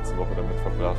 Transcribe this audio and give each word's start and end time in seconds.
letzte 0.00 0.16
Woche 0.16 0.30
damit 0.34 0.58
verbracht, 0.60 0.96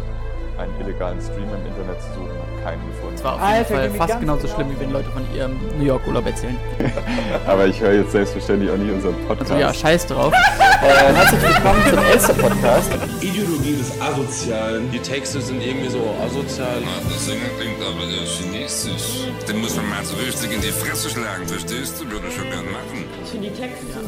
einen 0.57 0.79
illegalen 0.79 1.19
Stream 1.19 1.49
im 1.49 1.65
Internet 1.65 1.99
zu 2.01 2.13
suchen, 2.13 2.29
habe 2.37 2.63
keinen 2.63 2.87
gefunden. 2.87 3.15
Das 3.15 3.23
war 3.23 3.33
auf 3.33 3.41
jeden 3.41 3.53
Alter, 3.53 3.75
Fall 3.75 3.89
fast 3.91 4.19
genauso 4.19 4.41
genau. 4.41 4.53
schlimm, 4.53 4.69
wie 4.69 4.79
wenn 4.79 4.91
Leute 4.91 5.09
von 5.09 5.35
ihrem 5.35 5.59
New 5.79 5.85
York 5.85 6.05
Urlaub 6.05 6.25
erzählen. 6.27 6.57
Aber 7.47 7.65
ich 7.65 7.81
höre 7.81 7.93
jetzt 7.93 8.11
selbstverständlich 8.11 8.69
auch 8.69 8.77
nicht 8.77 8.91
unseren 8.91 9.15
Podcast. 9.27 9.51
Also 9.51 9.61
ja, 9.61 9.73
scheiß 9.73 10.07
drauf. 10.07 10.33
Äh, 10.81 11.13
herzlich 11.13 11.43
willkommen 11.43 11.79
zum 11.91 11.99
Elster-Podcast. 11.99 12.91
Ideologie 13.21 13.75
des 13.75 14.01
Asozialen. 14.01 14.89
Die 14.89 14.97
Texte 14.97 15.39
sind 15.39 15.61
irgendwie 15.61 15.89
so 15.89 15.99
asozial. 16.25 16.81
Das 17.07 17.23
Sänger 17.23 17.49
klingt 17.59 17.79
aber 17.81 18.03
ja 18.05 18.25
chinesisch. 18.25 19.27
Den 19.47 19.61
muss 19.61 19.75
man 19.75 19.87
mal 19.87 20.03
so 20.03 20.15
richtig 20.15 20.51
in 20.51 20.59
die 20.59 20.71
Fresse 20.71 21.11
schlagen, 21.11 21.45
verstehst 21.45 22.01
du? 22.01 22.09
Würde 22.09 22.29
ich 22.29 22.33
schon 22.33 22.49
gern 22.49 22.65
machen. 22.71 23.05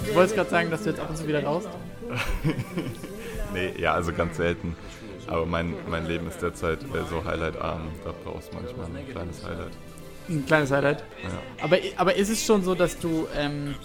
Du 0.08 0.16
wolltest 0.16 0.36
gerade 0.36 0.50
sagen, 0.50 0.72
dass 0.72 0.82
du 0.82 0.90
jetzt 0.90 1.00
ab 1.00 1.12
und 1.12 1.16
zu 1.16 1.28
wieder 1.28 1.44
raus. 1.44 1.66
Nee, 3.54 3.74
ja, 3.78 3.94
also 3.94 4.12
ganz 4.14 4.38
selten. 4.38 4.76
Aber 5.28 5.46
mein, 5.46 5.74
mein 5.90 6.06
Leben 6.06 6.28
ist 6.28 6.42
derzeit 6.42 6.84
äh, 6.84 7.06
so 7.10 7.24
highlightarm. 7.24 7.82
Da 8.04 8.14
brauchst 8.24 8.52
du 8.52 8.58
manchmal 8.58 8.86
ein 8.88 9.10
kleines 9.10 9.46
Highlight. 9.46 9.72
Ein 10.30 10.46
kleines 10.46 10.72
Highlight. 10.72 11.04
Ja. 11.24 11.64
Aber, 11.64 11.78
aber 11.98 12.16
ist 12.16 12.30
es 12.30 12.46
schon 12.46 12.64
so, 12.64 12.76
dass 12.76 13.00
du, 13.00 13.28
ähm, 13.38 13.76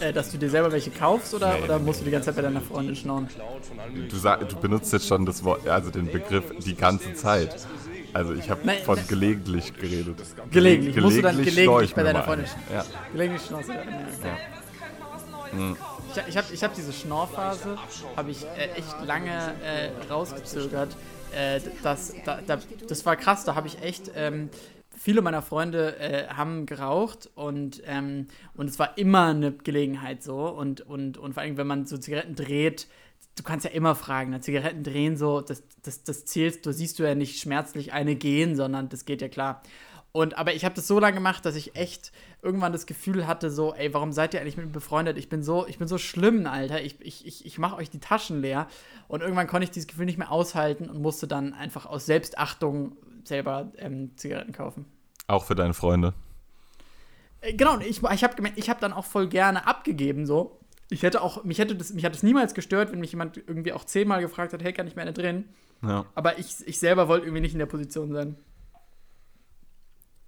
äh, 0.00 0.12
dass 0.12 0.30
du 0.30 0.38
dir 0.38 0.48
selber 0.48 0.72
welche 0.72 0.90
kaufst 0.90 1.34
oder, 1.34 1.54
Nee, 1.54 1.64
oder 1.64 1.78
nee, 1.78 1.84
musst 1.84 2.00
du 2.00 2.04
die 2.04 2.10
ganze 2.10 2.26
Zeit 2.26 2.36
bei 2.36 2.42
deiner 2.42 2.60
Freundin 2.60 2.96
schnauen? 2.96 3.28
Du, 4.08 4.16
sag, 4.16 4.48
du 4.48 4.56
benutzt 4.56 4.92
jetzt 4.92 5.06
schon 5.06 5.26
das 5.26 5.44
Wort, 5.44 5.66
also 5.68 5.90
den 5.90 6.10
Begriff 6.10 6.44
die 6.64 6.74
ganze 6.74 7.14
Zeit. 7.14 7.66
Also 8.12 8.32
ich 8.32 8.48
habe 8.48 8.62
von 8.84 8.98
gelegentlich 9.08 9.74
geredet. 9.74 10.16
Gelegentlich. 10.50 10.96
Musst 10.96 11.18
du 11.18 11.22
dann 11.22 11.36
gelegentlich 11.42 11.90
ich 11.90 11.94
bei 11.94 12.02
deiner 12.02 12.22
Freundin 12.22 12.46
ein. 12.46 12.74
Ja. 12.76 12.84
Gelegentlich 13.12 13.46
schnauze. 13.46 13.74
Ja, 13.74 13.80
okay. 15.52 15.76
Ich, 16.16 16.28
ich 16.28 16.36
habe 16.36 16.54
ich 16.54 16.64
hab 16.64 16.74
diese 16.74 16.92
Schnorrphase, 16.92 17.76
habe 18.16 18.30
ich 18.30 18.44
äh, 18.44 18.70
echt 18.76 19.04
lange 19.04 19.54
äh, 19.62 19.90
rausgezögert. 20.10 20.96
Äh, 21.34 21.60
das, 21.82 22.14
da, 22.24 22.40
da, 22.46 22.58
das 22.88 23.04
war 23.04 23.16
krass, 23.16 23.44
da 23.44 23.54
habe 23.54 23.66
ich 23.66 23.82
echt. 23.82 24.10
Ähm, 24.14 24.48
viele 24.98 25.20
meiner 25.20 25.42
Freunde 25.42 25.98
äh, 25.98 26.28
haben 26.28 26.64
geraucht 26.64 27.30
und, 27.34 27.82
ähm, 27.86 28.28
und 28.54 28.70
es 28.70 28.78
war 28.78 28.96
immer 28.96 29.26
eine 29.26 29.52
Gelegenheit 29.52 30.22
so. 30.22 30.48
Und, 30.48 30.80
und, 30.80 31.18
und 31.18 31.34
vor 31.34 31.42
allem, 31.42 31.58
wenn 31.58 31.66
man 31.66 31.86
so 31.86 31.98
Zigaretten 31.98 32.34
dreht, 32.34 32.88
du 33.36 33.42
kannst 33.42 33.66
ja 33.66 33.70
immer 33.72 33.94
fragen, 33.94 34.30
ne? 34.30 34.40
Zigaretten 34.40 34.82
drehen 34.82 35.16
so, 35.16 35.42
das, 35.42 35.62
das, 35.82 36.02
das 36.02 36.24
zählst, 36.24 36.64
du 36.64 36.72
siehst 36.72 36.98
du 36.98 37.02
ja 37.04 37.14
nicht 37.14 37.38
schmerzlich 37.40 37.92
eine 37.92 38.16
gehen, 38.16 38.56
sondern 38.56 38.88
das 38.88 39.04
geht 39.04 39.20
ja 39.20 39.28
klar. 39.28 39.62
Und 40.16 40.38
aber 40.38 40.54
ich 40.54 40.64
habe 40.64 40.74
das 40.74 40.86
so 40.86 40.98
lange 40.98 41.16
gemacht, 41.16 41.44
dass 41.44 41.56
ich 41.56 41.76
echt 41.76 42.10
irgendwann 42.40 42.72
das 42.72 42.86
Gefühl 42.86 43.26
hatte, 43.26 43.50
so, 43.50 43.74
ey, 43.74 43.92
warum 43.92 44.12
seid 44.12 44.32
ihr 44.32 44.40
eigentlich 44.40 44.56
mit 44.56 44.64
mir 44.64 44.72
befreundet? 44.72 45.18
Ich 45.18 45.28
bin 45.28 45.42
so, 45.42 45.66
ich 45.66 45.76
bin 45.76 45.88
so 45.88 45.98
schlimm, 45.98 46.46
Alter. 46.46 46.80
Ich, 46.80 46.98
ich, 47.02 47.26
ich, 47.26 47.44
ich 47.44 47.58
mache 47.58 47.76
euch 47.76 47.90
die 47.90 48.00
Taschen 48.00 48.40
leer. 48.40 48.66
Und 49.08 49.20
irgendwann 49.20 49.46
konnte 49.46 49.64
ich 49.64 49.72
dieses 49.72 49.86
Gefühl 49.86 50.06
nicht 50.06 50.16
mehr 50.16 50.32
aushalten 50.32 50.88
und 50.88 51.02
musste 51.02 51.28
dann 51.28 51.52
einfach 51.52 51.84
aus 51.84 52.06
Selbstachtung 52.06 52.96
selber 53.24 53.70
ähm, 53.76 54.12
Zigaretten 54.16 54.52
kaufen. 54.52 54.86
Auch 55.26 55.44
für 55.44 55.54
deine 55.54 55.74
Freunde. 55.74 56.14
Äh, 57.42 57.52
Genau, 57.52 57.78
ich, 57.80 58.02
ich 58.02 58.24
habe 58.24 58.52
ich 58.56 58.70
hab 58.70 58.80
dann 58.80 58.94
auch 58.94 59.04
voll 59.04 59.28
gerne 59.28 59.66
abgegeben, 59.66 60.24
so. 60.24 60.58
Ich 60.88 61.02
hätte 61.02 61.20
auch, 61.20 61.44
mich 61.44 61.58
hätte 61.58 61.76
das, 61.76 61.92
mich 61.92 62.06
hat 62.06 62.14
es 62.14 62.22
niemals 62.22 62.54
gestört, 62.54 62.90
wenn 62.90 63.00
mich 63.00 63.10
jemand 63.10 63.36
irgendwie 63.36 63.74
auch 63.74 63.84
zehnmal 63.84 64.22
gefragt 64.22 64.54
hat, 64.54 64.62
hey, 64.62 64.72
kann 64.72 64.86
ich 64.86 64.96
mir 64.96 65.02
eine 65.02 65.12
drehen? 65.12 65.44
Ja. 65.82 66.06
Aber 66.14 66.38
ich, 66.38 66.54
ich 66.64 66.78
selber 66.78 67.06
wollte 67.06 67.26
irgendwie 67.26 67.42
nicht 67.42 67.52
in 67.52 67.58
der 67.58 67.66
Position 67.66 68.14
sein. 68.14 68.36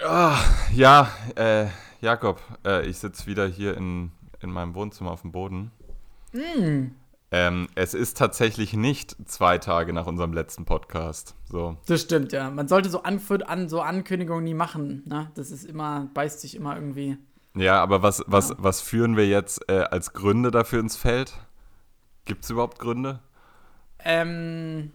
Ah, 0.01 0.39
ja, 0.73 1.11
äh, 1.35 1.67
Jakob, 2.01 2.41
äh, 2.65 2.87
ich 2.87 2.99
sitze 2.99 3.27
wieder 3.27 3.49
hier 3.49 3.77
in, 3.77 4.13
in 4.41 4.51
meinem 4.51 4.75
Wohnzimmer 4.77 5.11
auf 5.11 5.23
dem 5.23 5.33
Boden. 5.33 5.73
Ähm, 7.33 7.69
es 7.75 7.95
ist 7.95 8.17
tatsächlich 8.17 8.75
nicht 8.75 9.17
zwei 9.29 9.59
Tage 9.59 9.93
nach 9.93 10.07
unserem 10.07 10.33
letzten 10.33 10.65
Podcast. 10.65 11.35
So. 11.51 11.77
Das 11.87 12.03
stimmt, 12.03 12.33
ja. 12.33 12.49
Man 12.51 12.69
sollte 12.69 12.91
so, 12.91 13.03
Anf 13.03 13.29
an, 13.31 13.69
so 13.69 13.81
Ankündigungen 13.81 14.45
nie 14.45 14.55
machen. 14.55 15.03
Ne? 15.07 15.33
Das 15.35 15.51
ist 15.51 15.65
immer, 15.65 16.09
beißt 16.15 16.41
sich 16.41 16.55
immer 16.55 16.77
irgendwie. 16.77 17.19
Ja, 17.57 17.83
aber 17.83 18.01
was, 18.01 18.23
was, 18.29 18.55
was 18.57 18.81
führen 18.81 19.17
wir 19.17 19.27
jetzt 19.27 19.69
äh, 19.69 19.81
als 19.81 20.13
Gründe 20.13 20.53
dafür 20.53 20.79
ins 20.79 20.97
Feld? 20.97 21.35
Gibt 22.25 22.45
es 22.45 22.51
überhaupt 22.51 22.79
Gründe? 22.79 23.19
Ähm, 24.05 24.93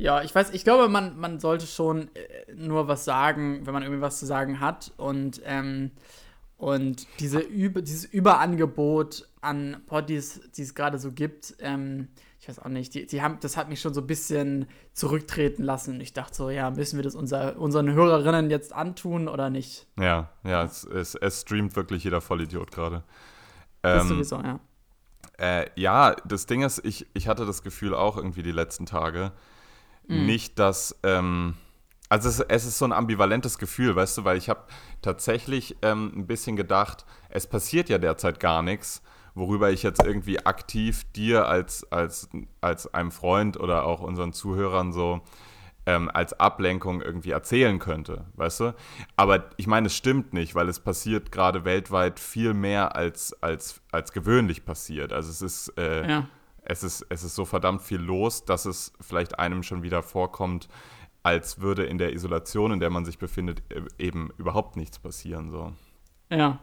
ja, 0.00 0.22
ich 0.22 0.34
weiß, 0.34 0.50
ich 0.50 0.64
glaube, 0.64 0.88
man, 0.88 1.18
man 1.18 1.40
sollte 1.40 1.66
schon 1.66 2.08
äh, 2.14 2.54
nur 2.54 2.88
was 2.88 3.04
sagen, 3.04 3.66
wenn 3.66 3.74
man 3.74 3.82
irgendwie 3.82 4.00
was 4.00 4.18
zu 4.18 4.24
sagen 4.24 4.58
hat. 4.58 4.92
Und, 4.96 5.42
ähm, 5.44 5.90
und 6.56 7.06
diese 7.20 7.40
Über, 7.40 7.82
dieses 7.82 8.06
Überangebot 8.06 9.28
an 9.42 9.82
Poddies, 9.86 10.40
die 10.56 10.62
es 10.62 10.74
gerade 10.74 10.98
so 10.98 11.12
gibt, 11.12 11.54
ähm, 11.60 12.08
ich 12.40 12.48
weiß 12.48 12.60
auch 12.60 12.70
nicht, 12.70 12.94
die, 12.94 13.04
die 13.04 13.20
haben, 13.20 13.36
das 13.42 13.58
hat 13.58 13.68
mich 13.68 13.82
schon 13.82 13.92
so 13.92 14.00
ein 14.00 14.06
bisschen 14.06 14.66
zurücktreten 14.94 15.62
lassen. 15.64 16.00
Ich 16.00 16.14
dachte 16.14 16.34
so, 16.34 16.48
ja, 16.48 16.70
müssen 16.70 16.96
wir 16.96 17.02
das 17.02 17.14
unser, 17.14 17.58
unseren 17.58 17.92
Hörerinnen 17.92 18.48
jetzt 18.48 18.72
antun 18.72 19.28
oder 19.28 19.50
nicht? 19.50 19.86
Ja, 19.98 20.30
ja, 20.44 20.64
es, 20.64 20.84
es, 20.84 21.14
es 21.14 21.42
streamt 21.42 21.76
wirklich 21.76 22.04
jeder 22.04 22.22
Vollidiot 22.22 22.70
gerade. 22.70 23.04
Das 23.82 24.04
Ähm, 24.04 24.08
sowieso, 24.08 24.36
ja. 24.36 24.60
Äh, 25.36 25.66
ja, 25.74 26.16
das 26.24 26.46
Ding 26.46 26.62
ist, 26.62 26.82
ich, 26.86 27.06
ich 27.12 27.28
hatte 27.28 27.44
das 27.44 27.62
Gefühl 27.62 27.94
auch 27.94 28.16
irgendwie 28.16 28.42
die 28.42 28.52
letzten 28.52 28.86
Tage, 28.86 29.32
nicht, 30.08 30.58
dass, 30.58 30.98
ähm, 31.02 31.54
also 32.08 32.28
es, 32.28 32.40
es 32.40 32.64
ist 32.64 32.78
so 32.78 32.84
ein 32.84 32.92
ambivalentes 32.92 33.58
Gefühl, 33.58 33.94
weißt 33.94 34.18
du, 34.18 34.24
weil 34.24 34.36
ich 34.36 34.48
habe 34.48 34.64
tatsächlich 35.02 35.76
ähm, 35.82 36.12
ein 36.16 36.26
bisschen 36.26 36.56
gedacht, 36.56 37.06
es 37.28 37.46
passiert 37.46 37.88
ja 37.88 37.98
derzeit 37.98 38.40
gar 38.40 38.62
nichts, 38.62 39.02
worüber 39.34 39.70
ich 39.70 39.82
jetzt 39.82 40.02
irgendwie 40.04 40.44
aktiv 40.44 41.04
dir 41.12 41.46
als, 41.46 41.90
als, 41.92 42.28
als 42.60 42.92
einem 42.92 43.12
Freund 43.12 43.58
oder 43.58 43.84
auch 43.84 44.00
unseren 44.00 44.32
Zuhörern 44.32 44.92
so 44.92 45.20
ähm, 45.86 46.10
als 46.12 46.38
Ablenkung 46.38 47.00
irgendwie 47.00 47.30
erzählen 47.30 47.78
könnte, 47.78 48.26
weißt 48.34 48.60
du? 48.60 48.74
Aber 49.16 49.50
ich 49.56 49.66
meine, 49.66 49.86
es 49.86 49.96
stimmt 49.96 50.32
nicht, 50.32 50.54
weil 50.54 50.68
es 50.68 50.80
passiert 50.80 51.32
gerade 51.32 51.64
weltweit 51.64 52.20
viel 52.20 52.54
mehr 52.54 52.96
als, 52.96 53.34
als, 53.42 53.80
als 53.90 54.12
gewöhnlich 54.12 54.64
passiert. 54.64 55.12
Also 55.12 55.30
es 55.30 55.42
ist, 55.42 55.78
äh, 55.78 56.08
Ja. 56.08 56.28
Es, 56.70 56.84
ist, 56.84 57.04
es 57.08 57.24
ist 57.24 57.34
so 57.34 57.44
verdammt 57.44 57.82
viel 57.82 58.00
los, 58.00 58.44
dass 58.44 58.64
es 58.64 58.92
vielleicht 59.00 59.38
einem 59.40 59.64
schon 59.64 59.82
wieder 59.82 60.02
vorkommt, 60.04 60.68
als 61.24 61.60
würde 61.60 61.84
in 61.84 61.98
der 61.98 62.12
Isolation, 62.12 62.72
in 62.72 62.80
der 62.80 62.90
man 62.90 63.04
sich 63.04 63.18
befindet, 63.18 63.62
e- 63.70 63.82
eben 63.98 64.30
überhaupt 64.38 64.76
nichts 64.76 64.98
passieren. 64.98 65.50
So. 65.50 65.72
Ja. 66.30 66.60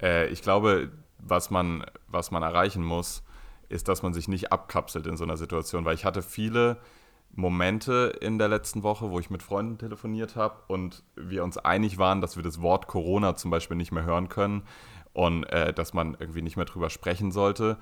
Äh, 0.00 0.28
ich 0.28 0.42
glaube, 0.42 0.92
was 1.18 1.50
man, 1.50 1.86
was 2.06 2.30
man 2.30 2.42
erreichen 2.42 2.84
muss, 2.84 3.22
ist, 3.70 3.88
dass 3.88 4.02
man 4.02 4.12
sich 4.12 4.28
nicht 4.28 4.52
abkapselt 4.52 5.06
in 5.06 5.16
so 5.16 5.24
einer 5.24 5.38
Situation, 5.38 5.86
weil 5.86 5.94
ich 5.94 6.04
hatte 6.04 6.22
viele 6.22 6.76
Momente 7.34 8.12
in 8.20 8.38
der 8.38 8.48
letzten 8.48 8.82
Woche, 8.82 9.10
wo 9.10 9.18
ich 9.18 9.30
mit 9.30 9.42
Freunden 9.42 9.78
telefoniert 9.78 10.36
habe 10.36 10.56
und 10.68 11.02
wir 11.16 11.44
uns 11.44 11.56
einig 11.56 11.96
waren, 11.96 12.20
dass 12.20 12.36
wir 12.36 12.42
das 12.42 12.60
Wort 12.60 12.88
Corona 12.88 13.36
zum 13.36 13.50
Beispiel 13.50 13.78
nicht 13.78 13.90
mehr 13.90 14.04
hören 14.04 14.28
können 14.28 14.64
und 15.14 15.44
äh, 15.44 15.72
dass 15.72 15.94
man 15.94 16.14
irgendwie 16.20 16.42
nicht 16.42 16.56
mehr 16.56 16.66
drüber 16.66 16.90
sprechen 16.90 17.32
sollte. 17.32 17.78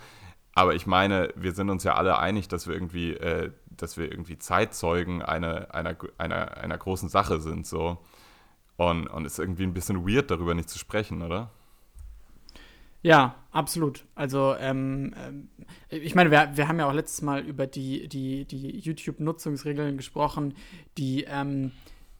Aber 0.54 0.74
ich 0.74 0.86
meine, 0.86 1.32
wir 1.36 1.52
sind 1.52 1.70
uns 1.70 1.84
ja 1.84 1.94
alle 1.94 2.18
einig, 2.18 2.48
dass 2.48 2.66
wir 2.66 2.74
irgendwie, 2.74 3.12
äh, 3.12 3.52
dass 3.70 3.96
wir 3.96 4.10
irgendwie 4.10 4.38
Zeitzeugen 4.38 5.22
einer, 5.22 5.74
einer, 5.74 5.96
einer, 6.18 6.56
einer 6.56 6.78
großen 6.78 7.08
Sache 7.08 7.40
sind. 7.40 7.66
So. 7.66 7.98
Und, 8.76 9.06
und 9.06 9.24
ist 9.24 9.38
irgendwie 9.38 9.64
ein 9.64 9.74
bisschen 9.74 10.06
weird, 10.08 10.30
darüber 10.30 10.54
nicht 10.54 10.68
zu 10.68 10.78
sprechen, 10.78 11.22
oder? 11.22 11.50
Ja, 13.02 13.36
absolut. 13.50 14.04
Also, 14.14 14.54
ähm, 14.58 15.14
ähm, 15.16 15.48
ich 15.88 16.14
meine, 16.14 16.30
wir, 16.30 16.50
wir 16.54 16.68
haben 16.68 16.78
ja 16.78 16.88
auch 16.88 16.92
letztes 16.92 17.22
Mal 17.22 17.40
über 17.40 17.66
die, 17.66 18.08
die, 18.08 18.44
die 18.44 18.78
YouTube-Nutzungsregeln 18.78 19.96
gesprochen, 19.96 20.54
die, 20.98 21.24
ähm, 21.24 21.72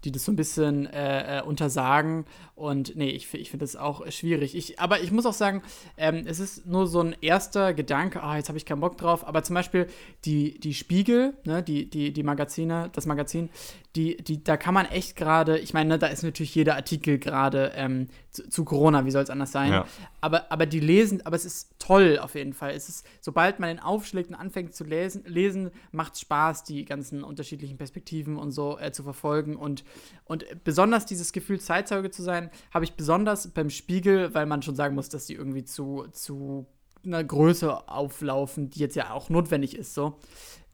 die 0.05 0.13
das 0.13 0.25
so 0.25 0.33
ein 0.33 0.37
bisschen 0.37 0.87
äh, 0.87 1.39
äh, 1.39 1.43
untersagen. 1.43 2.25
Und 2.55 2.97
nee, 2.97 3.11
ich, 3.11 3.33
ich 3.35 3.51
finde 3.51 3.65
das 3.65 3.77
auch 3.77 4.11
schwierig. 4.11 4.55
Ich, 4.55 4.79
aber 4.79 5.01
ich 5.01 5.13
muss 5.13 5.27
auch 5.27 5.35
sagen, 5.35 5.63
ähm, 5.97 6.25
es 6.27 6.41
ist 6.41 6.67
nur 6.67 6.87
so 6.87 7.01
ein 7.01 7.15
erster 7.21 7.75
Gedanke, 7.75 8.23
ah, 8.23 8.37
jetzt 8.37 8.49
habe 8.49 8.59
ich 8.59 8.67
keinen 8.67 8.81
Bock 8.81 8.97
drauf. 8.97 9.27
Aber 9.27 9.43
zum 9.43 9.55
Beispiel 9.55 9.87
die, 10.25 10.59
die 10.59 10.75
Spiegel, 10.75 11.35
ne, 11.45 11.63
die, 11.63 11.89
die, 11.89 12.13
die 12.13 12.23
Magazine, 12.23 12.91
das 12.93 13.07
Magazin, 13.07 13.51
die, 13.97 14.17
die, 14.19 14.45
da 14.45 14.57
kann 14.57 14.75
man 14.75 14.87
echt 14.87 15.17
gerade, 15.17 15.59
ich 15.59 15.75
meine, 15.75 15.91
ne, 15.91 15.99
da 15.99 16.07
ist 16.07 16.23
natürlich 16.23 16.55
jeder 16.55 16.77
Artikel 16.77 17.19
gerade 17.19 17.73
ähm, 17.75 18.09
zu, 18.31 18.49
zu 18.49 18.65
Corona, 18.65 19.05
wie 19.05 19.11
soll 19.11 19.23
es 19.23 19.31
anders 19.31 19.53
sein? 19.53 19.73
Ja. 19.73 19.87
Aber, 20.21 20.51
aber 20.53 20.67
die 20.67 20.81
lesen, 20.81 21.25
aber 21.27 21.37
es 21.37 21.45
ist 21.45 21.75
toll 21.79 22.19
auf 22.21 22.35
jeden 22.35 22.53
Fall. 22.53 22.73
Es 22.73 22.89
ist, 22.89 23.07
sobald 23.21 23.59
man 23.59 23.69
den 23.69 23.81
aufschlägt 23.81 24.31
und 24.31 24.37
anfängt 24.37 24.75
zu 24.75 24.85
lesen, 24.85 25.25
lesen 25.27 25.71
macht 25.93 26.15
es 26.15 26.21
Spaß, 26.21 26.65
die 26.65 26.85
ganzen 26.85 27.25
unterschiedlichen 27.25 27.77
Perspektiven 27.77 28.37
und 28.37 28.53
so 28.53 28.79
äh, 28.79 28.93
zu 28.93 29.03
verfolgen. 29.03 29.57
Und, 29.57 29.85
und 30.25 30.45
besonders 30.65 31.07
dieses 31.07 31.33
Gefühl, 31.33 31.61
Zeitzeuge 31.61 32.11
zu 32.11 32.23
sein, 32.23 32.51
habe 32.73 32.85
ich 32.85 32.95
besonders 32.95 33.49
beim 33.49 33.71
Spiegel, 33.71 34.35
weil 34.35 34.47
man 34.47 34.63
schon 34.63 34.77
sagen 34.77 34.95
muss, 34.95 35.09
dass 35.09 35.27
die 35.27 35.35
irgendwie 35.35 35.65
zu, 35.65 36.07
zu 36.13 36.67
einer 37.05 37.25
Größe 37.25 37.89
auflaufen, 37.89 38.71
die 38.71 38.81
jetzt 38.81 38.97
ja 38.97 39.11
auch 39.11 39.31
notwendig 39.31 39.77
ist. 39.77 39.95
So. 39.95 40.19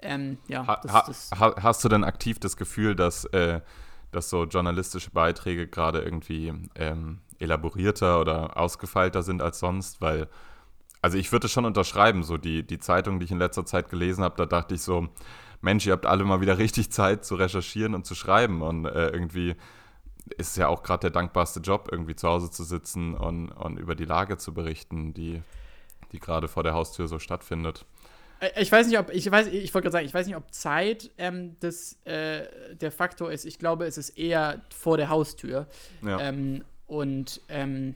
Ähm, 0.00 0.38
ja, 0.49 0.67
Ha, 0.67 0.81
das, 0.82 0.93
das, 1.06 1.41
ha, 1.41 1.55
hast 1.62 1.85
du 1.85 1.88
denn 1.88 2.05
aktiv 2.05 2.38
das 2.38 2.56
Gefühl, 2.56 2.94
dass, 2.94 3.25
äh, 3.26 3.61
dass 4.12 4.29
so 4.29 4.44
journalistische 4.44 5.11
Beiträge 5.11 5.67
gerade 5.69 6.00
irgendwie 6.00 6.52
ähm, 6.75 7.20
elaborierter 7.38 8.21
oder 8.21 8.56
ausgefeilter 8.56 9.23
sind 9.23 9.43
als 9.43 9.59
sonst? 9.59 10.00
Weil, 10.00 10.29
also 11.03 11.19
ich 11.19 11.33
würde 11.33 11.47
es 11.47 11.53
schon 11.53 11.65
unterschreiben, 11.65 12.23
so 12.23 12.37
die, 12.37 12.67
die 12.67 12.79
Zeitung, 12.79 13.19
die 13.19 13.25
ich 13.25 13.31
in 13.31 13.38
letzter 13.38 13.65
Zeit 13.65 13.88
gelesen 13.88 14.25
habe, 14.25 14.37
da 14.37 14.47
dachte 14.47 14.75
ich 14.75 14.83
so, 14.83 15.09
Mensch, 15.61 15.87
ihr 15.87 15.93
habt 15.93 16.06
alle 16.06 16.25
mal 16.25 16.41
wieder 16.41 16.59
richtig 16.59 16.91
Zeit 16.91 17.25
zu 17.25 17.35
recherchieren 17.37 17.94
und 17.94 18.06
zu 18.06 18.15
schreiben 18.15 18.62
und 18.62 18.87
äh, 18.87 19.09
irgendwie 19.09 19.56
ist 20.37 20.50
es 20.50 20.56
ja 20.56 20.69
auch 20.69 20.83
gerade 20.83 21.03
der 21.03 21.11
dankbarste 21.11 21.61
Job, 21.61 21.88
irgendwie 21.91 22.17
zu 22.17 22.29
Hause 22.29 22.50
zu 22.50 22.65
sitzen 22.65 23.15
und, 23.15 23.50
und 23.50 23.79
über 23.79 23.94
die 23.94 24.05
Lage 24.05 24.38
zu 24.38 24.53
berichten, 24.53 25.15
die, 25.15 25.43
die 26.12 26.19
gerade 26.19 26.49
vor 26.49 26.62
der 26.62 26.75
Haustür 26.75 27.06
so 27.06 27.19
stattfindet. 27.19 27.87
Äh, 28.41 28.61
ich 28.61 28.71
weiß 28.71 28.88
nicht, 28.88 28.99
ob, 28.99 29.11
ich 29.11 29.31
weiß, 29.31 29.49
ich 29.49 29.73
wollte 29.73 29.85
gerade 29.85 29.93
sagen, 29.93 30.06
ich 30.06 30.15
weiß 30.15 30.27
nicht, 30.27 30.37
ob 30.37 30.53
Zeit 30.53 31.11
ähm, 31.19 31.56
das, 31.61 31.99
äh, 32.05 32.75
der 32.75 32.91
Faktor 32.91 33.31
ist. 33.31 33.44
Ich 33.44 33.59
glaube, 33.59 33.87
es 33.87 33.99
ist 33.99 34.11
eher 34.11 34.62
vor 34.75 34.97
der 34.97 35.09
Haustür. 35.09 35.67
Ja. 36.03 36.21
Ähm, 36.21 36.65
und 36.87 37.41
ähm, 37.49 37.94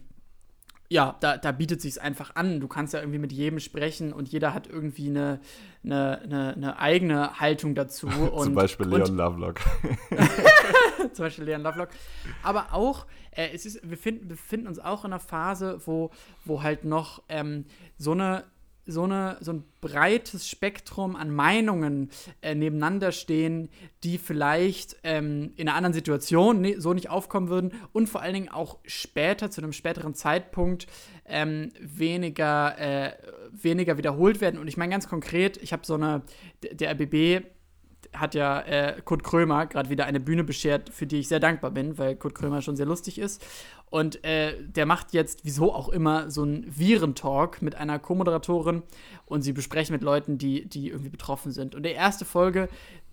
ja, 0.93 1.17
da, 1.21 1.37
da 1.37 1.53
bietet 1.53 1.81
sich 1.81 2.03
einfach 2.03 2.35
an. 2.35 2.59
Du 2.59 2.67
kannst 2.67 2.95
ja 2.95 3.01
irgendwie 3.01 3.21
mit 3.21 3.33
jedem 3.33 3.61
sprechen 3.61 4.13
und 4.13 4.29
jeder 4.29 4.53
hat 4.53 4.67
irgendwie 4.67 5.09
eine, 5.09 5.41
eine, 5.85 6.21
eine, 6.21 6.55
eine 6.55 6.79
eigene 6.81 7.39
Haltung 7.39 7.77
dazu. 7.77 8.09
Und, 8.33 8.45
Zum 8.45 8.55
Beispiel 8.57 8.87
Leon 8.87 9.03
und, 9.03 9.17
Lovelock. 9.17 9.61
Zum 11.13 11.25
Beispiel 11.25 11.45
Leon 11.45 11.63
Lovelock. 11.63 11.91
Aber 12.43 12.75
auch, 12.75 13.07
äh, 13.31 13.51
es 13.55 13.67
ist, 13.67 13.89
wir 13.89 13.97
finden, 13.97 14.27
befinden 14.27 14.67
uns 14.67 14.81
auch 14.81 15.05
in 15.05 15.13
einer 15.13 15.21
Phase, 15.21 15.81
wo, 15.85 16.11
wo 16.45 16.65
halt 16.65 16.85
noch 16.85 17.23
ähm, 17.29 17.67
so 17.97 18.11
eine 18.11 18.45
so, 18.87 19.05
eine, 19.05 19.37
so 19.41 19.53
ein 19.53 19.65
breites 19.81 20.49
Spektrum 20.49 21.17
an 21.17 21.31
Meinungen 21.31 22.11
äh, 22.43 22.55
nebeneinander 22.55 23.13
stehen, 23.13 23.69
die 24.03 24.19
vielleicht 24.19 24.97
ähm, 25.05 25.53
in 25.57 25.69
einer 25.69 25.77
anderen 25.77 25.95
Situation 25.95 26.61
ne, 26.61 26.81
so 26.81 26.93
nicht 26.93 27.11
aufkommen 27.11 27.49
würden 27.49 27.73
und 27.93 28.09
vor 28.09 28.23
allen 28.23 28.35
Dingen 28.35 28.49
auch 28.49 28.79
später, 28.85 29.51
zu 29.51 29.61
einem 29.61 29.73
späteren 29.73 30.15
Zeitpunkt, 30.15 30.87
ähm, 31.27 31.71
weniger, 31.81 32.79
äh, 32.79 33.13
weniger 33.53 33.99
wiederholt 33.99 34.41
werden. 34.41 34.59
Und 34.59 34.69
ich 34.69 34.77
meine 34.77 34.93
ganz 34.93 35.09
konkret, 35.09 35.57
ich 35.63 35.73
habe 35.73 35.87
so 35.87 35.95
eine, 35.95 36.23
der 36.63 36.91
RBB 36.93 37.45
hat 38.13 38.35
ja 38.35 38.61
äh, 38.61 39.01
Kurt 39.05 39.23
Krömer 39.23 39.67
gerade 39.67 39.91
wieder 39.91 40.07
eine 40.07 40.21
Bühne 40.21 40.45
beschert, 40.45 40.91
für 40.91 41.07
die 41.07 41.21
ich 41.21 41.29
sehr 41.29 41.41
dankbar 41.41 41.71
bin, 41.71 41.99
weil 41.99 42.17
Kurt 42.17 42.35
Krömer 42.35 42.63
schon 42.63 42.77
sehr 42.77 42.87
lustig 42.87 43.19
ist. 43.19 43.45
Und 43.91 44.25
äh, 44.25 44.55
der 44.63 44.87
macht 44.87 45.13
jetzt, 45.13 45.45
wieso 45.45 45.75
auch 45.75 45.89
immer, 45.89 46.31
so 46.31 46.43
einen 46.43 46.67
Virentalk 46.69 47.61
mit 47.61 47.75
einer 47.75 47.99
Co-Moderatorin 47.99 48.83
und 49.27 49.43
sie 49.43 49.53
besprechen 49.53 49.93
mit 49.93 50.03
Leuten, 50.03 50.39
die, 50.39 50.67
die 50.67 50.89
irgendwie 50.89 51.11
betroffen 51.11 51.51
sind. 51.51 51.75
Und 51.75 51.83
der 51.83 51.95
erste 51.95 52.25
Folge, 52.25 52.69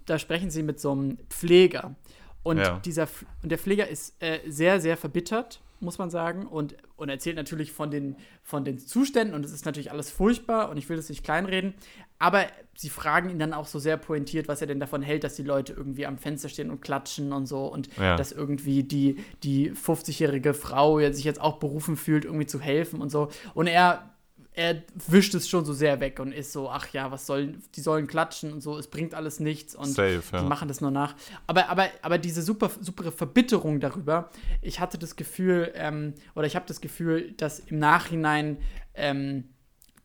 da 0.05 0.19
sprechen 0.19 0.51
sie 0.51 0.63
mit 0.63 0.79
so 0.79 0.91
einem 0.91 1.17
Pfleger. 1.29 1.95
Und, 2.43 2.57
ja. 2.57 2.79
dieser, 2.79 3.07
und 3.43 3.49
der 3.51 3.57
Pfleger 3.57 3.87
ist 3.87 4.21
äh, 4.21 4.39
sehr, 4.47 4.79
sehr 4.79 4.97
verbittert 4.97 5.61
muss 5.79 5.97
man 5.97 6.09
sagen, 6.09 6.47
und, 6.47 6.75
und 6.95 7.09
erzählt 7.09 7.35
natürlich 7.35 7.71
von 7.71 7.91
den, 7.91 8.15
von 8.43 8.65
den 8.65 8.79
Zuständen 8.79 9.35
und 9.35 9.45
es 9.45 9.51
ist 9.51 9.65
natürlich 9.65 9.91
alles 9.91 10.09
furchtbar 10.09 10.69
und 10.69 10.77
ich 10.77 10.89
will 10.89 10.97
das 10.97 11.09
nicht 11.09 11.23
kleinreden, 11.23 11.75
aber 12.19 12.47
sie 12.75 12.89
fragen 12.89 13.29
ihn 13.29 13.39
dann 13.39 13.53
auch 13.53 13.67
so 13.67 13.77
sehr 13.77 13.97
pointiert, 13.97 14.47
was 14.47 14.61
er 14.61 14.67
denn 14.67 14.79
davon 14.79 15.01
hält, 15.01 15.23
dass 15.23 15.35
die 15.35 15.43
Leute 15.43 15.73
irgendwie 15.73 16.05
am 16.05 16.17
Fenster 16.17 16.49
stehen 16.49 16.71
und 16.71 16.81
klatschen 16.81 17.31
und 17.31 17.45
so 17.45 17.67
und 17.67 17.95
ja. 17.97 18.15
dass 18.15 18.31
irgendwie 18.31 18.83
die, 18.83 19.23
die 19.43 19.71
50-jährige 19.71 20.53
Frau 20.53 20.99
sich 21.11 21.23
jetzt 21.23 21.41
auch 21.41 21.59
berufen 21.59 21.95
fühlt, 21.95 22.25
irgendwie 22.25 22.47
zu 22.47 22.59
helfen 22.59 23.01
und 23.01 23.09
so. 23.09 23.29
Und 23.53 23.67
er 23.67 24.16
er 24.57 24.81
wischt 25.07 25.35
es 25.35 25.47
schon 25.47 25.65
so 25.65 25.73
sehr 25.73 25.99
weg 25.99 26.19
und 26.19 26.31
ist 26.31 26.51
so, 26.51 26.67
ach 26.67 26.87
ja, 26.91 27.11
was 27.11 27.27
sollen, 27.27 27.61
die 27.75 27.81
sollen 27.81 28.07
klatschen 28.07 28.51
und 28.51 28.61
so, 28.61 28.75
es 28.75 28.87
bringt 28.87 29.13
alles 29.13 29.39
nichts 29.39 29.75
und 29.75 29.85
Safe, 29.85 30.23
ja. 30.31 30.39
die 30.41 30.45
machen 30.45 30.67
das 30.67 30.81
nur 30.81 30.89
nach. 30.89 31.15
Aber, 31.45 31.69
aber, 31.69 31.89
aber 32.01 32.17
diese 32.17 32.41
super, 32.41 32.71
super 32.81 33.11
Verbitterung 33.11 33.79
darüber, 33.79 34.31
ich 34.63 34.79
hatte 34.79 34.97
das 34.97 35.15
Gefühl, 35.15 35.71
ähm, 35.75 36.15
oder 36.33 36.47
ich 36.47 36.55
habe 36.55 36.65
das 36.67 36.81
Gefühl, 36.81 37.33
dass 37.37 37.59
im 37.59 37.77
Nachhinein 37.77 38.57
ähm, 38.95 39.43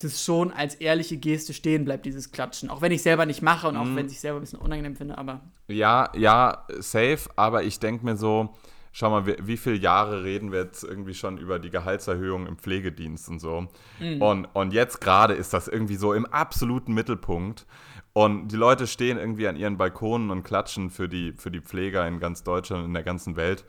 das 0.00 0.22
schon 0.22 0.52
als 0.52 0.74
ehrliche 0.74 1.16
Geste 1.16 1.54
stehen 1.54 1.86
bleibt, 1.86 2.04
dieses 2.04 2.30
Klatschen. 2.30 2.68
Auch 2.68 2.82
wenn 2.82 2.92
ich 2.92 3.00
selber 3.00 3.24
nicht 3.24 3.40
mache 3.40 3.68
und 3.68 3.78
auch 3.78 3.86
mhm. 3.86 3.96
wenn 3.96 4.06
ich 4.06 4.20
selber 4.20 4.38
ein 4.38 4.42
bisschen 4.42 4.58
unangenehm 4.58 4.96
finde, 4.96 5.16
aber. 5.16 5.40
Ja, 5.68 6.12
ja, 6.14 6.66
safe, 6.78 7.30
aber 7.36 7.62
ich 7.62 7.78
denke 7.78 8.04
mir 8.04 8.18
so, 8.18 8.54
schau 8.92 9.10
mal, 9.10 9.26
wie, 9.26 9.36
wie 9.40 9.56
viele 9.56 9.76
Jahre 9.76 10.22
reden 10.22 10.52
wir 10.52 10.60
jetzt 10.60 10.84
irgendwie 10.84 11.14
schon 11.14 11.38
über 11.38 11.58
die 11.58 11.70
Gehaltserhöhung 11.70 12.46
im 12.46 12.56
Pflegedienst 12.56 13.28
und 13.28 13.40
so. 13.40 13.68
Mhm. 13.98 14.22
Und, 14.22 14.44
und 14.52 14.72
jetzt 14.72 15.00
gerade 15.00 15.34
ist 15.34 15.52
das 15.52 15.66
irgendwie 15.66 15.96
so 15.96 16.12
im 16.12 16.26
absoluten 16.26 16.92
Mittelpunkt. 16.92 17.66
Und 18.12 18.48
die 18.48 18.56
Leute 18.56 18.86
stehen 18.86 19.16
irgendwie 19.16 19.48
an 19.48 19.56
ihren 19.56 19.78
Balkonen 19.78 20.30
und 20.30 20.42
klatschen 20.42 20.90
für 20.90 21.08
die, 21.08 21.32
für 21.32 21.50
die 21.50 21.60
Pfleger 21.60 22.06
in 22.06 22.20
ganz 22.20 22.42
Deutschland 22.42 22.82
und 22.82 22.88
in 22.88 22.94
der 22.94 23.02
ganzen 23.02 23.36
Welt. 23.36 23.64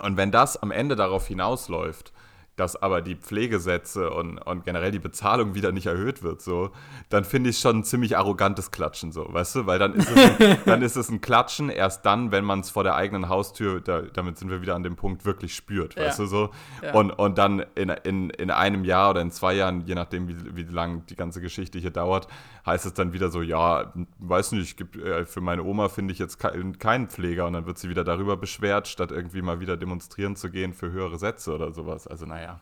Und 0.00 0.16
wenn 0.16 0.30
das 0.30 0.56
am 0.56 0.70
Ende 0.70 0.96
darauf 0.96 1.26
hinausläuft, 1.26 2.14
dass 2.56 2.76
aber 2.76 3.00
die 3.00 3.16
Pflegesätze 3.16 4.10
und, 4.10 4.36
und 4.38 4.64
generell 4.64 4.90
die 4.90 4.98
Bezahlung 4.98 5.54
wieder 5.54 5.72
nicht 5.72 5.86
erhöht 5.86 6.22
wird, 6.22 6.42
so, 6.42 6.70
dann 7.08 7.24
finde 7.24 7.48
ich 7.48 7.58
schon 7.58 7.78
ein 7.78 7.84
ziemlich 7.84 8.18
arrogantes 8.18 8.70
Klatschen, 8.70 9.10
so, 9.10 9.26
weißt 9.32 9.54
du? 9.56 9.66
Weil 9.66 9.78
dann 9.78 9.94
ist 9.94 10.10
es 10.10 10.40
ein, 10.40 10.58
dann 10.66 10.82
ist 10.82 10.96
es 10.96 11.08
ein 11.08 11.22
Klatschen 11.22 11.70
erst 11.70 12.04
dann, 12.04 12.30
wenn 12.30 12.44
man 12.44 12.60
es 12.60 12.68
vor 12.68 12.84
der 12.84 12.94
eigenen 12.94 13.30
Haustür, 13.30 13.80
da, 13.80 14.02
damit 14.02 14.36
sind 14.36 14.50
wir 14.50 14.60
wieder 14.60 14.74
an 14.74 14.82
dem 14.82 14.96
Punkt, 14.96 15.24
wirklich 15.24 15.54
spürt, 15.54 15.94
ja. 15.94 16.04
weißt 16.04 16.18
du 16.18 16.26
so? 16.26 16.50
Ja. 16.82 16.92
Und, 16.92 17.10
und 17.12 17.38
dann 17.38 17.64
in, 17.74 17.88
in, 17.88 18.28
in 18.28 18.50
einem 18.50 18.84
Jahr 18.84 19.10
oder 19.10 19.22
in 19.22 19.30
zwei 19.30 19.54
Jahren, 19.54 19.86
je 19.86 19.94
nachdem, 19.94 20.28
wie, 20.28 20.56
wie 20.56 20.64
lang 20.64 21.06
die 21.06 21.16
ganze 21.16 21.40
Geschichte 21.40 21.78
hier 21.78 21.90
dauert, 21.90 22.28
heißt 22.66 22.84
es 22.84 22.92
dann 22.92 23.14
wieder 23.14 23.30
so, 23.30 23.40
ja, 23.40 23.94
weiß 24.18 24.52
nicht, 24.52 24.76
gibt, 24.76 24.96
äh, 24.96 25.24
für 25.24 25.40
meine 25.40 25.64
Oma 25.64 25.88
finde 25.88 26.12
ich 26.12 26.18
jetzt 26.18 26.38
keinen 26.38 27.08
Pfleger 27.08 27.46
und 27.46 27.54
dann 27.54 27.64
wird 27.64 27.78
sie 27.78 27.88
wieder 27.88 28.04
darüber 28.04 28.36
beschwert, 28.36 28.88
statt 28.88 29.10
irgendwie 29.10 29.40
mal 29.40 29.60
wieder 29.60 29.78
demonstrieren 29.78 30.36
zu 30.36 30.50
gehen 30.50 30.74
für 30.74 30.92
höhere 30.92 31.18
Sätze 31.18 31.54
oder 31.54 31.72
sowas. 31.72 32.06
Also 32.06 32.26
naja 32.26 32.41
naja. 32.42 32.60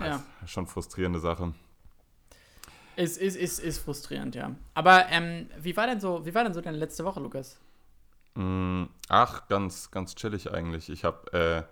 Ja, 0.00 0.06
ja. 0.06 0.22
Ist 0.42 0.50
schon 0.50 0.66
frustrierende 0.66 1.18
Sache. 1.18 1.54
Ist, 2.96 3.16
ist, 3.16 3.36
ist, 3.36 3.58
ist 3.60 3.78
frustrierend, 3.78 4.34
ja. 4.34 4.54
Aber 4.74 5.06
ähm, 5.08 5.48
wie, 5.58 5.76
war 5.76 5.86
denn 5.86 6.00
so, 6.00 6.26
wie 6.26 6.34
war 6.34 6.44
denn 6.44 6.52
so 6.52 6.60
deine 6.60 6.78
letzte 6.78 7.04
Woche, 7.04 7.20
Lukas? 7.20 7.58
Mm, 8.34 8.84
ach, 9.08 9.46
ganz, 9.48 9.90
ganz 9.90 10.14
chillig 10.14 10.52
eigentlich. 10.52 10.90
Ich 10.90 11.04
habe, 11.04 11.32
äh, 11.32 11.62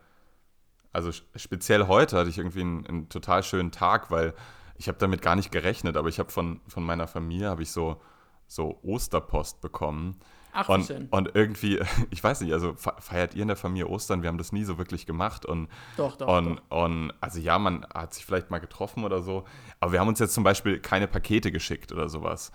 also 0.93 1.11
speziell 1.35 1.88
heute 1.88 2.17
hatte 2.17 2.31
ich 2.31 2.38
irgendwie 2.38 2.61
einen, 2.61 2.87
einen 2.87 3.09
total 3.09 3.43
schönen 3.43 3.73
Tag, 3.73 4.11
weil 4.11 4.35
ich 4.76 4.88
habe 4.88 4.99
damit 4.99 5.20
gar 5.20 5.37
nicht 5.37 5.50
gerechnet, 5.50 5.97
aber 5.97 6.09
ich 6.09 6.19
habe 6.19 6.31
von, 6.31 6.61
von 6.69 6.85
meiner 6.85 7.09
Familie 7.09 7.49
habe 7.50 7.62
ich 7.62 7.70
so, 7.70 8.00
so 8.47 8.79
Osterpost 8.82 9.61
bekommen. 9.61 10.20
Ach, 10.58 10.69
und, 10.70 10.87
schön. 10.87 11.08
und 11.11 11.35
irgendwie, 11.35 11.81
ich 12.11 12.25
weiß 12.25 12.41
nicht, 12.41 12.53
also 12.53 12.75
feiert 12.75 13.35
ihr 13.35 13.43
in 13.43 13.49
der 13.49 13.56
Familie 13.56 13.88
Ostern? 13.88 14.23
Wir 14.23 14.29
haben 14.29 14.38
das 14.38 14.53
nie 14.53 14.64
so 14.64 14.79
wirklich 14.79 15.05
gemacht. 15.05 15.44
Und, 15.44 15.69
doch, 15.97 16.17
doch, 16.17 16.29
und, 16.29 16.61
doch. 16.70 16.85
Und 16.85 17.12
also 17.20 17.38
ja, 17.41 17.58
man 17.58 17.87
hat 17.94 18.14
sich 18.14 18.25
vielleicht 18.25 18.50
mal 18.50 18.58
getroffen 18.58 19.05
oder 19.05 19.23
so, 19.23 19.44
aber 19.81 19.93
wir 19.93 20.00
haben 20.00 20.08
uns 20.08 20.19
jetzt 20.19 20.35
zum 20.35 20.44
Beispiel 20.44 20.81
keine 20.81 21.06
Pakete 21.06 21.53
geschickt 21.53 21.93
oder 21.93 22.08
sowas. 22.08 22.53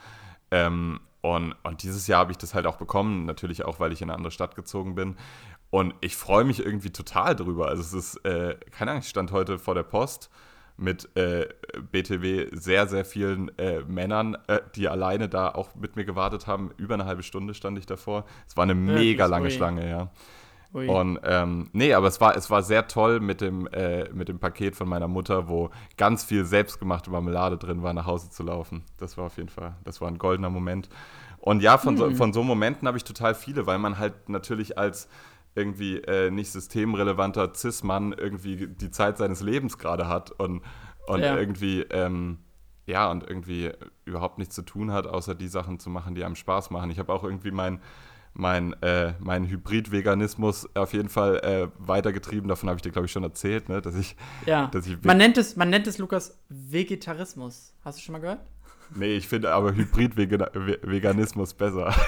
Ähm, 0.50 1.00
und, 1.22 1.54
und 1.64 1.84
dieses 1.84 2.08
Jahr 2.08 2.22
habe 2.22 2.32
ich 2.32 2.38
das 2.40 2.56
halt 2.56 2.66
auch 2.66 2.78
bekommen, 2.78 3.26
natürlich 3.26 3.64
auch, 3.64 3.80
weil 3.80 3.92
ich 3.92 4.02
in 4.02 4.10
eine 4.10 4.18
andere 4.18 4.32
Stadt 4.32 4.56
gezogen 4.56 4.96
bin. 4.96 5.16
Und 5.70 5.94
ich 6.02 6.18
freue 6.18 6.44
mich 6.44 6.66
irgendwie 6.66 6.90
total 6.90 7.36
drüber. 7.36 7.68
Also 7.68 7.82
es 7.82 7.94
ist, 7.94 8.26
äh, 8.26 8.58
keine 8.72 8.92
Ahnung, 8.92 9.04
ich 9.04 9.10
stand 9.10 9.32
heute 9.32 9.60
vor 9.60 9.76
der 9.76 9.84
Post 9.84 10.30
mit 10.78 11.16
äh, 11.16 11.48
BTW 11.92 12.48
sehr, 12.54 12.88
sehr 12.88 13.06
vielen 13.06 13.58
äh, 13.58 13.82
Männern, 13.82 14.38
äh, 14.48 14.60
die 14.76 14.88
alleine 14.90 15.30
da 15.30 15.50
auch 15.50 15.76
mit 15.76 15.96
mir 15.96 16.06
gewartet 16.06 16.48
haben. 16.48 16.72
Über 16.78 16.96
eine 16.96 17.06
halbe 17.06 17.24
Stunde 17.24 17.54
stand 17.54 17.78
ich 17.78 17.86
davor. 17.86 18.26
Es 18.48 18.58
war 18.58 18.64
eine 18.64 18.76
mega 18.76 19.26
lange 19.26 19.46
ui. 19.46 19.52
Schlange, 19.52 19.90
ja. 19.90 20.10
Ui. 20.74 20.88
Und 20.88 21.20
ähm, 21.24 21.70
nee, 21.74 21.94
aber 21.94 22.08
es 22.08 22.22
war, 22.22 22.36
es 22.38 22.50
war 22.50 22.64
sehr 22.64 22.88
toll 22.88 23.20
mit 23.20 23.42
dem, 23.42 23.68
äh, 23.68 24.08
mit 24.14 24.30
dem 24.30 24.40
Paket 24.40 24.76
von 24.76 24.88
meiner 24.88 25.08
Mutter, 25.08 25.50
wo 25.50 25.70
ganz 25.98 26.24
viel 26.24 26.46
selbstgemachte 26.46 27.12
Marmelade 27.12 27.58
drin 27.58 27.84
war, 27.84 27.94
nach 27.94 28.06
Hause 28.06 28.30
zu 28.30 28.44
laufen. 28.44 28.84
Das 28.98 29.18
war 29.18 29.26
auf 29.26 29.38
jeden 29.38 29.50
Fall, 29.50 29.76
das 29.84 30.00
war 30.00 30.08
ein 30.08 30.18
goldener 30.18 30.50
Moment. 30.50 30.90
Und 31.40 31.62
ja, 31.62 31.78
von, 31.78 31.96
hm. 31.96 32.12
so, 32.12 32.16
von 32.16 32.34
so 32.34 32.44
Momenten 32.44 32.88
habe 32.88 32.98
ich 32.98 33.04
total 33.04 33.36
viele, 33.36 33.66
weil 33.66 33.80
man 33.80 33.98
halt 33.98 34.30
natürlich 34.30 34.78
als 34.78 35.10
irgendwie 35.56 35.98
äh, 35.98 36.32
nicht 36.32 36.52
systemrelevanter 36.52 37.54
Cis-Mann 37.54 38.14
irgendwie 38.14 38.68
die 38.68 38.92
Zeit 38.92 39.18
seines 39.18 39.42
Lebens 39.42 39.78
gerade 39.78 40.08
hat 40.08 40.32
und, 40.32 40.62
und 41.08 41.22
ja. 41.22 41.38
irgendwie, 41.38 41.82
ähm, 41.82 42.40
ja, 42.86 43.12
und 43.12 43.28
irgendwie 43.28 43.72
überhaupt 44.06 44.38
nichts 44.38 44.56
zu 44.56 44.62
tun 44.62 44.92
hat, 44.92 45.08
außer 45.08 45.36
die 45.36 45.48
Sachen 45.48 45.80
zu 45.80 45.90
machen, 45.90 46.16
die 46.16 46.24
einem 46.24 46.36
Spaß 46.36 46.70
machen. 46.72 46.90
Ich 46.90 47.00
habe 47.00 47.12
auch 47.12 47.24
irgendwie 47.24 47.52
mein, 47.52 47.82
mein, 48.34 48.74
äh, 48.82 49.14
mein 49.20 49.48
Hybrid-Veganismus 49.50 50.70
auf 50.76 50.94
jeden 50.94 51.10
Fall 51.10 51.38
äh, 51.40 51.68
weitergetrieben. 51.78 52.48
Davon 52.48 52.70
habe 52.70 52.78
ich 52.78 52.82
dir, 52.82 52.92
glaube 52.92 53.06
ich, 53.06 53.12
schon 53.12 53.24
erzählt, 53.24 53.68
ne? 53.68 53.82
dass 53.82 53.96
ich. 53.96 54.16
Ja. 54.46 54.68
Dass 54.68 54.88
ich 54.88 55.02
man, 55.04 55.18
nennt 55.18 55.38
es, 55.38 55.58
man 55.58 55.70
nennt 55.70 55.88
es, 55.88 55.98
Lukas, 55.98 56.40
Vegetarismus. 56.50 57.74
Hast 57.84 57.98
du 57.98 58.04
schon 58.04 58.14
mal 58.14 58.20
gehört? 58.20 58.40
Nee, 58.96 59.16
ich 59.16 59.28
finde 59.28 59.52
aber 59.52 59.74
Hybrid-Veganismus 59.76 61.54
besser. 61.54 61.94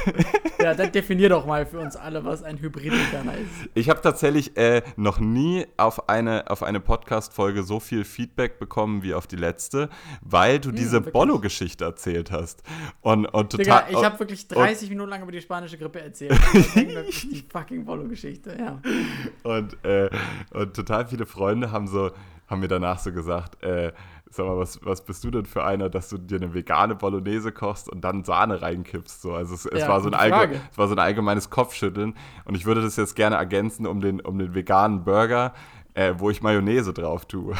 Ja, 0.63 0.74
dann 0.74 0.94
definier 0.94 1.28
doch 1.28 1.46
mal 1.46 1.66
für 1.66 1.80
uns 1.80 1.98
alle, 1.98 2.24
was 2.24 2.42
ein 2.42 2.58
Hybrid-Veganer 2.58 3.34
ist. 3.34 3.70
Ich 3.74 3.90
habe 3.90 4.00
tatsächlich 4.00 4.56
äh, 4.56 4.82
noch 4.96 5.20
nie 5.20 5.66
auf 5.75 6.08
eine, 6.08 6.50
auf 6.50 6.63
eine 6.63 6.80
Podcast-Folge 6.80 7.63
so 7.63 7.82
viel 7.82 8.06
Feedback 8.06 8.60
bekommen 8.60 9.04
wie 9.04 9.13
auf 9.13 9.28
die 9.28 9.36
letzte, 9.36 9.90
weil 10.22 10.60
du 10.60 10.70
hm, 10.70 10.78
diese 10.78 11.02
Bollo-Geschichte 11.02 11.84
erzählt 11.84 12.32
hast. 12.32 12.63
Und, 13.02 13.25
und 13.25 13.52
total, 13.52 13.84
Digga, 13.88 14.00
ich 14.00 14.06
habe 14.06 14.18
wirklich 14.20 14.48
30 14.48 14.88
Minuten 14.88 15.10
lang 15.10 15.24
über 15.24 15.34
die 15.34 15.42
spanische 15.42 15.78
Grippe 15.78 16.00
erzählt. 16.00 16.40
die 16.75 17.44
fucking 17.52 17.84
Bollo-Geschichte, 17.84 18.56
ja. 18.58 18.80
Und, 19.44 19.84
äh, 19.84 20.10
und 20.52 20.74
total 20.74 21.08
viele 21.08 21.25
Freunde 21.25 21.74
haben 21.74 21.88
so 21.88 22.12
haben 22.48 22.60
mir 22.60 22.68
danach 22.68 23.00
so 23.00 23.12
gesagt, 23.12 23.63
äh, 23.63 23.92
sag 24.36 24.46
mal, 24.46 24.58
was, 24.58 24.80
was 24.84 25.04
bist 25.06 25.24
du 25.24 25.32
denn 25.32 25.46
für 25.46 25.63
einer, 25.63 25.90
dass 25.90 26.10
du 26.10 26.18
dir 26.18 26.38
eine 26.38 26.54
vegane 26.54 26.96
Bolognese 26.96 27.52
kochst 27.52 27.90
und 27.90 28.02
dann 28.02 28.24
Sahne 28.24 28.62
reinkippst? 28.62 29.22
So, 29.22 29.34
also 29.34 29.54
es, 29.54 29.66
es 29.66 29.82
Ja, 29.82 29.88
war 29.90 30.02
so 30.02 30.10
ein 30.10 30.13
allge- 30.13 30.60
es 30.72 30.78
war 30.78 30.88
so 30.88 30.96
ein 30.96 31.00
allgemeines 31.00 31.50
Kopfschütteln 31.50 32.16
und 32.46 32.56
ich 32.56 32.66
würde 32.66 32.82
das 32.82 32.96
jetzt 32.96 33.16
gerne 33.16 33.36
ergänzen 33.36 33.86
um 33.88 34.02
den, 34.02 34.20
um 34.22 34.38
den 34.40 34.54
veganen 34.56 35.04
Burger, 35.04 35.54
äh, 35.94 36.13
wo 36.18 36.30
ich 36.30 36.42
Mayonnaise 36.42 36.94
drauf 36.94 37.25
tue. 37.25 37.56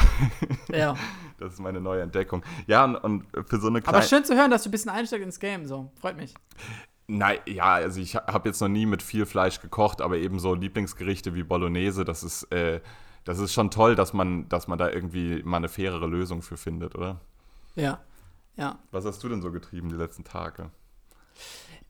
Ja. 0.72 0.96
Das 1.40 1.54
ist 1.54 1.60
meine 1.60 1.82
neue 1.82 2.02
Entdeckung. 2.02 2.42
Ja, 2.68 2.86
und, 2.86 2.96
und 2.96 3.26
für 3.50 3.58
so 3.60 3.68
eine 3.68 3.80
Aber 3.80 3.84
kleine. 4.00 4.06
schön 4.06 4.24
zu 4.24 4.34
hören, 4.36 4.50
dass 4.50 4.64
du 4.64 4.70
ein 4.70 4.72
bisschen 4.72 4.92
einsteigst 4.92 5.26
ins 5.26 5.40
Game. 5.40 5.66
So, 5.66 5.92
freut 6.00 6.16
mich. 6.16 6.34
Nein, 7.08 7.40
ja, 7.48 7.66
also 7.74 8.00
ich 8.00 8.16
habe 8.16 8.48
jetzt 8.48 8.62
noch 8.62 8.70
nie 8.70 8.86
mit 8.86 9.04
viel 9.04 9.26
Fleisch 9.26 9.60
gekocht, 9.60 10.00
aber 10.02 10.16
eben 10.18 10.40
so 10.40 10.54
Lieblingsgerichte 10.54 11.34
wie 11.36 11.44
Bolognese, 11.44 12.06
das 12.06 12.24
ist, 12.24 12.44
äh, 12.54 12.80
das 13.24 13.40
ist 13.40 13.54
schon 13.54 13.72
toll, 13.72 13.96
dass 13.96 14.14
man, 14.14 14.50
dass 14.50 14.68
man 14.68 14.78
da 14.78 14.90
irgendwie 14.90 15.42
mal 15.44 15.58
eine 15.58 15.70
fairere 15.70 16.08
Lösung 16.08 16.42
für 16.42 16.58
findet, 16.58 16.96
oder? 16.96 17.22
Ja. 17.76 18.02
Ja. 18.56 18.80
Was 18.92 19.06
hast 19.06 19.24
du 19.24 19.30
denn 19.30 19.42
so 19.42 19.52
getrieben 19.52 19.90
die 19.90 19.96
letzten 19.96 20.24
Tage? 20.24 20.70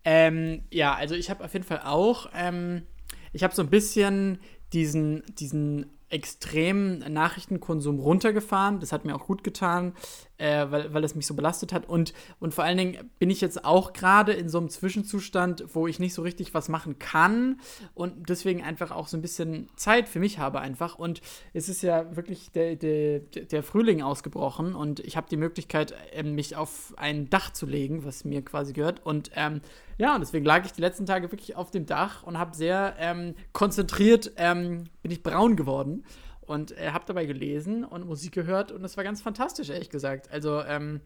Ähm, 0.06 0.64
ja, 0.72 0.94
also 0.94 1.16
ich 1.16 1.30
habe 1.30 1.44
auf 1.44 1.54
jeden 1.54 1.66
Fall 1.66 1.82
auch, 1.86 2.28
ähm, 2.34 2.84
ich 3.32 3.44
habe 3.44 3.54
so 3.54 3.62
ein 3.62 3.70
bisschen 3.70 4.40
diesen, 4.72 5.24
diesen 5.36 5.88
extremen 6.10 7.00
Nachrichtenkonsum 7.12 8.00
runtergefahren. 8.00 8.80
Das 8.80 8.92
hat 8.92 9.04
mir 9.04 9.16
auch 9.16 9.26
gut 9.26 9.44
getan, 9.44 9.94
äh, 10.44 10.70
weil, 10.72 10.94
weil 10.94 11.04
es 11.06 11.16
mich 11.16 11.26
so 11.26 11.36
belastet 11.36 11.72
hat. 11.72 11.88
Und, 11.88 12.14
und 12.42 12.54
vor 12.54 12.66
allen 12.66 12.78
Dingen 12.78 13.10
bin 13.18 13.30
ich 13.30 13.40
jetzt 13.40 13.64
auch 13.64 13.94
gerade 13.94 14.34
in 14.34 14.50
so 14.50 14.58
einem 14.58 14.70
Zwischenzustand, 14.70 15.64
wo 15.74 15.88
ich 15.88 16.00
nicht 16.00 16.14
so 16.14 16.22
richtig 16.22 16.54
was 16.54 16.68
machen 16.68 17.00
kann 17.00 17.62
und 17.94 18.28
deswegen 18.28 18.62
einfach 18.62 18.92
auch 18.92 19.08
so 19.08 19.16
ein 19.16 19.22
bisschen 19.22 19.70
Zeit 19.78 20.10
für 20.10 20.20
mich 20.20 20.40
habe 20.40 20.60
einfach. 20.60 21.00
Und 21.00 21.22
es 21.54 21.70
ist 21.70 21.82
ja 21.82 22.14
wirklich 22.18 22.52
der, 22.52 22.76
der, 22.76 23.20
der 23.20 23.64
Frühling 23.64 24.02
ausgebrochen 24.02 24.76
und 24.76 25.00
ich 25.00 25.16
habe 25.16 25.28
die 25.30 25.38
Möglichkeit, 25.38 25.96
ähm, 26.12 26.36
mich 26.36 26.58
auf 26.58 26.94
ein 26.98 27.30
Dach 27.30 27.54
zu 27.54 27.66
legen, 27.66 28.04
was 28.04 28.26
mir 28.26 28.44
quasi 28.44 28.74
gehört. 28.74 29.06
Und 29.06 29.32
ähm, 29.36 29.62
ja, 29.98 30.14
und 30.14 30.20
deswegen 30.20 30.44
lag 30.44 30.66
ich 30.66 30.74
die 30.74 30.82
letzten 30.82 31.06
Tage 31.06 31.32
wirklich 31.32 31.56
auf 31.56 31.72
dem 31.72 31.86
Dach 31.86 32.24
und 32.24 32.38
habe 32.38 32.54
sehr 32.54 32.96
ähm, 33.00 33.36
konzentriert, 33.54 34.34
ähm, 34.36 34.90
bin 35.02 35.12
ich 35.12 35.24
braun 35.24 35.56
geworden 35.56 36.04
und 36.46 36.78
äh, 36.78 36.92
habe 36.92 37.06
dabei 37.06 37.26
gelesen 37.26 37.84
und 37.84 38.06
Musik 38.06 38.34
gehört 38.34 38.72
und 38.72 38.84
es 38.84 38.98
war 38.98 39.04
ganz 39.04 39.22
fantastisch, 39.22 39.70
ehrlich 39.70 39.90
gesagt. 39.90 40.32
Also, 40.32 40.62
ähm, 40.64 41.02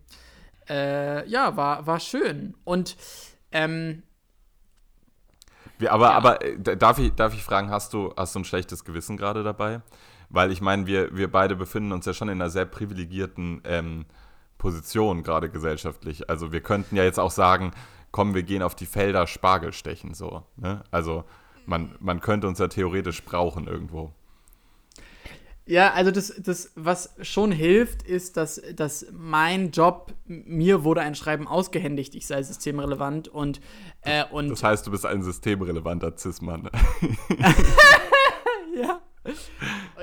äh, 0.70 1.28
ja, 1.28 1.56
war, 1.56 1.88
war 1.88 2.00
schön. 2.00 2.56
Und, 2.64 2.98
ähm, 3.52 4.04
Wir, 5.80 5.92
aber 5.94 6.14
aber 6.16 6.44
äh, 6.44 6.78
darf, 6.78 7.00
ich, 7.00 7.14
darf 7.14 7.34
ich 7.34 7.44
fragen, 7.44 7.70
hast 7.70 7.94
du, 7.94 8.14
hast 8.18 8.36
du 8.36 8.40
ein 8.40 8.46
schlechtes 8.46 8.84
Gewissen 8.84 9.18
gerade 9.18 9.44
dabei? 9.44 9.82
Weil 10.30 10.52
ich 10.52 10.60
meine, 10.60 10.88
wir, 10.88 11.16
wir 11.16 11.32
beide 11.32 11.56
befinden 11.56 11.92
uns 11.94 12.06
ja 12.06 12.14
schon 12.14 12.28
in 12.28 12.42
einer 12.42 12.50
sehr 12.50 12.66
privilegierten 12.66 13.62
ähm, 13.64 14.06
Position, 14.58 15.24
gerade 15.24 15.50
gesellschaftlich. 15.50 16.30
Also 16.30 16.52
wir 16.52 16.62
könnten 16.62 16.96
ja 16.96 17.04
jetzt 17.04 17.20
auch 17.20 17.32
sagen, 17.32 17.72
komm, 18.12 18.34
wir 18.34 18.44
gehen 18.44 18.62
auf 18.62 18.76
die 18.76 18.88
Felder 18.88 19.28
Spargel 19.28 19.72
stechen, 19.72 20.14
so. 20.14 20.44
Ne? 20.58 20.84
Also 20.92 21.24
man, 21.66 21.96
man 22.00 22.20
könnte 22.20 22.48
uns 22.48 22.60
ja 22.60 22.68
theoretisch 22.68 23.24
brauchen 23.24 23.68
irgendwo. 23.68 24.14
Ja, 25.68 25.92
also 25.92 26.12
das, 26.12 26.34
das, 26.38 26.72
was 26.76 27.14
schon 27.22 27.52
hilft, 27.52 28.02
ist, 28.04 28.38
dass, 28.38 28.62
dass 28.74 29.06
mein 29.12 29.72
Job, 29.72 30.14
mir 30.26 30.86
wurde 30.86 31.02
ein 31.02 31.14
Schreiben 31.14 31.46
ausgehändigt, 31.46 32.16
ich 32.16 32.26
sei 32.26 32.42
systemrelevant 32.42 33.28
und, 33.28 33.60
äh, 34.02 34.24
und 34.32 34.50
Das 34.50 34.64
heißt, 34.64 34.88
du 34.88 34.92
bist 34.92 35.06
ein 35.06 35.22
systemrelevanter 35.22 36.16
Cis-Mann. 36.18 36.70
ja. 38.82 39.02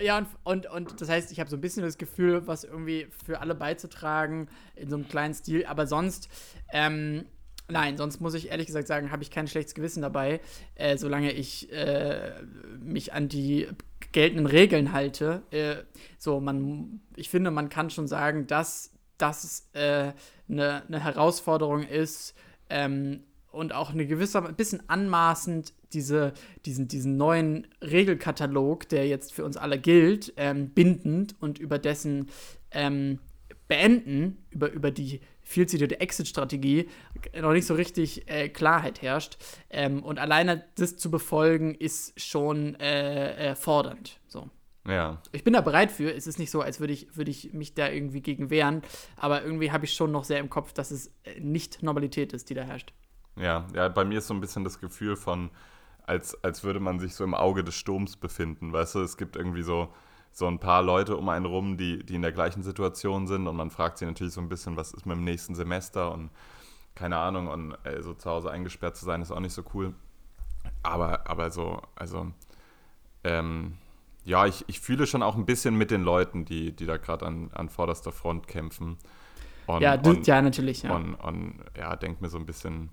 Ja, 0.03 0.19
und, 0.19 0.29
und, 0.45 0.67
und 0.67 1.01
das 1.01 1.09
heißt, 1.09 1.33
ich 1.33 1.41
habe 1.41 1.49
so 1.49 1.57
ein 1.57 1.63
bisschen 1.63 1.83
das 1.83 1.97
Gefühl, 1.97 2.47
was 2.47 2.65
irgendwie 2.65 3.09
für 3.25 3.41
alle 3.41 3.55
beizutragen, 3.55 4.49
in 4.77 4.91
so 4.91 4.97
einem 4.97 5.09
kleinen 5.09 5.33
Stil, 5.33 5.65
aber 5.65 5.87
sonst, 5.87 6.29
ähm, 6.73 7.25
nein, 7.69 7.97
sonst 7.97 8.21
muss 8.21 8.35
ich 8.35 8.51
ehrlich 8.51 8.67
gesagt 8.67 8.87
sagen, 8.87 9.11
habe 9.11 9.23
ich 9.23 9.31
kein 9.31 9.49
schlechtes 9.49 9.75
Gewissen 9.75 10.03
dabei, 10.03 10.41
äh, 10.75 10.99
solange 10.99 11.33
ich 11.33 11.73
äh, 11.73 12.33
mich 12.81 13.15
an 13.15 13.29
die 13.29 13.69
geltenden 14.15 14.47
Regeln 14.47 14.93
halte. 14.93 15.43
Äh, 15.51 15.77
so, 16.19 16.41
man, 16.41 17.01
ich 17.17 17.29
finde, 17.29 17.51
man 17.51 17.69
kann 17.69 17.91
schon 17.91 18.09
sagen, 18.09 18.47
dass 18.47 18.93
das 19.19 19.69
eine 19.75 19.85
äh, 19.85 20.13
ne- 20.49 20.83
ne 20.89 21.01
Herausforderung 21.05 21.83
ist, 21.83 22.35
ähm, 22.71 23.21
und 23.55 23.73
auch 23.73 23.91
eine 23.91 24.07
gewisse, 24.07 24.45
ein 24.45 24.57
bisschen 24.57 24.83
anmaßend 24.89 25.73
diese, 25.93 26.33
diesen, 26.67 26.89
diesen 26.89 27.17
neuen 27.17 27.69
Regelkatalog, 27.81 28.89
der 28.89 29.07
jetzt 29.07 29.33
für 29.33 29.45
uns 29.45 29.57
alle 29.57 29.79
gilt, 29.79 30.33
ähm, 30.37 30.71
bindend 30.71 31.37
und 31.41 31.59
über 31.61 31.79
dessen 31.79 32.31
ähm, 32.73 33.21
Beenden, 33.69 34.39
über, 34.51 34.73
über 34.73 34.91
die 34.91 35.21
viel 35.45 35.67
zitierte 35.67 36.01
Exit-Strategie, 36.01 36.89
noch 37.41 37.53
nicht 37.53 37.67
so 37.67 37.75
richtig 37.75 38.29
äh, 38.29 38.49
Klarheit 38.49 39.03
herrscht. 39.03 39.37
Ähm, 39.71 40.03
und 40.03 40.19
alleine 40.19 40.65
das 40.77 40.97
zu 40.97 41.11
befolgen, 41.11 41.75
ist 41.75 42.19
schon 42.21 42.75
äh, 42.81 43.51
äh, 43.51 43.55
fordernd. 43.55 44.19
So. 44.27 44.49
ja. 44.89 45.21
Ich 45.33 45.45
bin 45.45 45.53
da 45.53 45.61
bereit 45.61 45.93
für. 45.93 46.13
Es 46.13 46.27
ist 46.27 46.39
nicht 46.39 46.51
so, 46.51 46.63
als 46.63 46.81
würde 46.81 46.93
ich, 46.93 47.17
würde 47.17 47.31
ich 47.31 47.53
mich 47.53 47.75
da 47.75 47.89
irgendwie 47.89 48.23
gegen 48.23 48.51
wehren. 48.51 48.83
Aber 49.17 49.45
irgendwie 49.45 49.71
habe 49.71 49.85
ich 49.85 49.93
schon 49.93 50.11
noch 50.11 50.25
sehr 50.25 50.41
im 50.41 50.51
Kopf, 50.51 50.73
dass 50.73 50.91
es 50.91 51.13
äh, 51.25 51.39
nicht 51.39 51.83
Normalität 51.83 52.33
ist, 52.33 52.51
die 52.51 52.55
da 52.55 52.63
herrscht. 52.63 52.93
Ja, 53.37 53.67
ja, 53.75 53.89
bei 53.89 54.05
mir 54.05 54.19
ist 54.19 54.29
so 54.29 54.35
ein 54.35 54.41
bisschen 54.41 54.65
das 54.65 54.81
Gefühl 54.81 55.17
von, 55.17 55.51
als, 56.07 56.43
als 56.43 56.65
würde 56.65 56.81
man 56.81 56.99
sich 57.01 57.15
so 57.15 57.25
im 57.25 57.35
Auge 57.35 57.65
des 57.65 57.75
Sturms 57.75 58.17
befinden. 58.17 58.73
Weißt 58.73 58.95
du, 58.95 59.01
es 59.01 59.17
gibt 59.17 59.37
irgendwie 59.37 59.63
so, 59.63 59.93
so 60.35 60.49
ein 60.49 60.59
paar 60.59 60.83
Leute 60.83 61.17
um 61.17 61.29
einen 61.29 61.47
rum, 61.47 61.77
die, 61.77 62.05
die 62.05 62.17
in 62.17 62.23
der 62.23 62.33
gleichen 62.33 62.65
Situation 62.65 63.29
sind 63.29 63.47
und 63.47 63.55
man 63.55 63.71
fragt 63.71 63.99
sich 63.99 64.09
natürlich 64.09 64.33
so 64.35 64.41
ein 64.41 64.49
bisschen, 64.49 64.77
was 64.77 64.93
ist 64.93 65.07
mit 65.07 65.17
dem 65.17 65.23
nächsten 65.23 65.55
Semester 65.55 66.13
und 66.13 66.31
keine 66.97 67.19
Ahnung 67.19 67.47
und 67.47 67.77
äh, 67.85 68.03
so 68.03 68.15
zu 68.15 68.29
Hause 68.29 68.51
eingesperrt 68.51 68.97
zu 68.97 69.05
sein 69.05 69.23
ist 69.23 69.31
auch 69.31 69.39
nicht 69.39 69.53
so 69.53 69.63
cool. 69.75 69.95
Aber, 70.83 71.31
aber 71.31 71.53
so, 71.53 71.81
also, 71.95 72.33
ähm, 73.23 73.79
ja, 74.25 74.47
ich, 74.47 74.65
ich 74.67 74.81
fühle 74.81 75.07
schon 75.07 75.23
auch 75.23 75.37
ein 75.37 75.47
bisschen 75.47 75.77
mit 75.77 75.93
den 75.93 76.03
Leuten, 76.03 76.45
die, 76.45 76.73
die 76.73 76.87
da 76.87 76.97
gerade 76.97 77.27
an, 77.27 77.51
an 77.55 77.69
vorderster 77.69 78.11
Front 78.11 78.49
kämpfen. 78.49 78.99
Und, 79.67 79.83
ja, 79.83 79.97
das, 79.97 80.17
und, 80.17 80.27
ja, 80.27 80.43
natürlich. 80.43 80.83
Ja. 80.83 80.97
und, 80.97 81.15
und 81.15 81.61
ja, 81.77 81.95
denk 81.95 82.21
mir 82.21 82.29
so 82.29 82.39
ein 82.39 82.47
bisschen, 82.47 82.91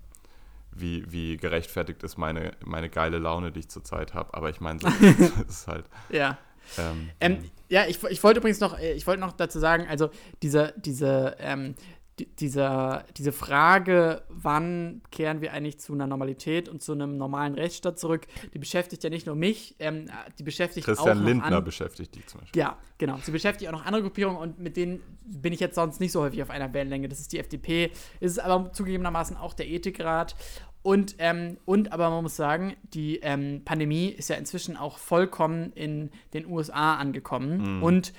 wie, 0.70 1.10
wie 1.10 1.38
gerechtfertigt 1.38 2.04
ist 2.04 2.18
meine, 2.18 2.52
meine 2.64 2.88
geile 2.88 3.18
Laune, 3.18 3.50
die 3.50 3.60
ich 3.60 3.68
zurzeit 3.68 4.14
habe. 4.14 4.32
Aber 4.34 4.48
ich 4.48 4.60
meine, 4.60 4.78
so, 4.78 4.88
das 5.18 5.40
ist 5.48 5.66
halt. 5.66 5.86
ja. 6.08 6.38
Ähm, 6.78 7.10
Ähm, 7.20 7.38
ja, 7.68 7.86
ich, 7.86 8.02
ich 8.04 8.22
wollte 8.22 8.40
übrigens 8.40 8.60
noch, 8.60 8.78
äh, 8.78 8.92
ich 8.92 9.06
wollte 9.06 9.20
noch 9.20 9.32
dazu 9.32 9.58
sagen, 9.58 9.86
also 9.88 10.10
diese, 10.42 10.74
diese, 10.76 11.36
ähm, 11.38 11.74
die, 12.18 12.26
dieser, 12.36 13.04
diese 13.16 13.32
Frage, 13.32 14.22
wann 14.28 15.00
kehren 15.10 15.40
wir 15.40 15.52
eigentlich 15.52 15.80
zu 15.80 15.94
einer 15.94 16.06
Normalität 16.06 16.68
und 16.68 16.82
zu 16.82 16.92
einem 16.92 17.16
normalen 17.16 17.54
Rechtsstaat 17.54 17.98
zurück, 17.98 18.26
die 18.52 18.58
beschäftigt 18.58 19.02
ja 19.02 19.08
nicht 19.08 19.26
nur 19.26 19.34
mich, 19.34 19.74
ähm, 19.78 20.10
die 20.38 20.42
beschäftigt 20.42 20.86
auch 20.88 20.94
Christian 20.94 21.24
Lindner 21.24 21.56
an, 21.56 21.64
beschäftigt 21.64 22.14
die 22.14 22.26
zum 22.26 22.40
Beispiel. 22.40 22.60
Ja, 22.60 22.76
genau. 22.98 23.18
Sie 23.22 23.30
beschäftigt 23.30 23.68
auch 23.68 23.72
noch 23.72 23.86
andere 23.86 24.02
Gruppierungen 24.02 24.38
und 24.38 24.58
mit 24.58 24.76
denen 24.76 25.00
bin 25.24 25.54
ich 25.54 25.60
jetzt 25.60 25.76
sonst 25.76 26.00
nicht 26.00 26.12
so 26.12 26.20
häufig 26.20 26.42
auf 26.42 26.50
einer 26.50 26.74
Wellenlänge. 26.74 27.08
Das 27.08 27.20
ist 27.20 27.32
die 27.32 27.38
FDP, 27.38 27.90
ist 28.20 28.38
aber 28.38 28.72
zugegebenermaßen 28.72 29.38
auch 29.38 29.54
der 29.54 29.68
Ethikrat. 29.68 30.36
Und, 30.82 31.14
ähm, 31.18 31.58
und 31.64 31.92
aber 31.92 32.10
man 32.10 32.24
muss 32.24 32.36
sagen, 32.36 32.74
die 32.82 33.18
ähm, 33.18 33.62
Pandemie 33.64 34.08
ist 34.08 34.28
ja 34.28 34.36
inzwischen 34.36 34.76
auch 34.76 34.98
vollkommen 34.98 35.72
in 35.72 36.10
den 36.34 36.46
USA 36.46 36.96
angekommen. 36.96 37.82
Und 37.82 38.12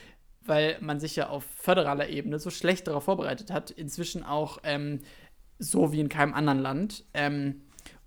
weil 0.46 0.78
man 0.82 1.00
sich 1.00 1.16
ja 1.16 1.30
auf 1.30 1.44
föderaler 1.44 2.10
Ebene 2.10 2.40
so 2.40 2.50
schlecht 2.50 2.88
darauf 2.88 3.06
vorbereitet 3.06 3.52
hat, 3.52 3.72
inzwischen 3.72 4.24
auch 4.24 4.60
ähm, 4.64 5.00
so 5.60 5.92
wie 5.92 6.00
in 6.00 6.10
keinem 6.10 6.34
anderen 6.34 6.60
Land. 6.60 7.06
Ähm, 7.14 7.62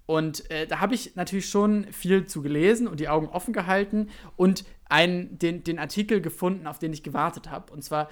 und 0.07 0.51
äh, 0.51 0.67
da 0.67 0.81
habe 0.81 0.95
ich 0.95 1.17
natürlich 1.17 1.49
schon 1.49 1.93
viel 1.93 2.27
zu 2.27 2.41
gelesen 2.41 2.87
und 2.87 3.01
die 3.01 3.09
Augen 3.09 3.29
offen 3.29 3.53
gehalten 3.53 4.09
und 4.37 4.65
einen, 4.89 5.39
den, 5.39 5.65
den 5.65 5.79
Artikel 5.79 6.21
gefunden, 6.21 6.67
auf 6.67 6.79
den 6.79 6.93
ich 6.93 7.03
gewartet 7.03 7.51
habe. 7.51 7.73
Und 7.73 7.83
zwar 7.83 8.09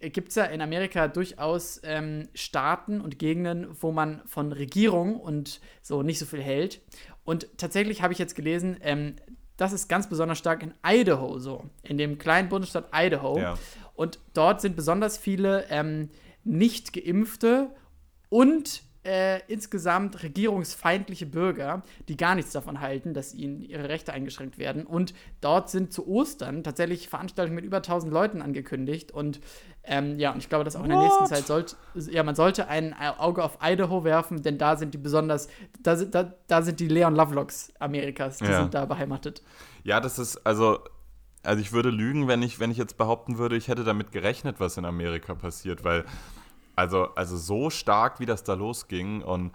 gibt 0.00 0.30
es 0.30 0.34
ja 0.34 0.44
in 0.44 0.60
Amerika 0.60 1.08
durchaus 1.08 1.80
ähm, 1.84 2.28
Staaten 2.34 3.00
und 3.00 3.18
Gegenden, 3.18 3.68
wo 3.80 3.92
man 3.92 4.22
von 4.26 4.52
Regierung 4.52 5.16
und 5.20 5.60
so 5.82 6.02
nicht 6.02 6.18
so 6.18 6.26
viel 6.26 6.42
hält. 6.42 6.80
Und 7.24 7.48
tatsächlich 7.58 8.02
habe 8.02 8.12
ich 8.12 8.18
jetzt 8.18 8.34
gelesen, 8.34 8.76
ähm, 8.80 9.16
das 9.56 9.72
ist 9.72 9.88
ganz 9.88 10.08
besonders 10.08 10.38
stark 10.38 10.62
in 10.62 10.74
Idaho 10.84 11.38
so, 11.38 11.64
in 11.82 11.96
dem 11.98 12.18
kleinen 12.18 12.48
Bundesstaat 12.48 12.88
Idaho. 12.92 13.38
Ja. 13.38 13.54
Und 13.94 14.18
dort 14.32 14.60
sind 14.60 14.74
besonders 14.74 15.16
viele 15.16 15.66
ähm, 15.70 16.10
nicht 16.42 16.92
geimpfte 16.92 17.70
und 18.28 18.82
äh, 19.04 19.40
insgesamt 19.48 20.22
regierungsfeindliche 20.22 21.26
Bürger, 21.26 21.82
die 22.08 22.16
gar 22.16 22.34
nichts 22.34 22.52
davon 22.52 22.80
halten, 22.80 23.12
dass 23.12 23.34
ihnen 23.34 23.62
ihre 23.62 23.88
Rechte 23.88 24.12
eingeschränkt 24.12 24.58
werden. 24.58 24.86
Und 24.86 25.14
dort 25.40 25.70
sind 25.70 25.92
zu 25.92 26.08
Ostern 26.08 26.64
tatsächlich 26.64 27.08
Veranstaltungen 27.08 27.56
mit 27.56 27.64
über 27.64 27.78
1000 27.78 28.12
Leuten 28.12 28.40
angekündigt. 28.40 29.12
Und 29.12 29.40
ähm, 29.86 30.18
ja, 30.18 30.32
und 30.32 30.38
ich 30.38 30.48
glaube, 30.48 30.64
dass 30.64 30.76
auch 30.76 30.82
in 30.82 30.88
der 30.90 30.98
nächsten 30.98 31.26
Zeit 31.26 31.46
sollte, 31.46 31.76
ja, 31.94 32.22
man 32.22 32.34
sollte 32.34 32.68
ein 32.68 32.94
Auge 32.94 33.44
auf 33.44 33.58
Idaho 33.62 34.04
werfen, 34.04 34.42
denn 34.42 34.58
da 34.58 34.76
sind 34.76 34.94
die 34.94 34.98
besonders, 34.98 35.48
da 35.80 35.96
sind, 35.96 36.14
da, 36.14 36.32
da 36.46 36.62
sind 36.62 36.80
die 36.80 36.88
Leon 36.88 37.14
Lovelocks 37.14 37.72
Amerikas, 37.78 38.38
die 38.38 38.46
Ja. 38.46 38.62
sind 38.62 38.74
da 38.74 38.86
beheimatet. 38.86 39.42
Ja, 39.82 40.00
das 40.00 40.18
ist, 40.18 40.46
also, 40.46 40.80
also 41.42 41.60
ich 41.60 41.72
würde 41.72 41.90
lügen, 41.90 42.28
wenn 42.28 42.42
ich, 42.42 42.58
wenn 42.60 42.70
ich 42.70 42.78
jetzt 42.78 42.96
behaupten 42.96 43.36
würde, 43.38 43.56
ich 43.56 43.68
hätte 43.68 43.84
damit 43.84 44.12
gerechnet, 44.12 44.60
was 44.60 44.76
in 44.76 44.84
Amerika 44.86 45.34
passiert, 45.34 45.84
weil 45.84 46.04
also, 46.76 47.08
also 47.14 47.36
so 47.36 47.70
stark, 47.70 48.18
wie 48.20 48.26
das 48.26 48.42
da 48.42 48.54
losging 48.54 49.22
und, 49.22 49.52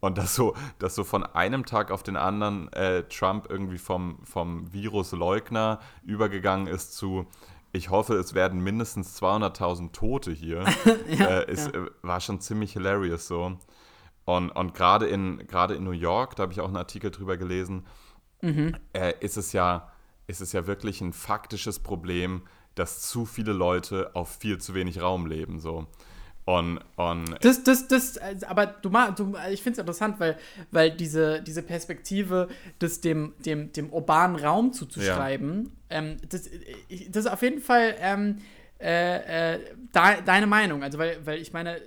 und 0.00 0.16
dass 0.16 0.34
so, 0.34 0.54
dass 0.78 0.94
so 0.94 1.04
von 1.04 1.22
einem 1.24 1.66
Tag 1.66 1.90
auf 1.90 2.02
den 2.02 2.16
anderen 2.16 2.72
äh, 2.72 3.02
Trump 3.04 3.46
irgendwie 3.50 3.78
vom, 3.78 4.18
vom 4.24 4.72
Virusleugner 4.72 5.80
übergegangen 6.04 6.66
ist 6.66 6.94
zu, 6.94 7.26
ich 7.72 7.90
hoffe, 7.90 8.14
es 8.14 8.34
werden 8.34 8.60
mindestens 8.60 9.20
200.000 9.20 9.92
Tote 9.92 10.30
hier, 10.30 10.64
ja, 11.08 11.40
äh, 11.40 11.50
ist, 11.50 11.74
ja. 11.74 11.84
Äh, 11.84 11.90
war 12.02 12.20
schon 12.20 12.40
ziemlich 12.40 12.74
hilarious 12.74 13.26
so. 13.26 13.58
Und, 14.24 14.50
und 14.50 14.74
gerade 14.74 15.06
in, 15.06 15.40
in 15.40 15.84
New 15.84 15.90
York, 15.90 16.36
da 16.36 16.44
habe 16.44 16.52
ich 16.52 16.60
auch 16.60 16.68
einen 16.68 16.76
Artikel 16.76 17.10
drüber 17.10 17.36
gelesen, 17.36 17.86
mhm. 18.40 18.76
äh, 18.92 19.14
ist, 19.20 19.36
es 19.36 19.52
ja, 19.52 19.90
ist 20.26 20.40
es 20.40 20.52
ja 20.52 20.66
wirklich 20.66 21.00
ein 21.00 21.12
faktisches 21.12 21.80
Problem, 21.80 22.42
dass 22.74 23.02
zu 23.02 23.26
viele 23.26 23.52
Leute 23.52 24.14
auf 24.14 24.36
viel 24.36 24.58
zu 24.58 24.74
wenig 24.74 25.00
Raum 25.00 25.26
leben. 25.26 25.58
So. 25.58 25.86
Und, 26.44 26.80
und 26.96 27.36
das, 27.44 27.62
das, 27.62 27.86
das, 27.86 28.18
aber 28.42 28.66
du, 28.66 28.88
du 28.88 29.34
ich 29.50 29.62
finde 29.62 29.74
es 29.74 29.78
interessant, 29.78 30.18
weil, 30.18 30.36
weil 30.72 30.90
diese, 30.90 31.40
diese 31.40 31.62
Perspektive, 31.62 32.48
das 32.80 33.00
dem, 33.00 33.34
dem, 33.46 33.72
dem 33.72 33.92
urbanen 33.92 34.36
Raum 34.36 34.72
zuzuschreiben, 34.72 35.70
ja. 35.90 35.98
ähm, 35.98 36.16
das, 36.28 36.50
das 37.10 37.24
ist 37.26 37.30
auf 37.30 37.42
jeden 37.42 37.60
Fall 37.60 37.94
ähm, 38.00 38.38
äh, 38.80 39.54
äh, 39.54 39.58
de, 39.94 40.22
deine 40.24 40.48
Meinung. 40.48 40.82
Also, 40.82 40.98
weil, 40.98 41.24
weil 41.24 41.40
ich 41.40 41.52
meine, 41.52 41.80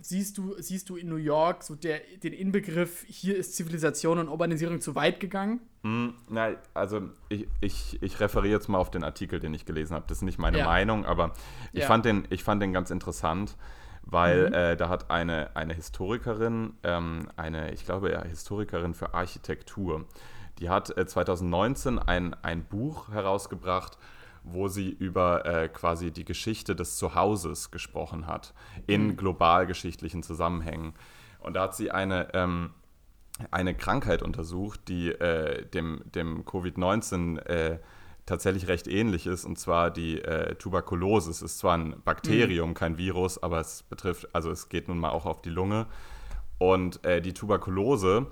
siehst 0.00 0.38
du, 0.38 0.54
siehst 0.58 0.88
du 0.88 0.96
in 0.96 1.08
New 1.08 1.16
York 1.16 1.62
so 1.62 1.76
der, 1.76 2.00
den 2.22 2.32
Inbegriff, 2.32 3.04
hier 3.06 3.36
ist 3.36 3.54
Zivilisation 3.54 4.18
und 4.18 4.28
Urbanisierung 4.28 4.80
zu 4.80 4.96
weit 4.96 5.20
gegangen? 5.20 5.60
Hm, 5.82 6.14
na, 6.28 6.56
also 6.74 7.10
ich, 7.28 7.46
ich, 7.60 8.02
ich 8.02 8.18
referiere 8.20 8.54
jetzt 8.54 8.68
mal 8.68 8.78
auf 8.78 8.90
den 8.90 9.04
Artikel, 9.04 9.40
den 9.40 9.54
ich 9.54 9.64
gelesen 9.64 9.94
habe. 9.94 10.04
Das 10.08 10.18
ist 10.18 10.22
nicht 10.22 10.38
meine 10.38 10.58
ja. 10.58 10.64
Meinung, 10.64 11.04
aber 11.04 11.32
ich, 11.72 11.80
ja. 11.80 11.86
fand 11.86 12.04
den, 12.04 12.26
ich 12.30 12.42
fand 12.42 12.60
den 12.60 12.72
ganz 12.72 12.90
interessant, 12.90 13.56
weil 14.02 14.48
mhm. 14.48 14.54
äh, 14.54 14.76
da 14.76 14.88
hat 14.88 15.10
eine, 15.10 15.54
eine 15.54 15.74
Historikerin, 15.74 16.74
ähm, 16.82 17.28
eine, 17.36 17.72
ich 17.72 17.84
glaube, 17.84 18.12
ja, 18.12 18.22
Historikerin 18.24 18.94
für 18.94 19.14
Architektur, 19.14 20.06
die 20.58 20.68
hat 20.68 20.96
äh, 20.96 21.06
2019 21.06 21.98
ein, 21.98 22.34
ein 22.42 22.64
Buch 22.64 23.08
herausgebracht, 23.10 23.98
wo 24.42 24.68
sie 24.68 24.88
über 24.88 25.44
äh, 25.44 25.68
quasi 25.68 26.10
die 26.10 26.24
Geschichte 26.24 26.74
des 26.74 26.96
Zuhauses 26.96 27.70
gesprochen 27.70 28.26
hat, 28.26 28.54
in 28.86 29.08
mhm. 29.08 29.16
globalgeschichtlichen 29.16 30.22
Zusammenhängen. 30.22 30.94
Und 31.40 31.54
da 31.54 31.62
hat 31.62 31.76
sie 31.76 31.90
eine, 31.90 32.28
ähm, 32.34 32.70
eine 33.50 33.74
Krankheit 33.74 34.22
untersucht, 34.22 34.88
die 34.88 35.10
äh, 35.10 35.66
dem, 35.66 36.02
dem 36.04 36.44
Covid-19 36.44 37.38
äh, 37.38 37.78
tatsächlich 38.30 38.68
recht 38.68 38.86
ähnlich 38.86 39.26
ist, 39.26 39.44
und 39.44 39.58
zwar 39.58 39.90
die 39.90 40.22
äh, 40.22 40.54
Tuberkulose. 40.54 41.30
Es 41.30 41.42
ist 41.42 41.58
zwar 41.58 41.76
ein 41.76 42.00
Bakterium, 42.04 42.70
mhm. 42.70 42.74
kein 42.74 42.96
Virus, 42.96 43.42
aber 43.42 43.60
es 43.60 43.82
betrifft, 43.82 44.28
also 44.32 44.52
es 44.52 44.68
geht 44.68 44.86
nun 44.86 44.98
mal 44.98 45.10
auch 45.10 45.26
auf 45.26 45.42
die 45.42 45.50
Lunge. 45.50 45.86
Und 46.58 47.04
äh, 47.04 47.20
die 47.20 47.34
Tuberkulose 47.34 48.28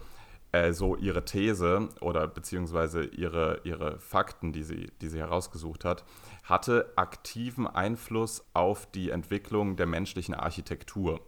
äh, 0.52 0.72
so 0.72 0.94
ihre 0.94 1.24
These 1.24 1.88
oder 2.00 2.28
beziehungsweise 2.28 3.04
ihre, 3.04 3.60
ihre 3.64 3.98
Fakten, 3.98 4.52
die 4.52 4.62
sie, 4.62 4.92
die 5.00 5.08
sie 5.08 5.18
herausgesucht 5.18 5.84
hat, 5.84 6.04
hatte 6.44 6.92
aktiven 6.94 7.66
Einfluss 7.66 8.44
auf 8.54 8.86
die 8.86 9.10
Entwicklung 9.10 9.74
der 9.74 9.86
menschlichen 9.86 10.34
Architektur. 10.34 11.20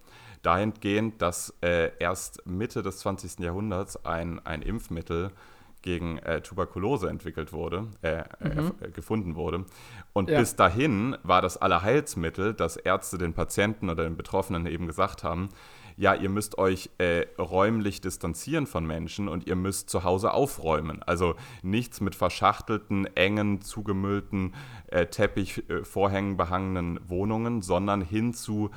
Dahingehend, 0.42 1.20
dass 1.20 1.54
äh, 1.60 1.90
erst 1.98 2.46
Mitte 2.46 2.82
des 2.82 3.00
20. 3.00 3.40
Jahrhunderts 3.40 4.04
ein, 4.06 4.38
ein 4.46 4.62
Impfmittel 4.62 5.32
gegen 5.82 6.18
äh, 6.18 6.40
Tuberkulose 6.40 7.08
entwickelt 7.08 7.52
wurde, 7.52 7.88
äh, 8.02 8.22
äh 8.40 8.62
mhm. 8.62 8.72
äh, 8.80 8.90
gefunden 8.90 9.34
wurde. 9.34 9.64
Und 10.12 10.30
ja. 10.30 10.38
bis 10.38 10.56
dahin 10.56 11.16
war 11.22 11.42
das 11.42 11.56
Allerheilsmittel, 11.56 12.54
dass 12.54 12.76
Ärzte 12.76 13.18
den 13.18 13.32
Patienten 13.32 13.88
oder 13.88 14.04
den 14.04 14.16
Betroffenen 14.16 14.66
eben 14.66 14.86
gesagt 14.86 15.24
haben, 15.24 15.48
ja, 15.96 16.14
ihr 16.14 16.30
müsst 16.30 16.56
euch 16.56 16.88
äh, 16.96 17.26
räumlich 17.38 18.00
distanzieren 18.00 18.66
von 18.66 18.86
Menschen 18.86 19.28
und 19.28 19.46
ihr 19.46 19.56
müsst 19.56 19.90
zu 19.90 20.02
Hause 20.02 20.32
aufräumen. 20.32 21.02
Also 21.02 21.34
nichts 21.62 22.00
mit 22.00 22.14
verschachtelten, 22.14 23.04
engen, 23.16 23.60
zugemüllten, 23.60 24.54
äh, 24.86 25.06
Teppichvorhängen 25.06 26.38
behangenen 26.38 27.00
Wohnungen, 27.06 27.60
sondern 27.60 28.00
hin 28.00 28.32
zu 28.32 28.70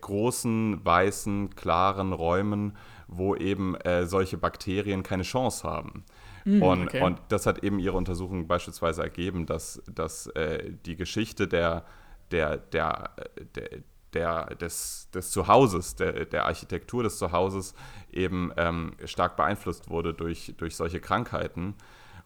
großen, 0.00 0.84
weißen, 0.84 1.54
klaren 1.54 2.12
Räumen, 2.12 2.76
wo 3.06 3.36
eben 3.36 3.76
solche 4.02 4.36
Bakterien 4.36 5.04
keine 5.04 5.22
Chance 5.22 5.68
haben. 5.68 6.04
Mm, 6.44 6.62
und, 6.62 6.88
okay. 6.88 7.02
und 7.02 7.20
das 7.28 7.46
hat 7.46 7.62
eben 7.64 7.78
ihre 7.78 7.96
Untersuchung 7.96 8.46
beispielsweise 8.46 9.02
ergeben, 9.02 9.46
dass, 9.46 9.82
dass 9.92 10.26
äh, 10.28 10.72
die 10.86 10.96
Geschichte 10.96 11.48
der, 11.48 11.84
der, 12.30 12.56
der, 12.56 13.10
der, 13.54 13.68
der, 14.12 14.46
des, 14.56 15.08
des 15.12 15.30
Zuhauses, 15.30 15.96
der, 15.96 16.24
der 16.24 16.46
Architektur 16.46 17.02
des 17.02 17.18
Zuhauses 17.18 17.74
eben 18.10 18.52
ähm, 18.56 18.92
stark 19.04 19.36
beeinflusst 19.36 19.88
wurde 19.90 20.14
durch, 20.14 20.54
durch 20.56 20.76
solche 20.76 21.00
Krankheiten. 21.00 21.74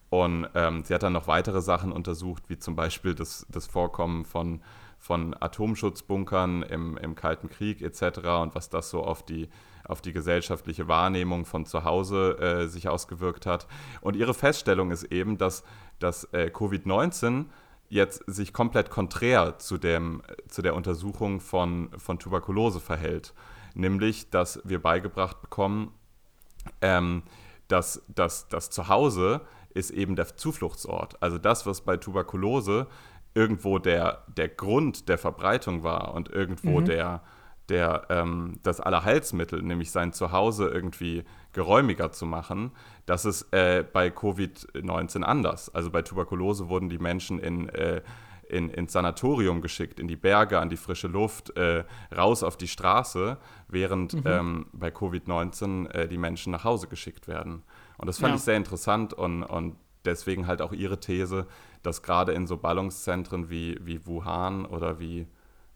Und 0.09 0.47
ähm, 0.55 0.83
sie 0.83 0.93
hat 0.93 1.03
dann 1.03 1.13
noch 1.13 1.27
weitere 1.27 1.61
Sachen 1.61 1.91
untersucht, 1.91 2.43
wie 2.47 2.57
zum 2.57 2.75
Beispiel 2.75 3.15
das, 3.15 3.45
das 3.49 3.67
Vorkommen 3.67 4.23
von, 4.23 4.61
von 5.05 5.35
Atomschutzbunkern 5.39 6.63
im, 6.63 6.97
im 6.97 7.13
Kalten 7.13 7.47
Krieg 7.47 7.83
etc. 7.83 8.17
und 8.41 8.55
was 8.55 8.71
das 8.71 8.89
so 8.89 9.03
auf 9.03 9.23
die, 9.23 9.49
auf 9.83 10.01
die 10.01 10.13
gesellschaftliche 10.13 10.87
Wahrnehmung 10.87 11.45
von 11.45 11.67
zu 11.67 11.83
Hause 11.83 12.39
äh, 12.39 12.67
sich 12.67 12.89
ausgewirkt 12.89 13.45
hat. 13.45 13.67
Und 14.01 14.15
ihre 14.15 14.33
Feststellung 14.33 14.89
ist 14.89 15.03
eben, 15.03 15.37
dass, 15.37 15.63
dass 15.99 16.23
äh, 16.33 16.49
Covid-19 16.51 17.45
jetzt 17.87 18.23
sich 18.25 18.51
komplett 18.51 18.89
konträr 18.89 19.59
zu, 19.59 19.77
dem, 19.77 20.23
zu 20.47 20.63
der 20.63 20.73
Untersuchung 20.73 21.39
von, 21.39 21.91
von 21.99 22.17
Tuberkulose 22.17 22.79
verhält. 22.79 23.35
Nämlich, 23.75 24.31
dass 24.31 24.59
wir 24.63 24.81
beigebracht 24.81 25.39
bekommen, 25.39 25.93
ähm, 26.81 27.21
dass, 27.67 28.01
dass 28.07 28.47
das 28.47 28.71
Zuhause 28.71 29.41
ist 29.75 29.91
eben 29.91 30.15
der 30.15 30.35
Zufluchtsort. 30.35 31.21
Also 31.21 31.37
das, 31.37 31.67
was 31.67 31.81
bei 31.81 31.97
Tuberkulose 31.97 32.87
irgendwo 33.35 33.77
der, 33.77 34.23
der 34.35 34.47
Grund 34.47 35.09
der 35.09 35.17
Verbreitung 35.17 35.83
war 35.83 36.13
und 36.15 36.29
irgendwo 36.29 36.79
mhm. 36.79 36.85
der, 36.85 37.21
der, 37.69 38.05
ähm, 38.09 38.59
das 38.63 38.79
Allerheilsmittel, 38.79 39.61
nämlich 39.61 39.91
sein 39.91 40.13
Zuhause 40.13 40.69
irgendwie 40.69 41.23
geräumiger 41.51 42.11
zu 42.11 42.25
machen, 42.25 42.71
das 43.05 43.25
ist 43.25 43.53
äh, 43.53 43.83
bei 43.83 44.07
Covid-19 44.07 45.21
anders. 45.21 45.73
Also 45.73 45.91
bei 45.91 46.01
Tuberkulose 46.01 46.69
wurden 46.69 46.89
die 46.89 46.97
Menschen 46.97 47.39
in, 47.39 47.69
äh, 47.69 48.01
in, 48.47 48.69
ins 48.69 48.93
Sanatorium 48.93 49.61
geschickt, 49.61 49.99
in 49.99 50.07
die 50.07 50.15
Berge, 50.15 50.59
an 50.59 50.69
die 50.69 50.77
frische 50.77 51.07
Luft, 51.07 51.57
äh, 51.57 51.83
raus 52.15 52.41
auf 52.41 52.57
die 52.57 52.67
Straße, 52.67 53.37
während 53.67 54.13
mhm. 54.13 54.23
ähm, 54.25 54.65
bei 54.71 54.89
Covid-19 54.89 55.89
äh, 55.89 56.07
die 56.07 56.17
Menschen 56.17 56.51
nach 56.51 56.63
Hause 56.63 56.87
geschickt 56.87 57.27
werden. 57.27 57.63
Und 57.97 58.07
das 58.07 58.19
fand 58.19 58.31
ja. 58.31 58.35
ich 58.35 58.41
sehr 58.43 58.57
interessant 58.57 59.13
und, 59.13 59.43
und 59.43 59.75
deswegen 60.05 60.47
halt 60.47 60.61
auch 60.61 60.71
ihre 60.71 60.99
These, 60.99 61.47
dass 61.85 62.01
gerade 62.01 62.33
in 62.33 62.47
so 62.47 62.57
Ballungszentren 62.57 63.49
wie, 63.49 63.77
wie 63.81 64.05
Wuhan 64.05 64.65
oder 64.65 64.99
wie, 64.99 65.27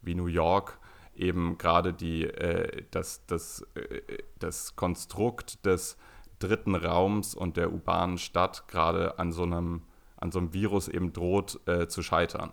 wie 0.01 0.15
New 0.15 0.27
York 0.27 0.79
eben 1.15 1.57
gerade 1.57 1.93
die, 1.93 2.25
äh, 2.25 2.85
das, 2.91 3.25
das, 3.27 3.65
äh, 3.75 4.01
das 4.39 4.75
Konstrukt 4.75 5.65
des 5.65 5.97
dritten 6.39 6.75
Raums 6.75 7.35
und 7.35 7.57
der 7.57 7.71
urbanen 7.71 8.17
Stadt 8.17 8.67
gerade 8.67 9.19
an 9.19 9.31
so 9.31 9.43
einem, 9.43 9.83
an 10.17 10.31
so 10.31 10.39
einem 10.39 10.53
Virus 10.53 10.87
eben 10.87 11.13
droht 11.13 11.59
äh, 11.67 11.87
zu 11.87 12.01
scheitern. 12.01 12.51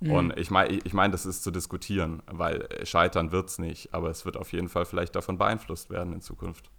Mhm. 0.00 0.12
Und 0.12 0.38
ich 0.38 0.50
meine, 0.50 0.78
ich 0.84 0.92
mein, 0.92 1.10
das 1.10 1.26
ist 1.26 1.42
zu 1.42 1.50
diskutieren, 1.50 2.22
weil 2.26 2.68
scheitern 2.84 3.32
wird 3.32 3.48
es 3.48 3.58
nicht, 3.58 3.94
aber 3.94 4.10
es 4.10 4.24
wird 4.24 4.36
auf 4.36 4.52
jeden 4.52 4.68
Fall 4.68 4.84
vielleicht 4.84 5.16
davon 5.16 5.38
beeinflusst 5.38 5.90
werden 5.90 6.12
in 6.12 6.20
Zukunft. 6.20 6.70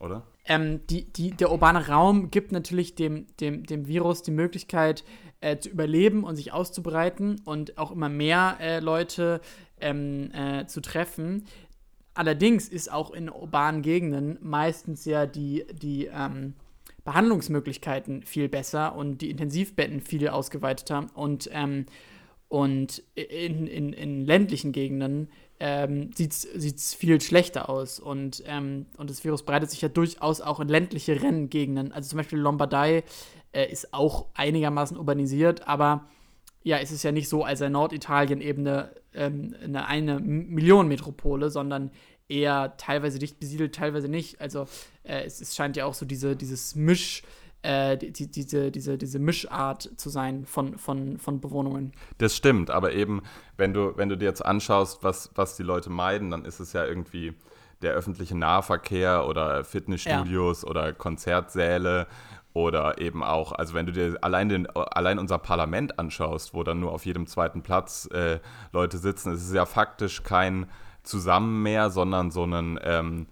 Oder? 0.00 0.26
Ähm, 0.44 0.86
die, 0.88 1.10
die, 1.12 1.30
der 1.30 1.50
urbane 1.50 1.88
Raum 1.88 2.30
gibt 2.30 2.52
natürlich 2.52 2.94
dem, 2.94 3.26
dem, 3.40 3.64
dem 3.64 3.86
Virus 3.86 4.22
die 4.22 4.30
Möglichkeit 4.30 5.04
äh, 5.40 5.58
zu 5.58 5.68
überleben 5.68 6.24
und 6.24 6.36
sich 6.36 6.52
auszubreiten 6.52 7.40
und 7.44 7.78
auch 7.78 7.90
immer 7.90 8.08
mehr 8.08 8.56
äh, 8.60 8.80
Leute 8.80 9.40
ähm, 9.80 10.30
äh, 10.32 10.66
zu 10.66 10.80
treffen. 10.80 11.44
Allerdings 12.14 12.68
ist 12.68 12.90
auch 12.90 13.10
in 13.10 13.28
urbanen 13.28 13.82
Gegenden 13.82 14.38
meistens 14.40 15.04
ja 15.04 15.26
die, 15.26 15.66
die 15.72 16.06
ähm, 16.06 16.54
Behandlungsmöglichkeiten 17.04 18.22
viel 18.22 18.48
besser 18.48 18.96
und 18.96 19.18
die 19.18 19.30
Intensivbetten 19.30 20.00
viel 20.00 20.28
ausgeweiteter. 20.28 21.06
Und, 21.14 21.50
ähm, 21.52 21.86
und 22.48 23.02
in, 23.14 23.66
in, 23.66 23.92
in 23.92 24.24
ländlichen 24.24 24.72
Gegenden 24.72 25.28
ähm, 25.58 26.10
sieht 26.14 26.32
es 26.32 26.94
viel 26.94 27.20
schlechter 27.20 27.68
aus. 27.68 27.98
Und, 27.98 28.42
ähm, 28.46 28.86
und 28.96 29.10
das 29.10 29.24
Virus 29.24 29.42
breitet 29.42 29.70
sich 29.70 29.80
ja 29.80 29.88
durchaus 29.88 30.40
auch 30.40 30.60
in 30.60 30.68
ländliche 30.68 31.22
Renngegenden. 31.22 31.92
Also 31.92 32.10
zum 32.10 32.18
Beispiel 32.18 32.38
Lombardei 32.38 33.04
äh, 33.52 33.70
ist 33.70 33.92
auch 33.94 34.26
einigermaßen 34.34 34.96
urbanisiert, 34.96 35.66
aber 35.66 36.08
ja, 36.62 36.78
es 36.78 36.90
ist 36.90 37.04
ja 37.04 37.12
nicht 37.12 37.28
so, 37.28 37.44
als 37.44 37.60
sei 37.60 37.68
Norditalien 37.68 38.40
eben 38.40 38.66
eine, 38.66 38.90
ähm, 39.14 39.54
eine, 39.62 39.86
eine 39.86 40.18
Millionenmetropole, 40.18 41.48
sondern 41.48 41.92
eher 42.28 42.76
teilweise 42.76 43.20
dicht 43.20 43.38
besiedelt, 43.38 43.74
teilweise 43.74 44.08
nicht. 44.08 44.40
Also 44.40 44.66
äh, 45.04 45.22
es, 45.24 45.40
es, 45.40 45.54
scheint 45.54 45.76
ja 45.76 45.86
auch 45.86 45.94
so 45.94 46.04
diese, 46.04 46.34
dieses 46.34 46.74
Misch, 46.74 47.22
äh, 47.66 47.96
die, 47.96 48.30
diese, 48.30 48.70
diese, 48.70 48.96
diese 48.96 49.18
Mischart 49.18 49.90
zu 49.96 50.08
sein 50.08 50.46
von, 50.46 50.78
von, 50.78 51.18
von 51.18 51.40
Bewohnungen. 51.40 51.92
Das 52.18 52.36
stimmt, 52.36 52.70
aber 52.70 52.92
eben, 52.92 53.22
wenn 53.56 53.74
du, 53.74 53.92
wenn 53.96 54.08
du 54.08 54.16
dir 54.16 54.26
jetzt 54.26 54.44
anschaust, 54.44 55.02
was, 55.02 55.30
was 55.34 55.56
die 55.56 55.64
Leute 55.64 55.90
meiden, 55.90 56.30
dann 56.30 56.44
ist 56.44 56.60
es 56.60 56.72
ja 56.72 56.84
irgendwie 56.84 57.34
der 57.82 57.92
öffentliche 57.92 58.36
Nahverkehr 58.36 59.26
oder 59.26 59.64
Fitnessstudios 59.64 60.62
ja. 60.62 60.68
oder 60.68 60.92
Konzertsäle 60.92 62.06
oder 62.52 62.98
eben 62.98 63.22
auch, 63.22 63.52
also 63.52 63.74
wenn 63.74 63.84
du 63.84 63.92
dir 63.92 64.16
allein, 64.22 64.48
den, 64.48 64.66
allein 64.70 65.18
unser 65.18 65.38
Parlament 65.38 65.98
anschaust, 65.98 66.54
wo 66.54 66.62
dann 66.62 66.80
nur 66.80 66.92
auf 66.92 67.04
jedem 67.04 67.26
zweiten 67.26 67.62
Platz 67.62 68.08
äh, 68.12 68.38
Leute 68.72 68.98
sitzen, 68.98 69.34
ist 69.34 69.46
es 69.46 69.52
ja 69.52 69.66
faktisch 69.66 70.22
kein 70.22 70.66
Zusammen 71.02 71.62
mehr, 71.62 71.90
sondern 71.90 72.30
so 72.30 72.44
ein 72.44 72.78
ähm, 72.82 73.26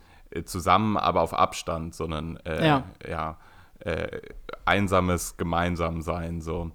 Zusammen, 0.44 0.96
aber 0.96 1.22
auf 1.22 1.32
Abstand, 1.32 1.94
sondern 1.94 2.36
äh, 2.38 2.66
ja, 2.66 2.82
ja 3.08 3.38
äh, 3.84 4.20
einsames 4.64 5.36
Gemeinsamsein 5.36 6.40
so. 6.40 6.70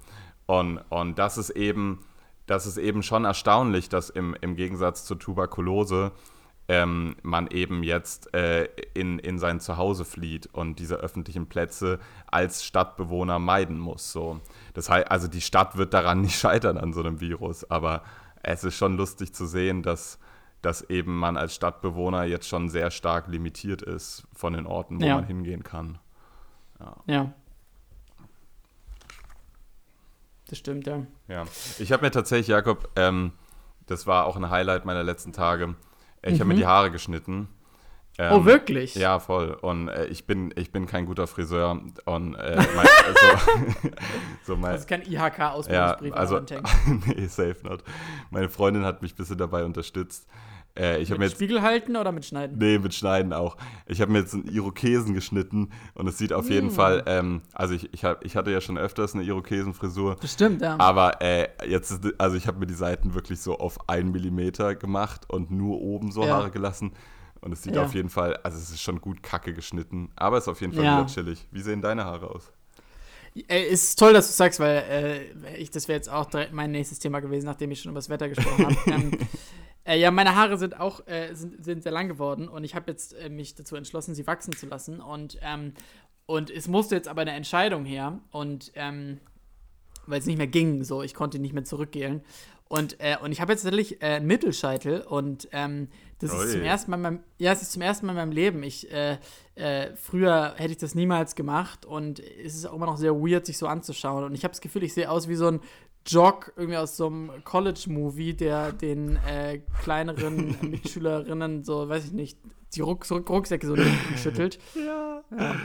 Und, 0.46 0.80
und 0.90 1.20
das 1.20 1.38
ist 1.38 1.52
eben, 1.52 2.00
das 2.48 2.66
ist 2.66 2.78
eben 2.78 3.04
schon 3.04 3.26
erstaunlich, 3.26 3.90
dass 3.90 4.10
im, 4.10 4.36
im 4.42 4.56
Gegensatz 4.56 5.06
zur 5.06 5.20
Tuberkulose 5.20 6.12
ähm, 6.68 7.16
man 7.24 7.48
eben 7.48 7.82
jetzt 7.84 8.34
äh, 8.36 8.66
in, 8.94 9.18
in 9.18 9.40
sein 9.40 9.60
Zuhause 9.60 10.06
flieht 10.06 10.48
und 10.54 10.78
diese 10.78 10.98
öffentlichen 10.98 11.48
Plätze 11.48 12.00
als 12.28 12.64
Stadtbewohner 12.64 13.40
meiden 13.40 13.80
muss. 13.80 14.12
So. 14.12 14.40
Das 14.76 14.88
heißt, 14.90 15.10
also 15.10 15.28
die 15.28 15.42
Stadt 15.42 15.78
wird 15.78 15.94
daran 15.94 16.22
nicht 16.22 16.40
scheitern 16.40 16.78
an 16.78 16.94
so 16.94 17.02
einem 17.02 17.20
Virus, 17.20 17.70
aber 17.70 18.04
es 18.44 18.64
ist 18.64 18.76
schon 18.76 18.98
lustig 18.98 19.34
zu 19.34 19.48
sehen, 19.48 19.82
dass, 19.82 20.20
dass 20.62 20.88
eben 20.90 21.18
man 21.18 21.38
als 21.38 21.56
Stadtbewohner 21.56 22.24
jetzt 22.26 22.48
schon 22.48 22.70
sehr 22.70 22.92
stark 22.92 23.28
limitiert 23.28 23.82
ist 23.82 24.28
von 24.34 24.54
den 24.54 24.68
Orten, 24.68 25.02
wo 25.02 25.06
ja. 25.06 25.16
man 25.16 25.26
hingehen 25.26 25.64
kann. 25.64 25.98
Ja. 26.80 26.96
ja. 27.08 27.34
Das 30.48 30.58
stimmt, 30.58 30.88
ja. 30.88 31.06
Ja. 31.28 31.46
Ich 31.78 31.92
habe 31.92 32.04
mir 32.04 32.12
tatsächlich, 32.12 32.48
Jakob, 32.48 32.90
ähm, 32.96 33.34
das 33.86 34.08
war 34.08 34.26
auch 34.26 34.36
ein 34.36 34.50
Highlight 34.50 34.86
meiner 34.86 35.04
letzten 35.04 35.32
Tage, 35.32 35.76
ich 36.22 36.34
mhm. 36.34 36.40
habe 36.40 36.46
mir 36.46 36.56
die 36.56 36.66
Haare 36.66 36.92
geschnitten. 36.92 37.48
Ähm, 38.18 38.34
oh, 38.34 38.46
wirklich? 38.46 38.96
Ja, 38.96 39.20
voll. 39.20 39.52
Und 39.54 39.88
äh, 39.88 40.08
ich, 40.08 40.28
bin, 40.28 40.54
ich 40.58 40.74
bin 40.74 40.88
kein 40.88 41.06
guter 41.06 41.26
Friseur. 41.26 41.80
Und 42.04 42.36
äh, 42.36 42.56
mein, 42.76 42.88
also, 43.06 43.60
so 44.44 44.58
mein, 44.58 44.74
das 44.74 44.82
ist 44.82 44.90
kein 44.90 45.04
IHK-Ausbildungsbrief. 45.04 46.14
Ja, 46.14 46.20
also, 46.20 46.42
nee, 47.06 47.28
safe 47.28 47.56
not. 47.64 47.82
Meine 48.30 48.50
Freundin 48.50 48.84
hat 48.84 49.02
mich 49.02 49.14
ein 49.14 49.16
bisschen 49.16 49.38
dabei 49.38 49.64
unterstützt. 49.64 50.28
Äh, 50.80 51.02
ich 51.02 51.10
mit 51.10 51.22
jetzt, 51.22 51.34
Spiegel 51.34 51.62
halten 51.62 51.96
oder 51.96 52.12
mit 52.12 52.26
Schneiden? 52.26 52.58
Nee, 52.58 52.80
mit 52.80 52.94
Schneiden 52.94 53.34
auch. 53.34 53.58
Ich 53.86 54.00
habe 54.02 54.12
mir 54.12 54.20
jetzt 54.20 54.34
einen 54.34 54.48
Irokesen 54.48 55.14
geschnitten 55.14 55.72
und 55.94 56.08
es 56.08 56.18
sieht 56.18 56.32
auf 56.32 56.48
mm. 56.48 56.52
jeden 56.52 56.72
Fall, 56.72 57.04
ähm, 57.06 57.42
also 57.54 57.74
ich, 57.74 57.94
ich, 57.94 58.06
hab, 58.06 58.24
ich 58.24 58.36
hatte 58.36 58.52
ja 58.52 58.62
schon 58.62 58.78
öfters 58.78 59.14
eine 59.14 59.24
Irokesenfrisur. 59.24 60.16
Bestimmt, 60.16 60.62
ja. 60.62 60.80
Aber 60.80 61.22
äh, 61.22 61.50
jetzt, 61.68 62.00
also 62.18 62.38
ich 62.38 62.48
habe 62.48 62.60
mir 62.60 62.68
die 62.68 62.74
Seiten 62.74 63.14
wirklich 63.14 63.42
so 63.42 63.58
auf 63.58 63.90
einen 63.90 64.12
Millimeter 64.12 64.76
gemacht 64.76 65.30
und 65.30 65.52
nur 65.52 65.82
oben 65.82 66.12
so 66.12 66.24
ja. 66.24 66.36
Haare 66.36 66.52
gelassen. 66.52 66.94
Und 67.42 67.54
es 67.54 67.64
sieht 67.64 67.76
ja. 67.76 67.84
auf 67.84 67.94
jeden 67.94 68.10
Fall, 68.10 68.38
also 68.38 68.58
es 68.58 68.70
ist 68.70 68.82
schon 68.82 69.00
gut 69.00 69.24
kacke 69.24 69.54
geschnitten, 69.54 70.12
aber 70.16 70.38
es 70.38 70.44
ist 70.44 70.50
auf 70.50 70.62
jeden 70.62 70.74
Fall 70.74 70.84
ja. 70.84 70.98
wieder 71.00 71.08
chillig. 71.08 71.48
Wie 71.52 71.62
sehen 71.62 71.82
deine 71.82 72.06
Haare 72.06 72.30
aus? 72.30 72.52
Äh, 73.48 73.66
es 73.68 73.84
ist 73.84 74.00
toll, 74.00 74.14
dass 74.14 74.28
du 74.28 74.34
sagst, 74.34 74.60
weil 74.60 74.84
äh, 74.90 75.58
ich, 75.58 75.72
das 75.72 75.88
wäre 75.88 75.98
jetzt 75.98 76.10
auch 76.10 76.30
mein 76.52 76.72
nächstes 76.72 77.00
Thema 77.00 77.20
gewesen, 77.20 77.46
nachdem 77.46 77.72
ich 77.72 77.82
schon 77.82 77.92
über 77.92 78.00
das 78.00 78.10
Wetter 78.10 78.30
gesprochen 78.30 78.66
habe. 78.66 78.78
ähm, 78.88 79.12
äh, 79.90 80.00
ja, 80.00 80.12
meine 80.12 80.36
Haare 80.36 80.58
sind 80.58 80.80
auch 80.80 81.06
äh, 81.08 81.34
sind, 81.34 81.64
sind 81.64 81.82
sehr 81.82 81.92
lang 81.92 82.08
geworden 82.08 82.48
und 82.48 82.64
ich 82.64 82.76
habe 82.76 82.92
jetzt 82.92 83.14
äh, 83.14 83.30
mich 83.30 83.56
dazu 83.56 83.76
entschlossen, 83.76 84.14
sie 84.14 84.28
wachsen 84.28 84.56
zu 84.56 84.68
lassen. 84.68 85.02
Und, 85.02 85.40
ähm, 85.42 85.74
und 86.28 86.52
es 86.52 86.68
musste 86.68 86.96
jetzt 86.96 87.08
aber 87.08 87.22
eine 87.22 87.32
Entscheidung 87.32 87.86
her 87.86 88.20
und 88.32 88.72
ähm, 88.76 89.20
weil 90.06 90.20
es 90.20 90.28
nicht 90.28 90.38
mehr 90.38 90.48
ging, 90.48 90.84
so 90.84 91.02
ich 91.02 91.16
konnte 91.16 91.40
nicht 91.40 91.54
mehr 91.54 91.64
zurückgehen. 91.64 92.22
Und, 92.68 93.00
äh, 93.00 93.18
und 93.20 93.32
ich 93.32 93.42
habe 93.42 93.52
jetzt 93.52 93.64
tatsächlich 93.64 94.04
äh, 94.04 94.18
einen 94.18 94.28
Mittelscheitel 94.28 95.02
und 95.02 95.50
ähm, 95.54 95.88
das 96.20 96.32
Oi. 96.34 96.44
ist 96.44 96.52
zum 96.52 96.62
ersten 96.62 96.92
Mal 96.92 96.98
in 96.98 97.02
meinem, 97.02 97.20
ja, 97.40 97.52
es 97.52 97.64
ist 97.64 97.72
zum 97.72 97.82
ersten 97.82 98.06
Mal 98.06 98.12
in 98.12 98.18
meinem 98.18 98.32
Leben. 98.32 98.62
Ich, 98.62 98.92
äh, 98.92 99.18
früher 99.96 100.54
hätte 100.56 100.72
ich 100.72 100.78
das 100.78 100.94
niemals 100.94 101.34
gemacht 101.34 101.86
und 101.86 102.20
es 102.20 102.56
ist 102.56 102.68
auch 102.68 102.76
immer 102.76 102.86
noch 102.86 102.98
sehr 102.98 103.16
weird, 103.16 103.48
sich 103.48 103.58
so 103.58 103.66
anzuschauen. 103.66 104.24
Und 104.24 104.36
ich 104.36 104.44
habe 104.44 104.52
das 104.52 104.62
Gefühl, 104.62 104.84
ich 104.84 104.94
sehe 104.94 105.10
aus 105.10 105.28
wie 105.28 105.36
so 105.36 105.48
ein 105.48 105.62
Jock 106.06 106.54
irgendwie 106.56 106.78
aus 106.78 106.98
so 106.98 107.08
einem 107.08 107.32
College-Movie, 107.44 108.34
der 108.34 108.72
den 108.72 109.18
äh, 109.28 109.62
kleineren 109.84 110.56
Mitschülerinnen 110.70 111.64
so, 111.64 111.88
weiß 111.88 112.06
ich 112.06 112.12
nicht, 112.14 112.38
die 112.76 112.82
Ruck 112.82 113.06
Rucksäcke 113.10 113.68
so 113.68 113.76
schüttelt. 114.16 114.60
Ja. 114.76 115.24
ja. 115.38 115.56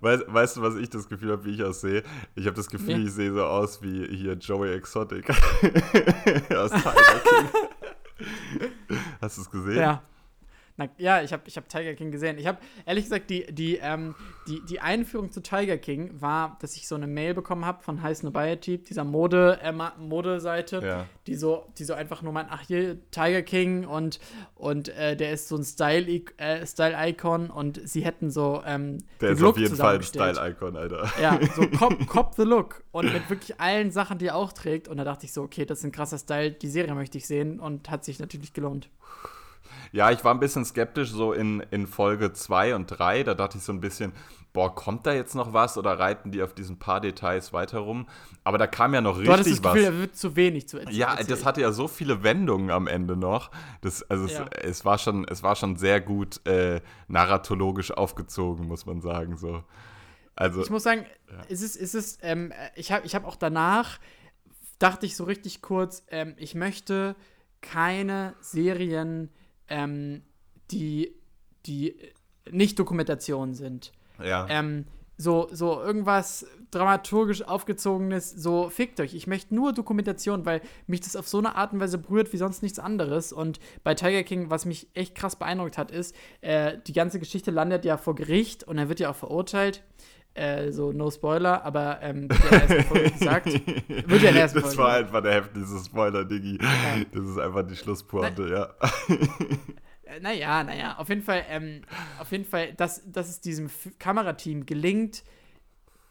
Weißt, 0.00 0.24
weißt, 0.26 0.56
du, 0.56 0.62
was 0.62 0.74
ich 0.76 0.90
das 0.90 1.08
Gefühl 1.08 1.32
habe, 1.32 1.44
wie 1.44 1.54
ich 1.54 1.62
aussehe? 1.62 2.02
Ich 2.34 2.46
habe 2.46 2.56
das 2.56 2.68
Gefühl, 2.68 2.90
ja. 2.90 2.98
ich 2.98 3.12
sehe 3.12 3.32
so 3.32 3.44
aus 3.44 3.82
wie 3.82 4.06
hier 4.08 4.34
Joey 4.34 4.74
Exotic 4.74 5.28
aus 5.30 6.70
Tiger 6.72 7.20
King. 7.24 8.28
Hast 9.20 9.36
du 9.36 9.42
es 9.42 9.50
gesehen? 9.50 9.76
Ja. 9.76 10.02
Na, 10.76 10.88
ja, 10.96 11.22
ich 11.22 11.32
habe 11.32 11.42
ich 11.46 11.56
hab 11.56 11.68
Tiger 11.68 11.94
King 11.94 12.10
gesehen. 12.10 12.38
Ich 12.38 12.46
habe, 12.46 12.58
ehrlich 12.86 13.04
gesagt, 13.04 13.28
die, 13.28 13.44
die, 13.52 13.76
ähm, 13.76 14.14
die, 14.48 14.60
die 14.68 14.80
Einführung 14.80 15.30
zu 15.30 15.42
Tiger 15.42 15.76
King 15.76 16.20
war, 16.20 16.56
dass 16.60 16.76
ich 16.76 16.88
so 16.88 16.94
eine 16.94 17.06
Mail 17.06 17.34
bekommen 17.34 17.66
habe 17.66 17.82
von 17.82 18.02
High 18.02 18.16
Snobiety, 18.16 18.78
dieser 18.78 19.04
Mode, 19.04 19.58
äh, 19.62 19.72
Modeseite, 19.98 20.80
ja. 20.82 21.06
die, 21.26 21.34
so, 21.34 21.66
die 21.78 21.84
so 21.84 21.92
einfach 21.92 22.22
nur 22.22 22.32
meint, 22.32 22.48
ach 22.50 22.62
hier, 22.62 22.98
Tiger 23.10 23.42
King 23.42 23.84
und, 23.84 24.18
und 24.54 24.88
äh, 24.88 25.14
der 25.16 25.32
ist 25.32 25.48
so 25.48 25.56
ein 25.56 25.64
Style-Icon 25.64 26.32
äh, 26.38 26.66
Style 26.66 27.52
und 27.52 27.80
sie 27.86 28.04
hätten 28.04 28.30
so 28.30 28.62
ähm, 28.64 28.98
Der 29.20 29.32
ist 29.32 29.40
Look 29.40 29.50
auf 29.50 29.58
jeden 29.58 29.76
Fall 29.76 29.96
ein 29.96 30.02
Style-Icon, 30.02 30.76
Alter. 30.76 31.12
Ja, 31.20 31.38
so 31.54 31.66
cop, 31.78 32.06
cop 32.06 32.34
the 32.34 32.44
Look 32.44 32.82
und 32.92 33.12
mit 33.12 33.28
wirklich 33.28 33.60
allen 33.60 33.90
Sachen, 33.90 34.18
die 34.18 34.26
er 34.26 34.36
auch 34.36 34.52
trägt. 34.52 34.88
Und 34.88 34.96
da 34.96 35.04
dachte 35.04 35.26
ich 35.26 35.32
so, 35.32 35.42
okay, 35.42 35.66
das 35.66 35.78
ist 35.78 35.84
ein 35.84 35.92
krasser 35.92 36.18
Style, 36.18 36.52
die 36.52 36.68
Serie 36.68 36.94
möchte 36.94 37.18
ich 37.18 37.26
sehen 37.26 37.60
und 37.60 37.90
hat 37.90 38.04
sich 38.04 38.18
natürlich 38.18 38.52
gelohnt. 38.52 38.88
Ja, 39.92 40.10
ich 40.10 40.24
war 40.24 40.34
ein 40.34 40.40
bisschen 40.40 40.64
skeptisch 40.64 41.10
so 41.10 41.32
in, 41.32 41.60
in 41.70 41.86
Folge 41.86 42.32
2 42.32 42.74
und 42.74 42.86
3. 42.86 43.24
Da 43.24 43.34
dachte 43.34 43.58
ich 43.58 43.64
so 43.64 43.72
ein 43.72 43.80
bisschen, 43.80 44.12
boah, 44.52 44.74
kommt 44.74 45.06
da 45.06 45.12
jetzt 45.12 45.34
noch 45.34 45.52
was 45.52 45.78
oder 45.78 45.98
reiten 45.98 46.30
die 46.30 46.42
auf 46.42 46.54
diesen 46.54 46.78
paar 46.78 47.00
Details 47.00 47.52
weiter 47.52 47.80
rum? 47.80 48.06
Aber 48.44 48.58
da 48.58 48.66
kam 48.66 48.94
ja 48.94 49.00
noch 49.00 49.18
richtig 49.18 49.28
was. 49.28 49.36
Du 49.36 49.40
hattest 49.40 49.64
das 49.64 49.72
Gefühl, 49.72 49.86
was. 49.86 49.94
da 49.94 50.00
wird 50.00 50.16
zu 50.16 50.36
wenig 50.36 50.68
zu 50.68 50.78
erzählen. 50.78 50.96
Ja, 50.96 51.16
das 51.16 51.44
hatte 51.44 51.60
ja 51.60 51.72
so 51.72 51.88
viele 51.88 52.22
Wendungen 52.22 52.70
am 52.70 52.86
Ende 52.86 53.16
noch. 53.16 53.50
Das, 53.80 54.02
also 54.10 54.26
ja. 54.26 54.46
es, 54.50 54.78
es, 54.78 54.84
war 54.84 54.98
schon, 54.98 55.26
es 55.28 55.42
war 55.42 55.56
schon 55.56 55.76
sehr 55.76 56.00
gut 56.00 56.46
äh, 56.46 56.80
narratologisch 57.08 57.90
aufgezogen, 57.90 58.66
muss 58.66 58.86
man 58.86 59.00
sagen. 59.00 59.36
So. 59.36 59.62
Also, 60.34 60.62
ich 60.62 60.70
muss 60.70 60.82
sagen, 60.82 61.06
ja. 61.30 61.36
es 61.48 61.62
ist, 61.62 61.76
es 61.76 61.94
ist, 61.94 62.20
ähm, 62.22 62.52
ich 62.74 62.92
habe 62.92 63.06
ich 63.06 63.14
hab 63.14 63.26
auch 63.26 63.36
danach, 63.36 63.98
dachte 64.78 65.06
ich 65.06 65.16
so 65.16 65.24
richtig 65.24 65.62
kurz, 65.62 66.04
ähm, 66.08 66.34
ich 66.36 66.54
möchte 66.54 67.14
keine 67.60 68.34
Serien 68.40 69.30
ähm, 69.72 70.22
die, 70.70 71.14
die 71.66 71.96
nicht 72.50 72.78
Dokumentationen 72.78 73.54
sind. 73.54 73.92
Ja. 74.22 74.46
Ähm, 74.48 74.84
so, 75.16 75.48
so 75.52 75.80
irgendwas 75.80 76.46
dramaturgisch 76.70 77.42
aufgezogenes, 77.42 78.30
so 78.30 78.68
fickt 78.70 78.98
euch. 79.00 79.14
Ich 79.14 79.26
möchte 79.26 79.54
nur 79.54 79.72
Dokumentation, 79.72 80.44
weil 80.44 80.62
mich 80.86 81.00
das 81.00 81.16
auf 81.16 81.28
so 81.28 81.38
eine 81.38 81.54
Art 81.54 81.72
und 81.72 81.80
Weise 81.80 81.98
berührt 81.98 82.32
wie 82.32 82.38
sonst 82.38 82.62
nichts 82.62 82.78
anderes. 82.78 83.32
Und 83.32 83.60
bei 83.84 83.94
Tiger 83.94 84.22
King, 84.24 84.50
was 84.50 84.64
mich 84.64 84.88
echt 84.94 85.14
krass 85.14 85.36
beeindruckt 85.36 85.78
hat, 85.78 85.90
ist, 85.90 86.14
äh, 86.40 86.78
die 86.86 86.92
ganze 86.92 87.18
Geschichte 87.18 87.50
landet 87.50 87.84
ja 87.84 87.96
vor 87.96 88.14
Gericht 88.14 88.64
und 88.64 88.78
er 88.78 88.88
wird 88.88 89.00
ja 89.00 89.10
auch 89.10 89.16
verurteilt. 89.16 89.84
Äh, 90.34 90.72
so, 90.72 90.92
no 90.92 91.10
Spoiler, 91.10 91.62
aber 91.62 92.00
ähm, 92.00 92.28
wird 92.28 92.50
ja 92.50 92.60
erst 92.76 92.88
Folge 92.88 93.10
gesagt. 93.10 93.46
Wird 94.08 94.22
ja 94.22 94.30
erst 94.30 94.56
Das 94.56 94.78
war 94.78 94.94
einfach 94.94 95.22
der 95.22 95.34
heftigste 95.34 95.78
Spoiler, 95.84 96.24
Diggi. 96.24 96.58
Ja. 96.62 97.04
Das 97.12 97.24
ist 97.28 97.38
einfach 97.38 97.66
die 97.66 97.76
Schlusspointe, 97.76 98.42
Na, 98.42 98.48
ja. 98.48 99.16
Äh, 100.04 100.20
naja, 100.20 100.64
naja, 100.64 100.96
auf 100.98 101.08
jeden 101.10 101.22
Fall, 101.22 101.44
ähm, 101.50 101.82
auf 102.18 102.32
jeden 102.32 102.46
Fall, 102.46 102.72
dass, 102.74 103.02
dass 103.10 103.28
es 103.28 103.40
diesem 103.40 103.68
Kamerateam 103.98 104.64
gelingt, 104.64 105.22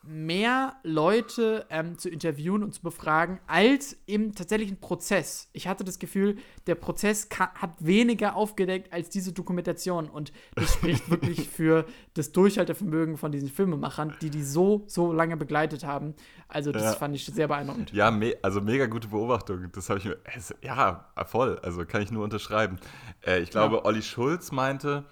mehr 0.03 0.77
Leute 0.83 1.65
ähm, 1.69 1.97
zu 1.97 2.09
interviewen 2.09 2.63
und 2.63 2.73
zu 2.73 2.81
befragen 2.81 3.39
als 3.45 3.95
im 4.07 4.33
tatsächlichen 4.33 4.79
Prozess. 4.79 5.49
Ich 5.53 5.67
hatte 5.67 5.83
das 5.83 5.99
Gefühl, 5.99 6.37
der 6.65 6.75
Prozess 6.75 7.29
hat 7.37 7.75
weniger 7.79 8.35
aufgedeckt 8.35 8.91
als 8.91 9.09
diese 9.09 9.31
Dokumentation 9.31 10.09
und 10.09 10.31
das 10.55 10.73
spricht 10.73 11.09
wirklich 11.11 11.47
für 11.49 11.85
das 12.15 12.31
Durchhaltevermögen 12.31 13.17
von 13.17 13.31
diesen 13.31 13.49
Filmemachern, 13.49 14.15
die 14.21 14.31
die 14.31 14.43
so, 14.43 14.83
so 14.87 15.13
lange 15.13 15.37
begleitet 15.37 15.85
haben. 15.85 16.15
Also 16.47 16.71
das 16.71 16.83
ja. 16.83 16.93
fand 16.93 17.15
ich 17.15 17.25
sehr 17.25 17.47
beeindruckend. 17.47 17.91
Ja, 17.91 18.09
me 18.09 18.35
also 18.41 18.59
mega 18.59 18.87
gute 18.87 19.07
Beobachtung. 19.07 19.71
Das 19.71 19.89
habe 19.89 19.99
ich 19.99 20.05
mir, 20.05 20.17
ja, 20.61 21.11
voll, 21.25 21.59
also 21.59 21.85
kann 21.85 22.01
ich 22.01 22.11
nur 22.11 22.23
unterschreiben. 22.23 22.79
Äh, 23.25 23.41
ich 23.41 23.51
glaube, 23.51 23.77
ja. 23.77 23.85
Olli 23.85 24.01
Schulz 24.01 24.51
meinte, 24.51 25.05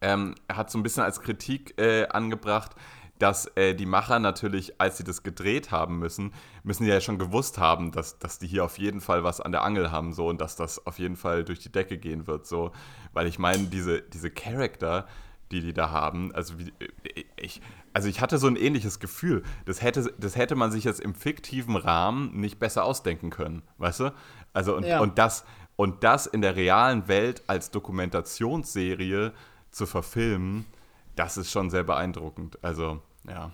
ähm, 0.00 0.34
er 0.48 0.56
hat 0.56 0.70
so 0.70 0.78
ein 0.78 0.82
bisschen 0.82 1.04
als 1.04 1.20
Kritik 1.20 1.80
äh, 1.80 2.08
angebracht, 2.08 2.74
dass 3.22 3.46
äh, 3.54 3.74
die 3.74 3.86
Macher 3.86 4.18
natürlich, 4.18 4.80
als 4.80 4.96
sie 4.96 5.04
das 5.04 5.22
gedreht 5.22 5.70
haben 5.70 6.00
müssen, 6.00 6.32
müssen 6.64 6.84
ja 6.84 7.00
schon 7.00 7.20
gewusst 7.20 7.56
haben, 7.56 7.92
dass, 7.92 8.18
dass 8.18 8.40
die 8.40 8.48
hier 8.48 8.64
auf 8.64 8.78
jeden 8.78 9.00
Fall 9.00 9.22
was 9.22 9.40
an 9.40 9.52
der 9.52 9.62
Angel 9.62 9.92
haben 9.92 10.12
so 10.12 10.26
und 10.26 10.40
dass 10.40 10.56
das 10.56 10.84
auf 10.88 10.98
jeden 10.98 11.14
Fall 11.14 11.44
durch 11.44 11.60
die 11.60 11.70
Decke 11.70 11.98
gehen 11.98 12.26
wird. 12.26 12.48
So. 12.48 12.72
Weil 13.12 13.28
ich 13.28 13.38
meine, 13.38 13.68
diese, 13.68 14.02
diese 14.02 14.28
Charakter, 14.28 15.06
die 15.52 15.60
die 15.60 15.72
da 15.72 15.90
haben. 15.90 16.34
Also, 16.34 16.58
wie, 16.58 16.72
äh, 16.80 17.24
ich, 17.36 17.62
also 17.92 18.08
ich 18.08 18.20
hatte 18.20 18.38
so 18.38 18.48
ein 18.48 18.56
ähnliches 18.56 18.98
Gefühl. 18.98 19.44
Das 19.66 19.82
hätte, 19.82 20.12
das 20.18 20.34
hätte 20.34 20.56
man 20.56 20.72
sich 20.72 20.82
jetzt 20.82 21.00
im 21.00 21.14
fiktiven 21.14 21.76
Rahmen 21.76 22.40
nicht 22.40 22.58
besser 22.58 22.84
ausdenken 22.84 23.30
können, 23.30 23.62
weißt 23.78 24.00
du? 24.00 24.14
Also 24.52 24.76
und, 24.76 24.84
ja. 24.84 24.98
und, 24.98 25.18
das, 25.18 25.44
und 25.76 26.02
das 26.02 26.26
in 26.26 26.42
der 26.42 26.56
realen 26.56 27.06
Welt 27.06 27.44
als 27.46 27.70
Dokumentationsserie 27.70 29.32
zu 29.70 29.86
verfilmen, 29.86 30.66
das 31.14 31.36
ist 31.36 31.52
schon 31.52 31.70
sehr 31.70 31.84
beeindruckend. 31.84 32.58
Also, 32.62 33.00
ja. 33.28 33.52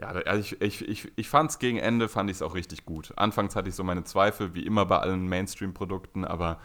Ja, 0.00 0.08
also 0.08 0.40
ich, 0.40 0.60
ich, 0.60 0.88
ich, 0.88 1.12
ich 1.14 1.28
fand 1.28 1.50
es 1.50 1.60
gegen 1.60 1.78
Ende, 1.78 2.08
fand 2.08 2.28
ich 2.28 2.38
es 2.38 2.42
auch 2.42 2.54
richtig 2.54 2.84
gut. 2.84 3.12
Anfangs 3.16 3.54
hatte 3.54 3.68
ich 3.68 3.76
so 3.76 3.84
meine 3.84 4.02
Zweifel, 4.02 4.52
wie 4.52 4.66
immer 4.66 4.86
bei 4.86 4.98
allen 4.98 5.28
Mainstream-Produkten, 5.28 6.24
aber 6.24 6.58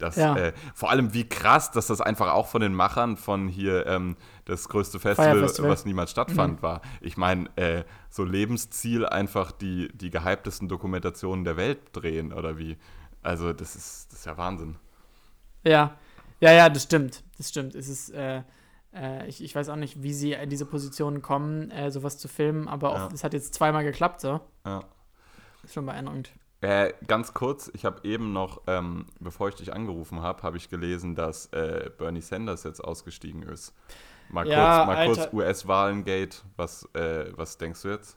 das, 0.00 0.16
ja. 0.16 0.34
äh, 0.34 0.52
vor 0.74 0.90
allem 0.90 1.12
wie 1.12 1.28
krass, 1.28 1.70
dass 1.70 1.88
das 1.88 2.00
einfach 2.00 2.32
auch 2.32 2.46
von 2.46 2.62
den 2.62 2.72
Machern 2.72 3.18
von 3.18 3.48
hier 3.48 3.86
ähm, 3.86 4.16
das 4.46 4.68
größte 4.68 4.98
Festival, 4.98 5.40
Festival, 5.40 5.70
was 5.70 5.84
niemals 5.84 6.10
stattfand, 6.10 6.58
mhm. 6.58 6.62
war. 6.62 6.80
Ich 7.02 7.18
meine, 7.18 7.54
äh, 7.56 7.84
so 8.08 8.24
Lebensziel 8.24 9.04
einfach 9.04 9.52
die, 9.52 9.90
die 9.92 10.08
gehyptesten 10.08 10.68
Dokumentationen 10.68 11.44
der 11.44 11.58
Welt 11.58 11.78
drehen 11.92 12.32
oder 12.32 12.56
wie. 12.56 12.78
Also 13.22 13.52
das 13.52 13.76
ist, 13.76 14.10
das 14.10 14.20
ist 14.20 14.24
ja 14.24 14.38
Wahnsinn. 14.38 14.76
Ja, 15.64 15.96
ja, 16.40 16.52
ja, 16.52 16.70
das 16.70 16.84
stimmt. 16.84 17.22
Das 17.36 17.50
stimmt. 17.50 17.74
Es 17.74 17.88
ist, 17.88 18.08
äh, 18.10 18.42
äh, 18.94 19.26
ich, 19.28 19.42
ich 19.42 19.54
weiß 19.54 19.68
auch 19.68 19.76
nicht, 19.76 20.02
wie 20.02 20.12
sie 20.12 20.32
in 20.32 20.50
diese 20.50 20.66
Position 20.66 21.22
kommen, 21.22 21.70
äh, 21.70 21.90
sowas 21.90 22.18
zu 22.18 22.28
filmen, 22.28 22.68
aber 22.68 22.94
ja. 22.94 23.08
es 23.12 23.24
hat 23.24 23.32
jetzt 23.32 23.54
zweimal 23.54 23.84
geklappt, 23.84 24.20
so. 24.20 24.40
Ja. 24.64 24.84
Ist 25.62 25.74
schon 25.74 25.86
beeindruckend. 25.86 26.32
Äh, 26.62 26.92
ganz 27.06 27.32
kurz, 27.32 27.70
ich 27.72 27.86
habe 27.86 28.06
eben 28.06 28.32
noch, 28.32 28.62
ähm, 28.66 29.06
bevor 29.18 29.48
ich 29.48 29.54
dich 29.54 29.72
angerufen 29.72 30.20
habe, 30.20 30.42
habe 30.42 30.58
ich 30.58 30.68
gelesen, 30.68 31.14
dass 31.14 31.46
äh, 31.52 31.90
Bernie 31.96 32.20
Sanders 32.20 32.64
jetzt 32.64 32.80
ausgestiegen 32.80 33.42
ist. 33.44 33.74
Mal 34.28 34.46
ja, 34.46 35.04
kurz, 35.06 35.18
kurz 35.18 35.32
US-Wahlengate. 35.32 36.38
Was, 36.56 36.88
äh, 36.94 37.32
was 37.34 37.56
denkst 37.58 37.82
du 37.82 37.88
jetzt? 37.88 38.16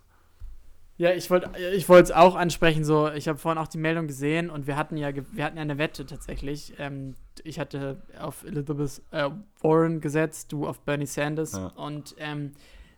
Ja, 0.97 1.11
ich 1.11 1.29
wollte 1.31 1.49
ich 1.57 1.89
es 1.89 2.11
auch 2.11 2.35
ansprechen. 2.35 2.85
So, 2.85 3.09
ich 3.09 3.27
habe 3.27 3.39
vorhin 3.39 3.57
auch 3.57 3.67
die 3.67 3.79
Meldung 3.79 4.07
gesehen 4.07 4.49
und 4.49 4.67
wir 4.67 4.77
hatten 4.77 4.95
ja, 4.95 5.09
wir 5.13 5.43
hatten 5.43 5.57
ja 5.57 5.63
eine 5.63 5.77
Wette 5.77 6.05
tatsächlich. 6.05 6.73
Ähm, 6.77 7.15
ich 7.43 7.59
hatte 7.59 8.03
auf 8.19 8.43
Elizabeth 8.43 9.01
äh, 9.11 9.29
Warren 9.61 10.01
gesetzt, 10.01 10.51
du 10.51 10.67
auf 10.67 10.79
Bernie 10.81 11.07
Sanders 11.07 11.53
ja. 11.53 11.67
und 11.75 12.15
ähm, 12.19 12.51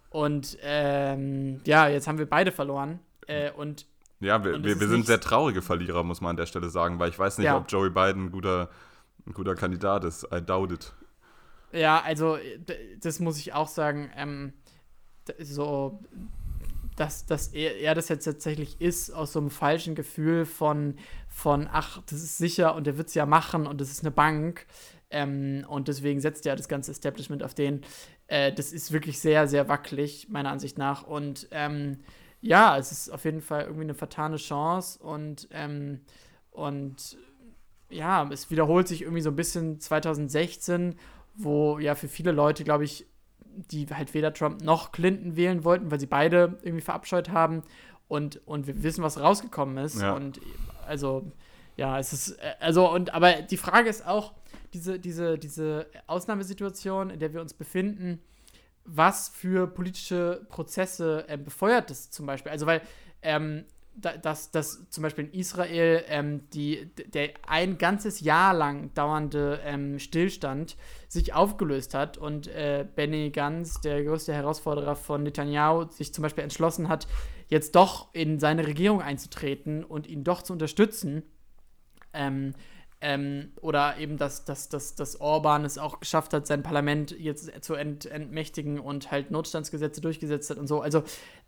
und 0.09 0.57
ähm, 0.61 1.61
ja, 1.65 1.87
jetzt 1.87 2.07
haben 2.07 2.17
wir 2.17 2.29
beide 2.29 2.51
verloren. 2.51 2.99
Äh, 3.27 3.51
und 3.51 3.85
ja, 4.19 4.43
wir, 4.43 4.63
wir, 4.63 4.79
wir 4.79 4.87
sind 4.87 5.05
sehr 5.05 5.19
traurige 5.19 5.61
Verlierer, 5.61 6.03
muss 6.03 6.21
man 6.21 6.31
an 6.31 6.37
der 6.37 6.45
Stelle 6.45 6.69
sagen, 6.69 6.99
weil 6.99 7.09
ich 7.09 7.19
weiß 7.19 7.37
nicht, 7.37 7.45
ja. 7.45 7.57
ob 7.57 7.69
Joey 7.69 7.89
Biden 7.89 8.25
ein 8.25 8.31
guter, 8.31 8.69
ein 9.25 9.33
guter 9.33 9.55
Kandidat 9.55 10.03
ist. 10.03 10.27
I 10.33 10.41
doubt 10.41 10.71
it. 10.71 10.93
Ja, 11.71 12.01
also 12.01 12.37
das 13.01 13.19
muss 13.19 13.37
ich 13.37 13.53
auch 13.53 13.67
sagen. 13.67 14.09
Ähm, 14.15 14.53
so, 15.39 15.99
dass, 16.95 17.25
dass 17.25 17.49
er, 17.49 17.77
er 17.79 17.95
das 17.95 18.09
jetzt 18.09 18.25
tatsächlich 18.25 18.79
ist, 18.81 19.11
aus 19.11 19.33
so 19.33 19.39
einem 19.39 19.49
falschen 19.49 19.95
Gefühl 19.95 20.45
von, 20.45 20.95
von 21.27 21.67
ach, 21.71 22.01
das 22.09 22.23
ist 22.23 22.37
sicher 22.37 22.75
und 22.75 22.87
der 22.87 22.97
wird 22.97 23.09
es 23.09 23.15
ja 23.15 23.25
machen 23.25 23.67
und 23.67 23.81
das 23.81 23.91
ist 23.91 24.01
eine 24.01 24.11
Bank. 24.11 24.65
Ähm, 25.09 25.65
und 25.67 25.87
deswegen 25.87 26.19
setzt 26.19 26.45
ja 26.45 26.55
das 26.55 26.67
ganze 26.67 26.91
Establishment 26.91 27.43
auf 27.43 27.53
den. 27.53 27.81
Äh, 28.27 28.51
das 28.53 28.71
ist 28.73 28.91
wirklich 28.91 29.19
sehr, 29.19 29.47
sehr 29.47 29.69
wackelig, 29.69 30.29
meiner 30.29 30.49
Ansicht 30.49 30.77
nach. 30.77 31.03
Und 31.03 31.47
ähm, 31.51 31.99
ja, 32.41 32.77
es 32.77 32.91
ist 32.91 33.09
auf 33.09 33.25
jeden 33.25 33.41
Fall 33.41 33.63
irgendwie 33.63 33.83
eine 33.83 33.93
vertane 33.93 34.37
Chance 34.37 34.99
und, 35.01 35.47
ähm, 35.51 36.01
und 36.51 37.17
ja, 37.89 38.27
es 38.31 38.49
wiederholt 38.49 38.87
sich 38.87 39.01
irgendwie 39.01 39.21
so 39.21 39.29
ein 39.29 39.35
bisschen 39.35 39.79
2016, 39.79 40.95
wo 41.35 41.79
ja 41.79 41.95
für 41.95 42.07
viele 42.07 42.31
Leute, 42.31 42.63
glaube 42.63 42.83
ich, 42.83 43.07
die 43.71 43.87
halt 43.87 44.13
weder 44.13 44.33
Trump 44.33 44.61
noch 44.61 44.91
Clinton 44.91 45.35
wählen 45.35 45.63
wollten, 45.63 45.91
weil 45.91 45.99
sie 45.99 46.05
beide 46.05 46.57
irgendwie 46.61 46.81
verabscheut 46.81 47.29
haben 47.29 47.63
und, 48.07 48.41
und 48.45 48.67
wir 48.67 48.83
wissen, 48.83 49.03
was 49.03 49.19
rausgekommen 49.19 49.77
ist. 49.77 50.01
Ja. 50.01 50.13
Und 50.13 50.39
also, 50.85 51.31
ja, 51.77 51.99
es 51.99 52.13
ist, 52.13 52.31
äh, 52.31 52.55
also, 52.59 52.89
und 52.91 53.13
aber 53.13 53.41
die 53.41 53.57
Frage 53.57 53.89
ist 53.89 54.05
auch, 54.05 54.33
diese, 54.73 54.99
diese, 54.99 55.37
diese 55.37 55.87
Ausnahmesituation, 56.07 57.09
in 57.09 57.19
der 57.19 57.33
wir 57.33 57.41
uns 57.41 57.53
befinden, 57.53 58.19
was 58.83 59.29
für 59.29 59.67
politische 59.67 60.45
Prozesse 60.49 61.25
äh, 61.27 61.37
befeuert 61.37 61.89
das 61.89 62.11
zum 62.11 62.25
Beispiel. 62.25 62.51
Also, 62.51 62.65
weil 62.65 62.81
ähm, 63.21 63.65
dass, 63.95 64.51
dass 64.51 64.89
zum 64.89 65.03
Beispiel 65.03 65.25
in 65.25 65.33
Israel 65.33 66.03
ähm, 66.07 66.49
die, 66.53 66.89
der 67.13 67.31
ein 67.47 67.77
ganzes 67.77 68.19
Jahr 68.19 68.53
lang 68.53 68.93
dauernde 68.93 69.61
ähm, 69.63 69.99
Stillstand 69.99 70.75
sich 71.07 71.33
aufgelöst 71.33 71.93
hat 71.93 72.17
und 72.17 72.47
äh, 72.47 72.85
Benny 72.95 73.31
Gantz, 73.31 73.81
der 73.81 74.03
größte 74.03 74.33
Herausforderer 74.33 74.95
von 74.95 75.23
Netanyahu, 75.23 75.89
sich 75.89 76.13
zum 76.13 76.23
Beispiel 76.23 76.43
entschlossen 76.43 76.89
hat, 76.89 77.07
jetzt 77.47 77.75
doch 77.75 78.13
in 78.13 78.39
seine 78.39 78.67
Regierung 78.67 79.01
einzutreten 79.01 79.83
und 79.83 80.07
ihn 80.07 80.23
doch 80.23 80.41
zu 80.41 80.53
unterstützen. 80.53 81.23
Ähm, 82.13 82.53
ähm, 83.01 83.51
oder 83.61 83.97
eben, 83.97 84.17
dass, 84.17 84.45
dass, 84.45 84.69
dass, 84.69 84.95
dass 84.95 85.19
Orban 85.19 85.65
es 85.65 85.77
auch 85.77 85.99
geschafft 85.99 86.33
hat, 86.33 86.47
sein 86.47 86.63
Parlament 86.63 87.11
jetzt 87.11 87.63
zu 87.63 87.75
ent, 87.75 88.05
entmächtigen 88.05 88.79
und 88.79 89.11
halt 89.11 89.31
Notstandsgesetze 89.31 90.01
durchgesetzt 90.01 90.49
hat 90.49 90.57
und 90.57 90.67
so. 90.67 90.81
Also 90.81 91.03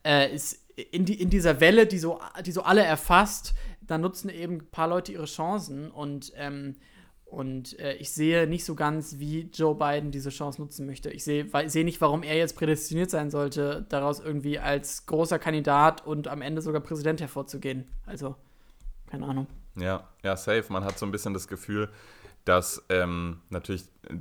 äh, 0.05 0.33
ist 0.33 0.66
in, 0.77 1.05
die, 1.05 1.19
in 1.19 1.29
dieser 1.29 1.59
Welle, 1.59 1.87
die 1.87 1.97
so, 1.97 2.19
die 2.45 2.51
so 2.51 2.61
alle 2.61 2.83
erfasst, 2.83 3.53
da 3.81 3.97
nutzen 3.97 4.29
eben 4.29 4.57
ein 4.57 4.67
paar 4.69 4.87
Leute 4.87 5.11
ihre 5.11 5.25
Chancen 5.25 5.89
und, 5.89 6.31
ähm, 6.35 6.75
und 7.25 7.77
äh, 7.79 7.93
ich 7.95 8.11
sehe 8.11 8.47
nicht 8.47 8.63
so 8.63 8.75
ganz, 8.75 9.17
wie 9.17 9.49
Joe 9.53 9.75
Biden 9.75 10.11
diese 10.11 10.29
Chance 10.29 10.61
nutzen 10.61 10.85
möchte. 10.85 11.09
Ich 11.09 11.23
sehe 11.23 11.47
seh 11.65 11.83
nicht, 11.83 11.99
warum 11.99 12.23
er 12.23 12.37
jetzt 12.37 12.55
prädestiniert 12.55 13.09
sein 13.09 13.31
sollte, 13.31 13.85
daraus 13.89 14.19
irgendwie 14.19 14.59
als 14.59 15.05
großer 15.07 15.39
Kandidat 15.39 16.05
und 16.05 16.27
am 16.27 16.41
Ende 16.41 16.61
sogar 16.61 16.81
Präsident 16.81 17.19
hervorzugehen. 17.19 17.87
Also, 18.05 18.35
keine 19.09 19.25
Ahnung. 19.25 19.47
Ja, 19.75 20.07
ja, 20.23 20.37
safe. 20.37 20.65
Man 20.69 20.83
hat 20.83 20.97
so 20.97 21.05
ein 21.05 21.11
bisschen 21.11 21.33
das 21.33 21.47
Gefühl, 21.47 21.89
dass 22.45 22.85
ähm, 22.89 23.41
natürlich 23.49 23.83
äh, 24.09 24.15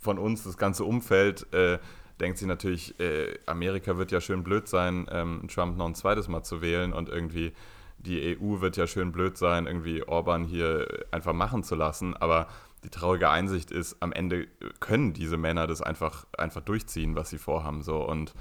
von 0.00 0.18
uns 0.18 0.42
das 0.44 0.56
ganze 0.56 0.84
Umfeld 0.84 1.50
äh, 1.54 1.78
denkt 2.20 2.38
sich 2.38 2.48
natürlich, 2.48 2.98
äh, 3.00 3.38
Amerika 3.46 3.96
wird 3.98 4.12
ja 4.12 4.20
schön 4.20 4.42
blöd 4.42 4.68
sein, 4.68 5.06
ähm, 5.10 5.48
Trump 5.52 5.76
noch 5.76 5.86
ein 5.86 5.94
zweites 5.94 6.28
Mal 6.28 6.42
zu 6.42 6.62
wählen 6.62 6.92
und 6.92 7.08
irgendwie 7.08 7.52
die 7.98 8.36
EU 8.36 8.60
wird 8.60 8.76
ja 8.76 8.86
schön 8.86 9.12
blöd 9.12 9.38
sein, 9.38 9.66
irgendwie 9.66 10.02
Orban 10.02 10.44
hier 10.44 10.86
einfach 11.10 11.32
machen 11.32 11.62
zu 11.62 11.74
lassen. 11.74 12.16
Aber 12.16 12.48
die 12.84 12.90
traurige 12.90 13.30
Einsicht 13.30 13.70
ist, 13.70 13.96
am 14.00 14.12
Ende 14.12 14.48
können 14.80 15.12
diese 15.12 15.36
Männer 15.36 15.66
das 15.66 15.82
einfach, 15.82 16.26
einfach 16.36 16.62
durchziehen, 16.62 17.14
was 17.14 17.30
sie 17.30 17.38
vorhaben. 17.38 17.82
So. 17.82 17.98
Und, 17.98 18.34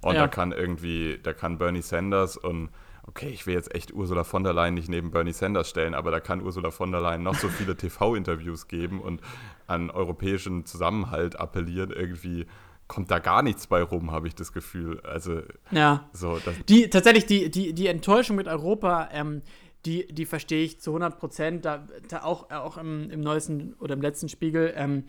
und 0.00 0.14
ja. 0.14 0.22
da 0.22 0.28
kann 0.28 0.52
irgendwie, 0.52 1.18
da 1.22 1.32
kann 1.32 1.58
Bernie 1.58 1.82
Sanders 1.82 2.36
und 2.36 2.70
okay, 3.08 3.30
ich 3.30 3.46
will 3.46 3.54
jetzt 3.54 3.74
echt 3.74 3.92
Ursula 3.92 4.22
von 4.22 4.44
der 4.44 4.52
Leyen 4.52 4.74
nicht 4.74 4.88
neben 4.88 5.10
Bernie 5.10 5.32
Sanders 5.32 5.68
stellen, 5.68 5.94
aber 5.94 6.10
da 6.10 6.20
kann 6.20 6.42
Ursula 6.42 6.70
von 6.70 6.92
der 6.92 7.00
Leyen 7.00 7.22
noch 7.22 7.34
so 7.34 7.48
viele 7.48 7.74
TV-Interviews 7.76 8.68
geben 8.68 9.00
und 9.00 9.20
an 9.66 9.90
europäischen 9.90 10.66
Zusammenhalt 10.66 11.40
appellieren. 11.40 11.90
Irgendwie 11.90 12.46
kommt 12.88 13.10
da 13.10 13.18
gar 13.18 13.42
nichts 13.42 13.66
bei 13.66 13.82
rum, 13.82 14.10
habe 14.10 14.26
ich 14.26 14.34
das 14.34 14.52
Gefühl. 14.52 15.00
Also, 15.02 15.42
ja. 15.70 16.08
So, 16.12 16.38
die, 16.68 16.88
tatsächlich, 16.90 17.26
die, 17.26 17.50
die, 17.50 17.74
die 17.74 17.86
Enttäuschung 17.86 18.36
mit 18.36 18.48
Europa, 18.48 19.10
ähm, 19.12 19.42
die, 19.84 20.06
die 20.12 20.26
verstehe 20.26 20.64
ich 20.64 20.80
zu 20.80 20.90
100 20.90 21.18
Prozent. 21.18 21.64
Da, 21.64 21.86
da 22.08 22.22
auch, 22.22 22.50
auch 22.50 22.78
im, 22.78 23.10
im 23.10 23.20
neuesten 23.20 23.74
oder 23.74 23.94
im 23.94 24.02
letzten 24.02 24.28
Spiegel. 24.28 24.72
Ähm, 24.74 25.04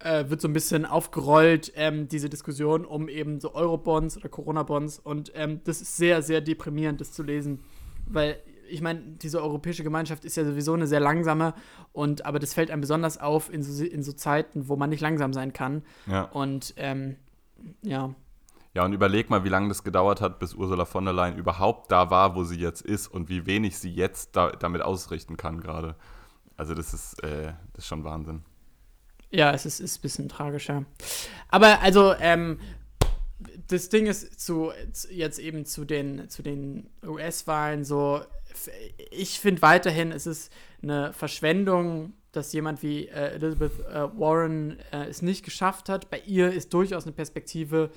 äh, 0.00 0.30
wird 0.30 0.40
so 0.40 0.46
ein 0.46 0.52
bisschen 0.52 0.86
aufgerollt, 0.86 1.72
ähm, 1.74 2.08
diese 2.08 2.28
Diskussion 2.28 2.84
um 2.84 3.08
eben 3.08 3.40
so 3.40 3.54
Eurobonds 3.54 4.16
oder 4.16 4.28
Corona-Bonds. 4.28 5.00
Und 5.00 5.32
ähm, 5.34 5.60
das 5.64 5.80
ist 5.80 5.96
sehr, 5.96 6.22
sehr 6.22 6.40
deprimierend, 6.40 7.00
das 7.00 7.12
zu 7.12 7.22
lesen. 7.22 7.64
Weil, 8.06 8.40
ich 8.68 8.80
meine, 8.80 9.00
diese 9.00 9.42
europäische 9.42 9.82
Gemeinschaft 9.82 10.24
ist 10.24 10.36
ja 10.36 10.44
sowieso 10.44 10.74
eine 10.74 10.86
sehr 10.86 11.00
langsame, 11.00 11.54
und 11.92 12.24
aber 12.26 12.38
das 12.38 12.54
fällt 12.54 12.70
einem 12.70 12.80
besonders 12.80 13.18
auf 13.18 13.52
in 13.52 13.62
so, 13.62 13.84
in 13.84 14.02
so 14.02 14.12
Zeiten, 14.12 14.68
wo 14.68 14.76
man 14.76 14.90
nicht 14.90 15.00
langsam 15.00 15.32
sein 15.32 15.52
kann. 15.52 15.82
Ja. 16.06 16.24
Und 16.24 16.74
ähm, 16.76 17.16
ja. 17.82 18.14
Ja, 18.74 18.84
und 18.84 18.92
überleg 18.92 19.30
mal, 19.30 19.44
wie 19.44 19.48
lange 19.48 19.68
das 19.68 19.82
gedauert 19.82 20.20
hat, 20.20 20.38
bis 20.38 20.54
Ursula 20.54 20.84
von 20.84 21.04
der 21.04 21.14
Leyen 21.14 21.36
überhaupt 21.36 21.90
da 21.90 22.10
war, 22.10 22.36
wo 22.36 22.44
sie 22.44 22.58
jetzt 22.58 22.82
ist 22.82 23.08
und 23.08 23.28
wie 23.28 23.46
wenig 23.46 23.78
sie 23.78 23.92
jetzt 23.92 24.36
da, 24.36 24.50
damit 24.50 24.82
ausrichten 24.82 25.36
kann 25.36 25.60
gerade. 25.60 25.96
Also 26.56 26.74
das 26.74 26.92
ist, 26.92 27.22
äh, 27.24 27.54
das 27.72 27.84
ist 27.84 27.86
schon 27.86 28.04
Wahnsinn. 28.04 28.42
Ja, 29.30 29.52
es 29.52 29.66
ist, 29.66 29.80
ist 29.80 29.98
ein 29.98 30.02
bisschen 30.02 30.28
tragischer. 30.28 30.84
Aber 31.48 31.80
also, 31.80 32.14
ähm, 32.20 32.58
das 33.68 33.88
Ding 33.88 34.06
ist 34.06 34.40
zu, 34.40 34.72
jetzt 35.10 35.38
eben 35.38 35.64
zu 35.64 35.84
den, 35.84 36.28
zu 36.28 36.42
den 36.42 36.88
US-Wahlen 37.04 37.84
so, 37.84 38.22
ich 39.10 39.40
finde 39.40 39.62
weiterhin, 39.62 40.12
es 40.12 40.26
ist 40.26 40.52
eine 40.82 41.12
Verschwendung, 41.12 42.12
dass 42.32 42.52
jemand 42.52 42.82
wie 42.82 43.08
äh, 43.08 43.34
Elizabeth 43.34 43.72
äh, 43.86 44.18
Warren 44.18 44.78
äh, 44.92 45.06
es 45.08 45.22
nicht 45.22 45.44
geschafft 45.44 45.88
hat. 45.88 46.10
Bei 46.10 46.20
ihr 46.26 46.52
ist 46.52 46.72
durchaus 46.74 47.04
eine 47.04 47.12
Perspektive, 47.12 47.90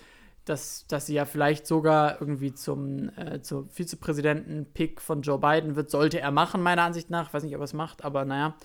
dass, 0.46 0.88
dass 0.88 1.06
sie 1.06 1.14
ja 1.14 1.26
vielleicht 1.26 1.68
sogar 1.68 2.20
irgendwie 2.20 2.54
zum, 2.54 3.10
äh, 3.18 3.42
zum 3.42 3.70
Vizepräsidenten-Pick 3.70 5.02
von 5.02 5.22
Joe 5.22 5.38
Biden 5.38 5.76
wird, 5.76 5.92
sollte 5.92 6.20
er 6.20 6.32
machen, 6.32 6.64
meiner 6.64 6.84
Ansicht 6.84 7.10
nach. 7.10 7.28
Ich 7.28 7.34
weiß 7.34 7.44
nicht, 7.44 7.56
ob 7.56 7.62
er 7.62 7.66
es 7.66 7.74
macht, 7.74 8.04
aber 8.04 8.26
naja. 8.26 8.56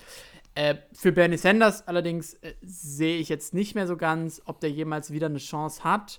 Äh, 0.55 0.77
für 0.95 1.13
Bernie 1.13 1.37
Sanders 1.37 1.87
allerdings 1.87 2.35
äh, 2.35 2.55
sehe 2.63 3.19
ich 3.19 3.29
jetzt 3.29 3.53
nicht 3.53 3.75
mehr 3.75 3.87
so 3.87 3.99
ganz, 3.99 4.41
ob 4.47 4.61
der 4.61 4.71
jemals 4.71 5.11
wieder 5.13 5.27
eine 5.27 5.39
Chance 5.39 5.85
hat. 5.85 6.19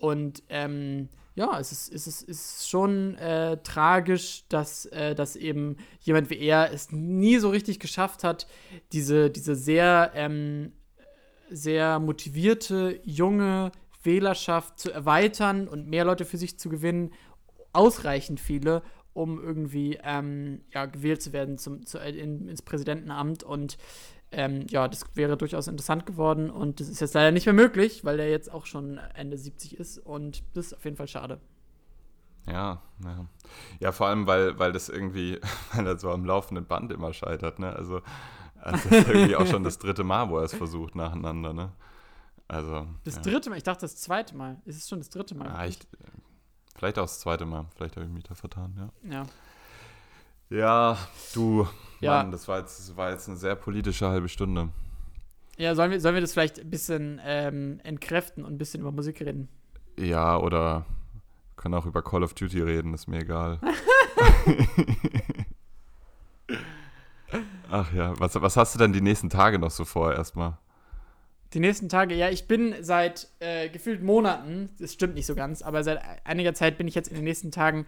Und 0.00 0.42
ähm, 0.48 1.08
ja, 1.34 1.58
es 1.60 1.72
ist, 1.72 1.92
es 1.92 2.06
ist, 2.06 2.22
ist 2.22 2.68
schon 2.68 3.16
äh, 3.16 3.58
tragisch, 3.62 4.44
dass, 4.48 4.86
äh, 4.86 5.14
dass 5.14 5.36
eben 5.36 5.76
jemand 6.00 6.30
wie 6.30 6.38
er 6.38 6.72
es 6.72 6.90
nie 6.90 7.38
so 7.38 7.50
richtig 7.50 7.78
geschafft 7.78 8.24
hat, 8.24 8.46
diese, 8.92 9.30
diese 9.30 9.54
sehr, 9.54 10.12
ähm, 10.14 10.72
sehr 11.50 11.98
motivierte, 11.98 13.00
junge 13.04 13.72
Wählerschaft 14.02 14.78
zu 14.78 14.90
erweitern 14.90 15.68
und 15.68 15.86
mehr 15.86 16.04
Leute 16.04 16.24
für 16.24 16.38
sich 16.38 16.58
zu 16.58 16.68
gewinnen, 16.68 17.12
ausreichend 17.72 18.40
viele, 18.40 18.82
um 19.12 19.42
irgendwie 19.42 19.98
ähm, 20.02 20.62
ja, 20.72 20.86
gewählt 20.86 21.22
zu 21.22 21.32
werden 21.32 21.58
zum, 21.58 21.84
zu, 21.84 21.98
in, 21.98 22.48
ins 22.48 22.62
Präsidentenamt. 22.62 23.42
Und 23.42 23.76
ähm, 24.32 24.66
ja, 24.68 24.86
das 24.86 25.04
wäre 25.14 25.36
durchaus 25.36 25.66
interessant 25.66 26.06
geworden. 26.06 26.50
Und 26.50 26.80
das 26.80 26.88
ist 26.88 27.00
jetzt 27.00 27.14
leider 27.14 27.32
nicht 27.32 27.46
mehr 27.46 27.52
möglich, 27.52 28.04
weil 28.04 28.20
er 28.20 28.30
jetzt 28.30 28.52
auch 28.52 28.66
schon 28.66 28.98
Ende 29.14 29.36
70 29.36 29.78
ist. 29.78 29.98
Und 29.98 30.42
das 30.54 30.66
ist 30.66 30.74
auf 30.74 30.84
jeden 30.84 30.96
Fall 30.96 31.08
schade. 31.08 31.40
Ja, 32.46 32.82
ja. 33.04 33.26
Ja, 33.80 33.92
vor 33.92 34.06
allem, 34.06 34.26
weil, 34.26 34.58
weil 34.58 34.72
das 34.72 34.88
irgendwie, 34.88 35.40
weil 35.74 35.86
er 35.86 35.98
so 35.98 36.10
am 36.10 36.24
laufenden 36.24 36.66
Band 36.66 36.92
immer 36.92 37.12
scheitert, 37.12 37.58
ne? 37.58 37.74
Also, 37.74 38.02
also 38.60 38.88
das 38.88 39.00
ist 39.00 39.08
irgendwie 39.08 39.36
auch 39.36 39.46
schon 39.46 39.64
das 39.64 39.78
dritte 39.78 40.04
Mal, 40.04 40.30
wo 40.30 40.38
er 40.38 40.44
es 40.44 40.54
versucht 40.54 40.94
nacheinander, 40.94 41.52
ne? 41.52 41.72
Also. 42.46 42.86
Das 43.04 43.16
ja. 43.16 43.22
dritte 43.22 43.50
Mal, 43.50 43.56
ich 43.56 43.62
dachte 43.62 43.82
das 43.82 43.96
zweite 43.96 44.36
Mal. 44.36 44.60
Ist 44.64 44.78
es 44.78 44.88
schon 44.88 44.98
das 44.98 45.10
dritte 45.10 45.34
Mal? 45.34 45.46
Ja, 45.46 45.64
ich, 45.66 45.78
vielleicht 46.76 46.98
auch 46.98 47.04
das 47.04 47.20
zweite 47.20 47.46
Mal. 47.46 47.66
Vielleicht 47.76 47.96
habe 47.96 48.06
ich 48.06 48.12
mich 48.12 48.24
da 48.24 48.34
vertan, 48.34 48.74
ja. 48.76 49.12
Ja. 49.12 49.26
Ja, 50.50 50.98
du, 51.32 51.66
Ja. 52.00 52.18
Mann, 52.18 52.32
das 52.32 52.48
war, 52.48 52.58
jetzt, 52.58 52.78
das 52.78 52.96
war 52.96 53.10
jetzt 53.10 53.28
eine 53.28 53.36
sehr 53.36 53.54
politische 53.54 54.08
halbe 54.08 54.28
Stunde. 54.28 54.68
Ja, 55.56 55.74
sollen 55.74 55.90
wir, 55.90 56.00
sollen 56.00 56.14
wir 56.14 56.20
das 56.22 56.32
vielleicht 56.32 56.58
ein 56.58 56.70
bisschen 56.70 57.20
ähm, 57.24 57.80
entkräften 57.84 58.44
und 58.44 58.54
ein 58.54 58.58
bisschen 58.58 58.80
über 58.80 58.90
Musik 58.92 59.20
reden? 59.20 59.48
Ja, 59.98 60.36
oder 60.38 60.86
können 61.56 61.74
auch 61.74 61.86
über 61.86 62.02
Call 62.02 62.22
of 62.24 62.34
Duty 62.34 62.62
reden, 62.62 62.94
ist 62.94 63.06
mir 63.06 63.20
egal. 63.20 63.60
Ach 67.70 67.92
ja, 67.92 68.18
was, 68.18 68.40
was 68.40 68.56
hast 68.56 68.74
du 68.74 68.78
denn 68.78 68.92
die 68.92 69.00
nächsten 69.02 69.30
Tage 69.30 69.58
noch 69.58 69.70
so 69.70 69.84
vor 69.84 70.12
erstmal? 70.14 70.56
Die 71.52 71.60
nächsten 71.60 71.88
Tage, 71.88 72.14
ja, 72.14 72.28
ich 72.28 72.46
bin 72.46 72.76
seit 72.80 73.28
äh, 73.40 73.68
gefühlt 73.68 74.02
Monaten, 74.02 74.70
das 74.78 74.92
stimmt 74.92 75.14
nicht 75.14 75.26
so 75.26 75.34
ganz, 75.34 75.62
aber 75.62 75.82
seit 75.82 76.00
einiger 76.24 76.54
Zeit 76.54 76.78
bin 76.78 76.86
ich 76.86 76.94
jetzt 76.94 77.08
in 77.08 77.16
den 77.16 77.24
nächsten 77.24 77.50
Tagen 77.50 77.86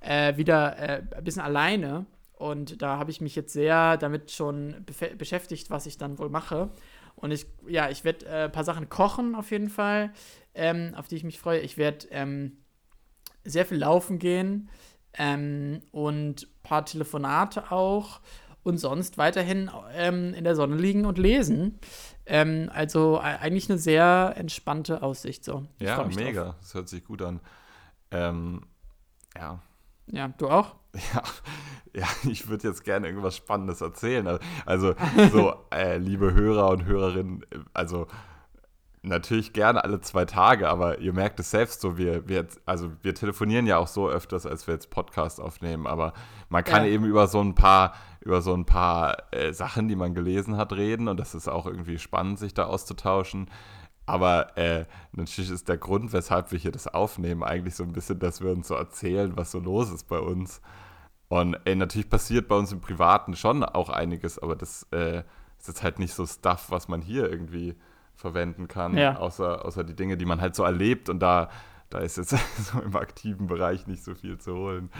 äh, 0.00 0.36
wieder 0.36 0.78
äh, 0.78 1.02
ein 1.16 1.24
bisschen 1.24 1.42
alleine. 1.42 2.06
Und 2.32 2.82
da 2.82 2.98
habe 2.98 3.12
ich 3.12 3.20
mich 3.20 3.36
jetzt 3.36 3.52
sehr 3.52 3.96
damit 3.96 4.32
schon 4.32 4.84
beschäftigt, 5.16 5.70
was 5.70 5.86
ich 5.86 5.96
dann 5.96 6.18
wohl 6.18 6.28
mache. 6.28 6.70
Und 7.14 7.30
ich, 7.30 7.46
ja, 7.68 7.88
ich 7.88 8.02
werde 8.04 8.26
äh, 8.26 8.44
ein 8.44 8.52
paar 8.52 8.64
Sachen 8.64 8.88
kochen 8.88 9.36
auf 9.36 9.52
jeden 9.52 9.70
Fall, 9.70 10.12
ähm, 10.54 10.92
auf 10.96 11.06
die 11.06 11.14
ich 11.16 11.24
mich 11.24 11.38
freue. 11.38 11.60
Ich 11.60 11.78
werde 11.78 12.08
ähm, 12.10 12.58
sehr 13.44 13.64
viel 13.64 13.78
laufen 13.78 14.18
gehen 14.18 14.68
ähm, 15.16 15.82
und 15.92 16.42
ein 16.42 16.62
paar 16.64 16.84
Telefonate 16.84 17.70
auch. 17.70 18.20
Und 18.64 18.78
sonst 18.78 19.18
weiterhin 19.18 19.70
ähm, 19.92 20.32
in 20.32 20.42
der 20.42 20.56
Sonne 20.56 20.76
liegen 20.76 21.04
und 21.04 21.18
lesen. 21.18 21.78
Ähm, 22.26 22.70
also 22.72 23.18
äh, 23.18 23.36
eigentlich 23.40 23.68
eine 23.68 23.78
sehr 23.78 24.34
entspannte 24.36 25.02
Aussicht. 25.02 25.44
So. 25.44 25.66
Ich 25.78 25.86
Ja, 25.86 26.04
mega. 26.04 26.44
Drauf. 26.44 26.54
Das 26.60 26.74
hört 26.74 26.88
sich 26.88 27.04
gut 27.04 27.22
an. 27.22 27.40
Ähm, 28.10 28.62
ja. 29.36 29.60
Ja, 30.06 30.28
du 30.28 30.48
auch? 30.48 30.74
Ja, 31.12 31.22
ja, 31.92 32.06
ich 32.30 32.48
würde 32.48 32.68
jetzt 32.68 32.84
gerne 32.84 33.08
irgendwas 33.08 33.36
Spannendes 33.36 33.80
erzählen. 33.80 34.38
Also, 34.64 34.94
so, 35.32 35.54
äh, 35.74 35.96
liebe 35.98 36.32
Hörer 36.34 36.70
und 36.70 36.84
Hörerinnen, 36.84 37.42
äh, 37.50 37.58
also 37.72 38.06
natürlich 39.02 39.52
gerne 39.52 39.82
alle 39.84 40.00
zwei 40.00 40.24
Tage, 40.24 40.68
aber 40.68 40.98
ihr 41.00 41.12
merkt 41.12 41.38
es 41.40 41.50
selbst 41.50 41.80
so, 41.80 41.98
wir, 41.98 42.28
wir, 42.28 42.46
also 42.64 42.90
wir 43.02 43.14
telefonieren 43.14 43.66
ja 43.66 43.76
auch 43.78 43.86
so 43.88 44.08
öfters, 44.08 44.46
als 44.46 44.66
wir 44.66 44.74
jetzt 44.74 44.90
Podcast 44.90 45.40
aufnehmen, 45.40 45.86
aber 45.86 46.14
man 46.48 46.64
kann 46.64 46.84
Ja. 46.84 46.90
eben 46.90 47.04
über 47.04 47.26
so 47.26 47.40
ein 47.40 47.54
paar, 47.54 47.94
über 48.24 48.40
so 48.42 48.54
ein 48.54 48.64
paar 48.64 49.32
äh, 49.32 49.52
Sachen, 49.52 49.88
die 49.88 49.96
man 49.96 50.14
gelesen 50.14 50.56
hat, 50.56 50.72
reden 50.72 51.08
und 51.08 51.20
das 51.20 51.34
ist 51.34 51.48
auch 51.48 51.66
irgendwie 51.66 51.98
spannend, 51.98 52.38
sich 52.38 52.54
da 52.54 52.64
auszutauschen. 52.64 53.50
Aber 54.06 54.56
äh, 54.58 54.84
natürlich 55.12 55.50
ist 55.50 55.68
der 55.68 55.78
Grund, 55.78 56.12
weshalb 56.12 56.52
wir 56.52 56.58
hier 56.58 56.72
das 56.72 56.88
aufnehmen, 56.88 57.42
eigentlich 57.42 57.74
so 57.74 57.84
ein 57.84 57.92
bisschen, 57.92 58.18
dass 58.18 58.42
wir 58.42 58.50
uns 58.50 58.68
so 58.68 58.74
erzählen, 58.74 59.32
was 59.36 59.50
so 59.50 59.58
los 59.60 59.90
ist 59.90 60.08
bei 60.08 60.18
uns. 60.18 60.60
Und 61.28 61.56
ey, 61.64 61.74
natürlich 61.74 62.10
passiert 62.10 62.48
bei 62.48 62.56
uns 62.56 62.70
im 62.72 62.80
Privaten 62.80 63.34
schon 63.34 63.62
auch 63.64 63.88
einiges, 63.88 64.38
aber 64.38 64.56
das 64.56 64.86
äh, 64.92 65.22
ist 65.58 65.68
jetzt 65.68 65.82
halt 65.82 65.98
nicht 65.98 66.12
so 66.14 66.26
Stuff, 66.26 66.66
was 66.70 66.88
man 66.88 67.00
hier 67.00 67.30
irgendwie 67.30 67.76
verwenden 68.14 68.68
kann, 68.68 68.96
Ja. 68.96 69.16
außer, 69.16 69.64
außer 69.64 69.84
die 69.84 69.96
Dinge, 69.96 70.16
die 70.16 70.26
man 70.26 70.40
halt 70.40 70.54
so 70.54 70.64
erlebt. 70.64 71.08
Und 71.08 71.20
da, 71.20 71.48
da 71.90 71.98
ist 71.98 72.16
jetzt 72.18 72.30
so 72.58 72.80
im 72.80 72.94
aktiven 72.96 73.46
Bereich 73.46 73.86
nicht 73.86 74.04
so 74.04 74.14
viel 74.14 74.38
zu 74.38 74.54
holen. 74.54 74.90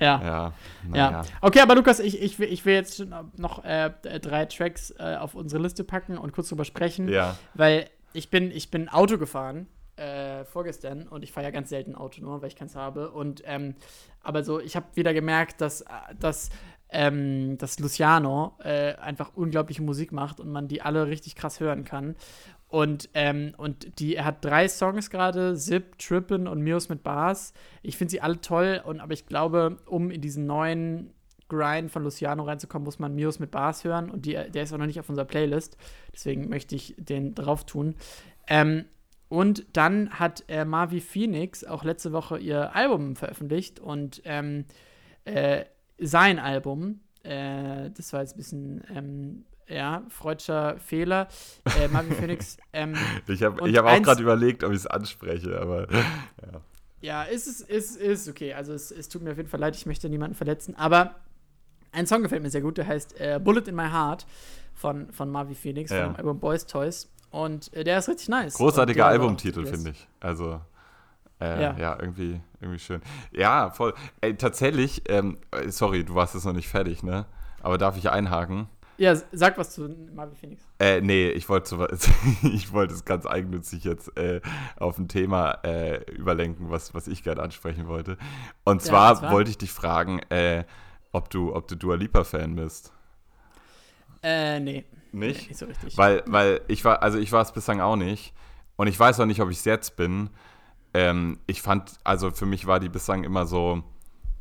Ja. 0.00 0.20
Ja, 0.22 0.52
Ja. 0.94 1.22
Okay, 1.40 1.60
aber 1.60 1.74
Lukas, 1.74 2.00
ich, 2.00 2.20
ich, 2.20 2.38
will- 2.38 2.52
ich 2.52 2.64
will 2.64 2.74
jetzt 2.74 3.04
noch 3.36 3.64
äh, 3.64 3.90
drei 4.20 4.46
Tracks 4.46 4.90
äh, 4.98 5.16
auf 5.16 5.34
unsere 5.34 5.62
Liste 5.62 5.84
packen 5.84 6.18
und 6.18 6.32
kurz 6.32 6.48
drüber 6.48 6.64
sprechen. 6.64 7.08
Ja. 7.08 7.36
Weil 7.54 7.88
ich 8.12 8.30
bin, 8.30 8.50
ich 8.50 8.70
bin 8.70 8.88
Auto 8.88 9.16
gefahren 9.18 9.66
äh, 9.96 10.44
vorgestern 10.44 11.06
und 11.08 11.22
ich 11.22 11.32
fahre 11.32 11.46
ja 11.46 11.50
ganz 11.50 11.68
selten 11.68 11.94
Auto 11.94 12.20
nur, 12.20 12.40
weil 12.42 12.48
ich 12.48 12.56
keins 12.56 12.74
habe. 12.74 13.10
Und 13.10 13.42
ähm, 13.46 13.74
aber 14.22 14.42
so, 14.42 14.58
ich 14.60 14.74
habe 14.76 14.86
wieder 14.94 15.14
gemerkt, 15.14 15.60
dass, 15.60 15.82
äh, 15.82 15.86
dass, 16.18 16.50
ähm, 16.90 17.56
dass 17.58 17.78
Luciano 17.78 18.54
äh, 18.62 18.94
einfach 18.96 19.30
unglaubliche 19.34 19.82
Musik 19.82 20.12
macht 20.12 20.40
und 20.40 20.50
man 20.50 20.68
die 20.68 20.82
alle 20.82 21.06
richtig 21.06 21.36
krass 21.36 21.60
hören 21.60 21.84
kann. 21.84 22.16
Und, 22.72 23.10
ähm, 23.12 23.52
und 23.58 23.98
die, 23.98 24.16
er 24.16 24.24
hat 24.24 24.42
drei 24.42 24.66
Songs 24.66 25.10
gerade, 25.10 25.54
Zip, 25.56 25.98
Trippin 25.98 26.48
und 26.48 26.62
Mios 26.62 26.88
mit 26.88 27.02
Bars. 27.02 27.52
Ich 27.82 27.98
finde 27.98 28.12
sie 28.12 28.22
alle 28.22 28.40
toll, 28.40 28.80
und, 28.82 29.00
aber 29.00 29.12
ich 29.12 29.26
glaube, 29.26 29.76
um 29.84 30.10
in 30.10 30.22
diesen 30.22 30.46
neuen 30.46 31.12
Grind 31.48 31.90
von 31.90 32.02
Luciano 32.02 32.44
reinzukommen, 32.44 32.86
muss 32.86 32.98
man 32.98 33.14
Mios 33.14 33.38
mit 33.40 33.50
Bars 33.50 33.84
hören. 33.84 34.08
Und 34.08 34.24
die, 34.24 34.32
der 34.32 34.62
ist 34.62 34.72
auch 34.72 34.78
noch 34.78 34.86
nicht 34.86 34.98
auf 34.98 35.10
unserer 35.10 35.26
Playlist. 35.26 35.76
Deswegen 36.14 36.48
möchte 36.48 36.74
ich 36.74 36.94
den 36.96 37.34
drauf 37.34 37.66
tun. 37.66 37.94
Ähm, 38.48 38.86
und 39.28 39.66
dann 39.74 40.08
hat 40.18 40.42
äh, 40.48 40.64
Marvi 40.64 41.02
Phoenix 41.02 41.64
auch 41.64 41.84
letzte 41.84 42.12
Woche 42.12 42.38
ihr 42.38 42.74
Album 42.74 43.16
veröffentlicht 43.16 43.80
und 43.80 44.22
ähm, 44.24 44.64
äh, 45.26 45.66
sein 45.98 46.38
Album, 46.38 47.00
äh, 47.22 47.90
das 47.90 48.14
war 48.14 48.20
jetzt 48.20 48.34
ein 48.34 48.38
bisschen, 48.38 48.82
ähm, 48.94 49.44
ja, 49.68 50.02
freudscher 50.08 50.78
Fehler. 50.78 51.28
Äh, 51.80 51.88
Marvi 51.88 52.14
Phoenix, 52.14 52.56
ähm, 52.72 52.94
Ich 53.26 53.42
habe 53.42 53.62
hab 53.72 53.84
auch 53.86 54.02
gerade 54.02 54.22
überlegt, 54.22 54.64
ob 54.64 54.70
ich 54.72 54.78
es 54.78 54.86
anspreche, 54.86 55.60
aber 55.60 55.86
Ja, 57.00 57.22
ist, 57.24 57.46
ist, 57.46 57.62
ist, 57.68 57.96
ist 57.96 58.28
okay. 58.28 58.54
Also 58.54 58.72
es, 58.72 58.90
es 58.90 59.08
tut 59.08 59.22
mir 59.22 59.32
auf 59.32 59.36
jeden 59.36 59.48
Fall 59.48 59.60
leid, 59.60 59.74
ich 59.76 59.86
möchte 59.86 60.08
niemanden 60.08 60.34
verletzen. 60.36 60.76
Aber 60.76 61.16
ein 61.92 62.06
Song 62.06 62.22
gefällt 62.22 62.42
mir 62.42 62.50
sehr 62.50 62.60
gut, 62.60 62.78
der 62.78 62.86
heißt 62.86 63.20
äh, 63.20 63.40
Bullet 63.42 63.62
in 63.66 63.74
My 63.74 63.88
Heart 63.90 64.26
von, 64.74 65.12
von 65.12 65.28
Marvi 65.30 65.54
Phoenix, 65.54 65.90
Ja. 65.90 66.04
von 66.04 66.12
dem 66.12 66.16
Album 66.16 66.38
Boys 66.40 66.66
Toys. 66.66 67.08
Und 67.30 67.72
äh, 67.74 67.82
der 67.84 67.98
ist 67.98 68.08
richtig 68.08 68.28
nice. 68.28 68.54
großartiger 68.54 69.06
Albumtitel, 69.06 69.64
finde 69.66 69.90
ich. 69.90 70.06
Also, 70.20 70.60
äh, 71.40 71.62
ja. 71.62 71.76
Ja. 71.78 71.98
irgendwie, 71.98 72.40
irgendwie 72.60 72.78
schön. 72.78 73.00
Ja, 73.32 73.70
voll. 73.70 73.94
Ey, 74.20 74.36
tatsächlich, 74.36 75.02
ähm, 75.08 75.38
äh, 75.50 75.70
sorry, 75.70 76.04
du 76.04 76.14
warst 76.14 76.34
jetzt 76.34 76.44
noch 76.44 76.52
nicht 76.52 76.68
fertig, 76.68 77.02
ne? 77.02 77.24
Aber 77.62 77.78
darf 77.78 77.96
ich 77.96 78.10
einhaken? 78.10 78.68
Ja, 79.02 79.16
sag 79.32 79.58
was 79.58 79.74
zu 79.74 79.88
Marvi 80.14 80.36
Phoenix. 80.36 80.62
Äh, 80.78 81.00
nee, 81.00 81.28
ich 81.30 81.48
wollte 81.48 81.88
ich 82.44 82.72
wollte 82.72 82.94
es 82.94 83.04
ganz 83.04 83.26
eigennützig 83.26 83.82
jetzt 83.82 84.16
äh, 84.16 84.40
auf 84.76 84.96
ein 84.96 85.08
Thema 85.08 85.58
äh, 85.64 86.04
überlenken, 86.12 86.70
was, 86.70 86.94
was 86.94 87.08
ich 87.08 87.24
gerade 87.24 87.42
ansprechen 87.42 87.88
wollte. 87.88 88.16
Und 88.62 88.80
Ja, 88.82 88.88
zwar 88.88 89.22
war? 89.22 89.32
wollte 89.32 89.50
ich 89.50 89.58
dich 89.58 89.72
fragen, 89.72 90.20
äh, 90.30 90.64
ob 91.10 91.30
du, 91.30 91.52
ob 91.52 91.66
du 91.66 91.76
Dua 91.76 91.96
Lipa 91.96 92.22
Fan 92.22 92.54
bist. 92.54 92.92
Äh, 94.22 94.60
nee. 94.60 94.84
Nee, 95.10 95.26
Nicht? 95.26 95.48
nicht 95.48 95.58
so 95.58 95.66
richtig. 95.66 95.98
Weil, 95.98 96.22
weil 96.26 96.60
ich 96.68 96.84
war, 96.84 97.02
also 97.02 97.18
ich 97.18 97.32
war 97.32 97.42
es 97.42 97.50
bislang 97.50 97.80
auch 97.80 97.96
nicht. 97.96 98.32
Und 98.76 98.86
ich 98.86 98.98
weiß 98.98 99.18
auch 99.18 99.26
nicht, 99.26 99.40
ob 99.40 99.50
ich 99.50 99.58
es 99.58 99.64
jetzt 99.64 99.96
bin. 99.96 100.30
Ähm, 100.94 101.40
ich 101.48 101.60
fand, 101.60 101.98
also 102.04 102.30
für 102.30 102.46
mich 102.46 102.66
war 102.68 102.78
die 102.78 102.88
bislang 102.88 103.24
immer 103.24 103.46
so, 103.46 103.82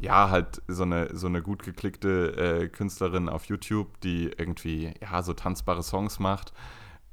ja, 0.02 0.30
halt 0.30 0.62
so 0.68 0.84
eine, 0.84 1.16
so 1.16 1.28
eine 1.28 1.42
gut 1.42 1.64
geklickte 1.64 2.64
äh, 2.64 2.68
Künstlerin 2.70 3.30
auf 3.30 3.46
YouTube, 3.46 4.02
die 4.02 4.32
irgendwie, 4.36 4.93
ja, 4.99 5.22
so 5.22 5.34
tanzbare 5.34 5.84
Songs 5.84 6.20
macht. 6.20 6.54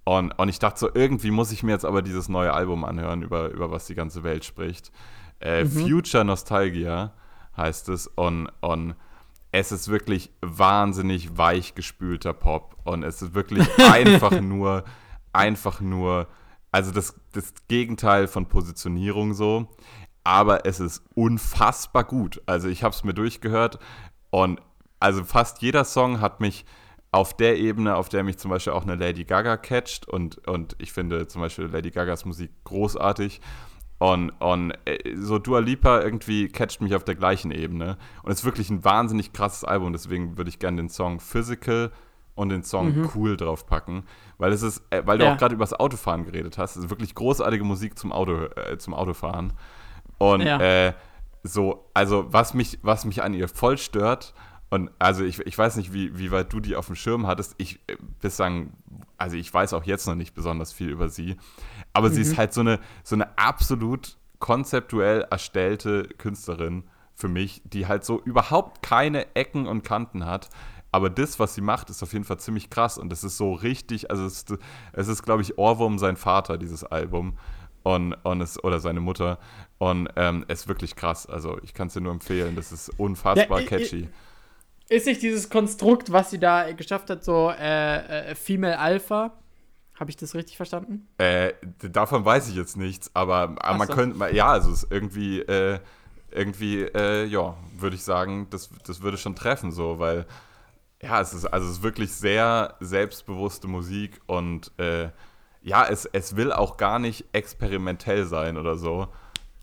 Und, 0.05 0.33
und 0.39 0.49
ich 0.49 0.59
dachte 0.59 0.81
so, 0.81 0.91
irgendwie 0.95 1.31
muss 1.31 1.53
ich 1.53 1.63
mir 1.63 1.73
jetzt 1.73 1.85
aber 1.85 2.01
dieses 2.01 2.31
neue 2.31 2.55
Album 2.55 2.85
anhören, 2.85 3.21
über, 3.21 3.51
über 3.51 3.71
was 3.71 3.87
die 3.87 3.95
ganze 3.95 4.23
Welt 4.23 4.45
spricht. 4.45 4.91
Äh, 5.39 5.67
Future 5.67 6.25
Nostalgia 6.25 7.13
heißt 7.57 7.91
es. 7.91 8.07
Und, 8.07 8.49
und 8.63 8.95
es 9.53 9.71
ist 9.71 9.89
wirklich 9.89 10.31
wahnsinnig 10.41 11.37
weich 11.37 11.75
gespülter 11.75 12.33
Pop. 12.33 12.77
Und 12.85 13.03
es 13.03 13.21
ist 13.21 13.35
wirklich 13.35 13.69
einfach 13.93 14.41
nur, 14.41 14.85
einfach 15.35 15.83
nur, 15.83 16.27
also 16.73 16.91
das, 16.91 17.15
das 17.33 17.53
Gegenteil 17.69 18.29
von 18.29 18.47
Positionierung 18.47 19.35
so. 19.35 19.69
Aber 20.29 20.67
es 20.67 20.79
ist 20.79 21.03
unfassbar 21.15 22.05
gut. 22.05 22.43
Also 22.45 22.69
ich 22.69 22.85
habe 22.85 22.95
es 22.95 23.03
mir 23.03 23.15
durchgehört 23.15 23.79
und 24.29 24.61
also 25.01 25.25
fast 25.25 25.63
jeder 25.63 25.85
Song 25.85 26.21
hat 26.21 26.41
mich 26.43 26.67
auf 27.11 27.35
der 27.35 27.57
Ebene, 27.57 27.97
auf 27.97 28.11
der 28.11 28.25
mich 28.25 28.37
zum 28.37 28.51
Beispiel 28.51 28.75
auch 28.75 28.83
eine 28.83 28.95
Lady 28.95 29.25
Gaga 29.25 29.57
catcht 29.57 30.07
und, 30.07 30.47
und 30.47 30.77
ich 30.81 30.93
finde 30.93 31.29
zum 31.29 31.41
Beispiel 31.41 31.65
Lady 31.65 31.91
Gagas 31.91 32.27
Musik 32.27 32.51
großartig. 32.65 33.41
Und, 33.97 34.29
und 34.33 34.75
äh, 34.85 35.17
so 35.17 35.39
Dua 35.39 35.61
Lipa 35.61 36.03
irgendwie 36.03 36.49
catcht 36.49 36.83
mich 36.83 36.95
auf 36.95 37.05
der 37.05 37.15
gleichen 37.15 37.51
Ebene. 37.51 37.97
Und 38.23 38.31
es 38.31 38.41
ist 38.41 38.45
wirklich 38.45 38.69
ein 38.69 38.85
wahnsinnig 38.85 39.33
krasses 39.33 39.65
Album, 39.65 39.95
deswegen 39.95 40.37
würde 40.37 40.51
ich 40.51 40.59
gerne 40.59 40.77
den 40.77 40.91
Song 40.91 41.21
Physical 41.21 41.91
und 42.35 42.51
den 42.51 42.65
Song 42.65 42.99
mhm. 42.99 43.11
Cool 43.15 43.39
draufpacken. 43.39 44.03
Weil 44.37 44.53
es 44.53 44.61
ist, 44.61 44.83
äh, 44.91 45.07
weil 45.07 45.17
du 45.17 45.25
ja. 45.25 45.33
auch 45.33 45.39
gerade 45.39 45.55
über 45.55 45.65
das 45.65 45.73
Autofahren 45.73 46.27
geredet 46.27 46.59
hast, 46.59 46.77
es 46.77 46.85
ist 46.85 46.91
wirklich 46.91 47.15
großartige 47.15 47.65
Musik 47.65 47.99
zum 47.99 48.13
Auto, 48.13 48.45
äh, 48.57 48.77
zum 48.77 48.93
Autofahren. 48.93 49.55
Und 50.19 50.43
ja. 50.43 50.61
äh, 50.61 50.93
so, 51.43 51.91
also 51.95 52.27
was 52.33 52.55
mich, 52.55 52.79
was 52.83 53.05
mich 53.05 53.23
an 53.23 53.35
ihr 53.35 53.49
voll 53.49 53.79
stört, 53.79 54.35
und 54.71 54.91
also 54.99 55.25
ich, 55.25 55.39
ich 55.41 55.57
weiß 55.57 55.77
nicht, 55.77 55.93
wie, 55.93 56.19
wie 56.19 56.31
weit 56.31 56.53
du 56.53 56.61
die 56.61 56.77
auf 56.77 56.87
dem 56.87 56.95
Schirm 56.95 57.27
hattest. 57.27 57.55
Ich 57.59 57.81
äh, 57.87 57.97
bislang, 58.21 58.73
also 59.17 59.37
ich 59.37 59.53
weiß 59.53 59.73
auch 59.73 59.85
jetzt 59.85 60.07
noch 60.07 60.15
nicht 60.15 60.35
besonders 60.35 60.73
viel 60.73 60.91
über 60.91 61.09
sie. 61.09 61.37
Aber 61.95 62.11
mhm. 62.11 62.15
sie 62.15 62.21
ist 62.21 62.33
mhm. 62.33 62.37
halt 62.37 62.53
so 62.53 62.61
eine, 62.61 62.79
so 63.03 63.15
eine 63.15 63.39
absolut 63.39 64.19
konzeptuell 64.41 65.23
erstellte 65.31 66.05
Künstlerin 66.19 66.85
für 67.15 67.29
mich, 67.29 67.63
die 67.65 67.87
halt 67.87 68.05
so 68.05 68.21
überhaupt 68.21 68.83
keine 68.83 69.35
Ecken 69.35 69.67
und 69.67 69.83
Kanten 69.85 70.27
hat. 70.27 70.51
Aber 70.93 71.11
das, 71.11 71.39
was 71.39 71.55
sie 71.55 71.61
macht, 71.61 71.91
ist 71.91 72.03
auf 72.03 72.13
jeden 72.13 72.25
Fall 72.25 72.39
ziemlich 72.39 72.71
krass 72.71 72.99
und 72.99 73.13
es 73.13 73.25
ist 73.25 73.37
so 73.37 73.53
richtig, 73.53 74.11
also 74.11 74.25
es 74.25 74.45
ist, 74.45 74.55
es 74.93 75.09
ist 75.09 75.23
glaube 75.23 75.43
ich, 75.43 75.59
Ohrwurm 75.59 75.99
sein 75.99 76.17
Vater, 76.17 76.59
dieses 76.59 76.85
Album. 76.85 77.39
Und, 77.83 78.15
und 78.23 78.41
es, 78.43 78.63
oder 78.63 78.81
seine 78.81 79.01
Mutter. 79.01 79.39
Und 79.79 80.09
ähm, 80.17 80.45
es 80.49 80.61
ist 80.61 80.69
wirklich 80.69 80.97
krass. 80.97 81.27
Also 81.27 81.59
ich 81.63 81.73
kann 81.73 81.89
es 81.89 81.95
dir 81.95 82.01
nur 82.01 82.13
empfehlen. 82.13 82.57
Das 82.57 82.73
ist 82.73 82.91
unfassbar 82.99 83.61
ja, 83.61 83.67
catchy. 83.67 84.09
Ist 84.89 85.07
nicht 85.07 85.23
dieses 85.23 85.51
Konstrukt, 85.51 86.13
was 86.13 86.31
sie 86.31 86.39
da 86.39 86.73
geschafft 86.73 87.11
hat, 87.11 87.23
so 87.23 87.51
äh, 87.51 88.31
äh, 88.31 88.35
Female 88.35 88.79
Alpha? 88.79 89.33
Habe 89.95 90.11
ich 90.11 90.17
das 90.17 90.35
richtig 90.35 90.57
verstanden? 90.57 91.09
Äh, 91.19 91.53
davon 91.83 92.25
weiß 92.25 92.49
ich 92.49 92.55
jetzt 92.55 92.77
nichts, 92.77 93.11
aber, 93.15 93.57
aber 93.59 93.79
man 93.79 93.89
so. 93.89 93.95
könnte, 93.95 94.35
ja, 94.35 94.49
also 94.49 94.71
es 94.71 94.85
ist 94.85 94.93
irgendwie, 94.93 95.41
äh, 95.41 95.81
irgendwie, 96.31 96.83
äh, 96.83 97.25
ja, 97.25 97.57
würde 97.77 97.97
ich 97.97 98.05
sagen, 98.05 98.47
das, 98.51 98.71
das 98.87 99.03
würde 99.03 99.19
schon 99.19 99.35
treffen, 99.35 99.73
so, 99.73 99.99
weil, 99.99 100.25
ja, 101.03 101.21
es 101.21 101.35
ist, 101.35 101.47
also 101.47 101.67
es 101.67 101.79
ist 101.79 101.83
wirklich 101.83 102.13
sehr 102.13 102.77
selbstbewusste 102.81 103.67
Musik 103.67 104.21
und, 104.27 104.73
äh, 104.79 105.11
ja, 105.63 105.85
es, 105.87 106.07
es 106.07 106.37
will 106.37 106.53
auch 106.53 106.77
gar 106.77 106.99
nicht 106.99 107.27
experimentell 107.33 108.25
sein 108.25 108.57
oder 108.57 108.77
so. 108.77 109.09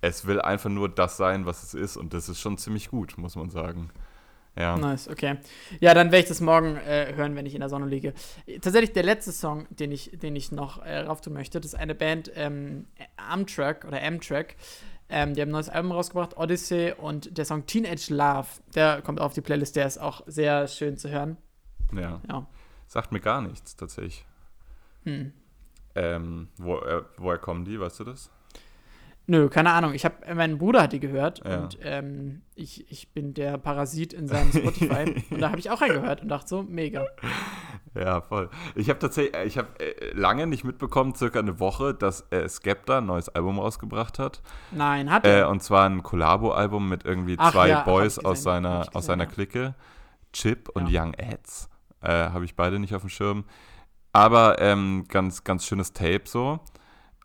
Es 0.05 0.27
will 0.27 0.39
einfach 0.39 0.69
nur 0.69 0.87
das 0.87 1.17
sein, 1.17 1.47
was 1.47 1.63
es 1.63 1.73
ist 1.73 1.97
und 1.97 2.13
das 2.13 2.29
ist 2.29 2.39
schon 2.39 2.59
ziemlich 2.59 2.89
gut, 2.89 3.17
muss 3.17 3.35
man 3.35 3.49
sagen. 3.49 3.89
Ja. 4.55 4.77
Nice, 4.77 5.09
okay. 5.09 5.37
Ja, 5.79 5.95
dann 5.95 6.11
werde 6.11 6.19
ich 6.19 6.27
das 6.27 6.41
morgen 6.41 6.77
äh, 6.77 7.13
hören, 7.15 7.35
wenn 7.35 7.47
ich 7.47 7.55
in 7.55 7.59
der 7.59 7.69
Sonne 7.69 7.87
liege. 7.87 8.13
Tatsächlich 8.61 8.93
der 8.93 9.01
letzte 9.01 9.31
Song, 9.31 9.65
den 9.71 9.91
ich, 9.91 10.11
den 10.13 10.35
ich 10.35 10.51
noch 10.51 10.85
äh, 10.85 10.99
rauf 10.99 11.21
tun 11.21 11.33
möchte, 11.33 11.59
das 11.59 11.73
ist 11.73 11.79
eine 11.79 11.95
Band 11.95 12.31
ähm, 12.35 12.85
Amtrak 13.17 13.83
oder 13.83 14.01
Amtrak. 14.01 14.55
Ähm, 15.09 15.33
die 15.33 15.41
haben 15.41 15.49
ein 15.49 15.53
neues 15.53 15.69
Album 15.69 15.91
rausgebracht, 15.91 16.37
Odyssey, 16.37 16.93
und 16.93 17.35
der 17.35 17.45
Song 17.45 17.65
Teenage 17.65 18.13
Love, 18.13 18.47
der 18.75 19.01
kommt 19.01 19.19
auf 19.19 19.33
die 19.33 19.41
Playlist, 19.41 19.75
der 19.75 19.87
ist 19.87 19.97
auch 19.97 20.21
sehr 20.27 20.67
schön 20.67 20.97
zu 20.97 21.09
hören. 21.09 21.37
Ja. 21.93 22.21
ja. 22.29 22.45
Sagt 22.85 23.11
mir 23.11 23.21
gar 23.21 23.41
nichts, 23.41 23.75
tatsächlich. 23.75 24.23
Hm. 25.03 25.33
Ähm, 25.95 26.49
wo, 26.57 26.77
äh, 26.77 27.01
woher 27.17 27.39
kommen 27.39 27.65
die, 27.65 27.79
weißt 27.79 28.01
du 28.01 28.03
das? 28.03 28.29
Nö, 29.28 29.49
keine 29.49 29.71
Ahnung. 29.71 29.93
Ich 29.93 30.05
habe, 30.05 30.15
mein 30.36 30.57
Bruder 30.57 30.84
hat 30.84 30.93
die 30.93 30.99
gehört 30.99 31.41
ja. 31.45 31.57
und 31.57 31.80
ähm, 31.82 32.43
ich, 32.53 32.89
ich 32.91 33.11
bin 33.11 33.34
der 33.34 33.57
Parasit 33.57 34.13
in 34.13 34.28
seinem 34.28 34.51
Spotify 34.51 35.23
und 35.32 35.41
da 35.41 35.49
habe 35.49 35.59
ich 35.59 35.71
auch 35.71 35.82
reingehört 35.82 36.21
und 36.21 36.28
dachte 36.28 36.47
so, 36.47 36.63
mega. 36.63 37.05
Ja, 37.95 38.21
voll. 38.21 38.49
Ich 38.76 38.89
habe 38.89 38.99
tatsächlich, 38.99 39.36
äh, 39.36 39.45
ich 39.45 39.57
habe 39.57 39.67
äh, 39.80 40.11
lange 40.13 40.47
nicht 40.47 40.63
mitbekommen, 40.63 41.15
circa 41.15 41.39
eine 41.39 41.59
Woche, 41.59 41.93
dass 41.93 42.26
äh, 42.30 42.47
Skepta 42.47 42.99
ein 42.99 43.05
neues 43.05 43.30
Album 43.30 43.57
rausgebracht 43.57 44.19
hat. 44.19 44.41
Nein, 44.71 45.09
hat 45.09 45.26
er. 45.26 45.43
Äh, 45.43 45.45
und 45.45 45.63
zwar 45.63 45.89
ein 45.89 46.03
Collabo-Album 46.03 46.88
mit 46.88 47.05
irgendwie 47.05 47.36
Ach, 47.39 47.51
zwei 47.51 47.69
ja, 47.69 47.82
Boys 47.82 48.19
aus 48.19 48.43
seiner, 48.43 48.80
gesehen, 48.80 48.95
aus 48.95 49.05
seiner 49.05 49.23
ja. 49.23 49.30
Clique. 49.30 49.76
Chip 50.34 50.69
und 50.69 50.89
Young 50.91 51.15
Ads. 51.17 51.69
Äh, 52.01 52.09
habe 52.09 52.43
ich 52.43 52.55
beide 52.55 52.78
nicht 52.78 52.93
auf 52.93 53.01
dem 53.01 53.09
Schirm. 53.09 53.45
Aber 54.11 54.61
ähm, 54.61 55.05
ganz, 55.07 55.43
ganz 55.43 55.65
schönes 55.65 55.93
Tape 55.93 56.23
so. 56.26 56.59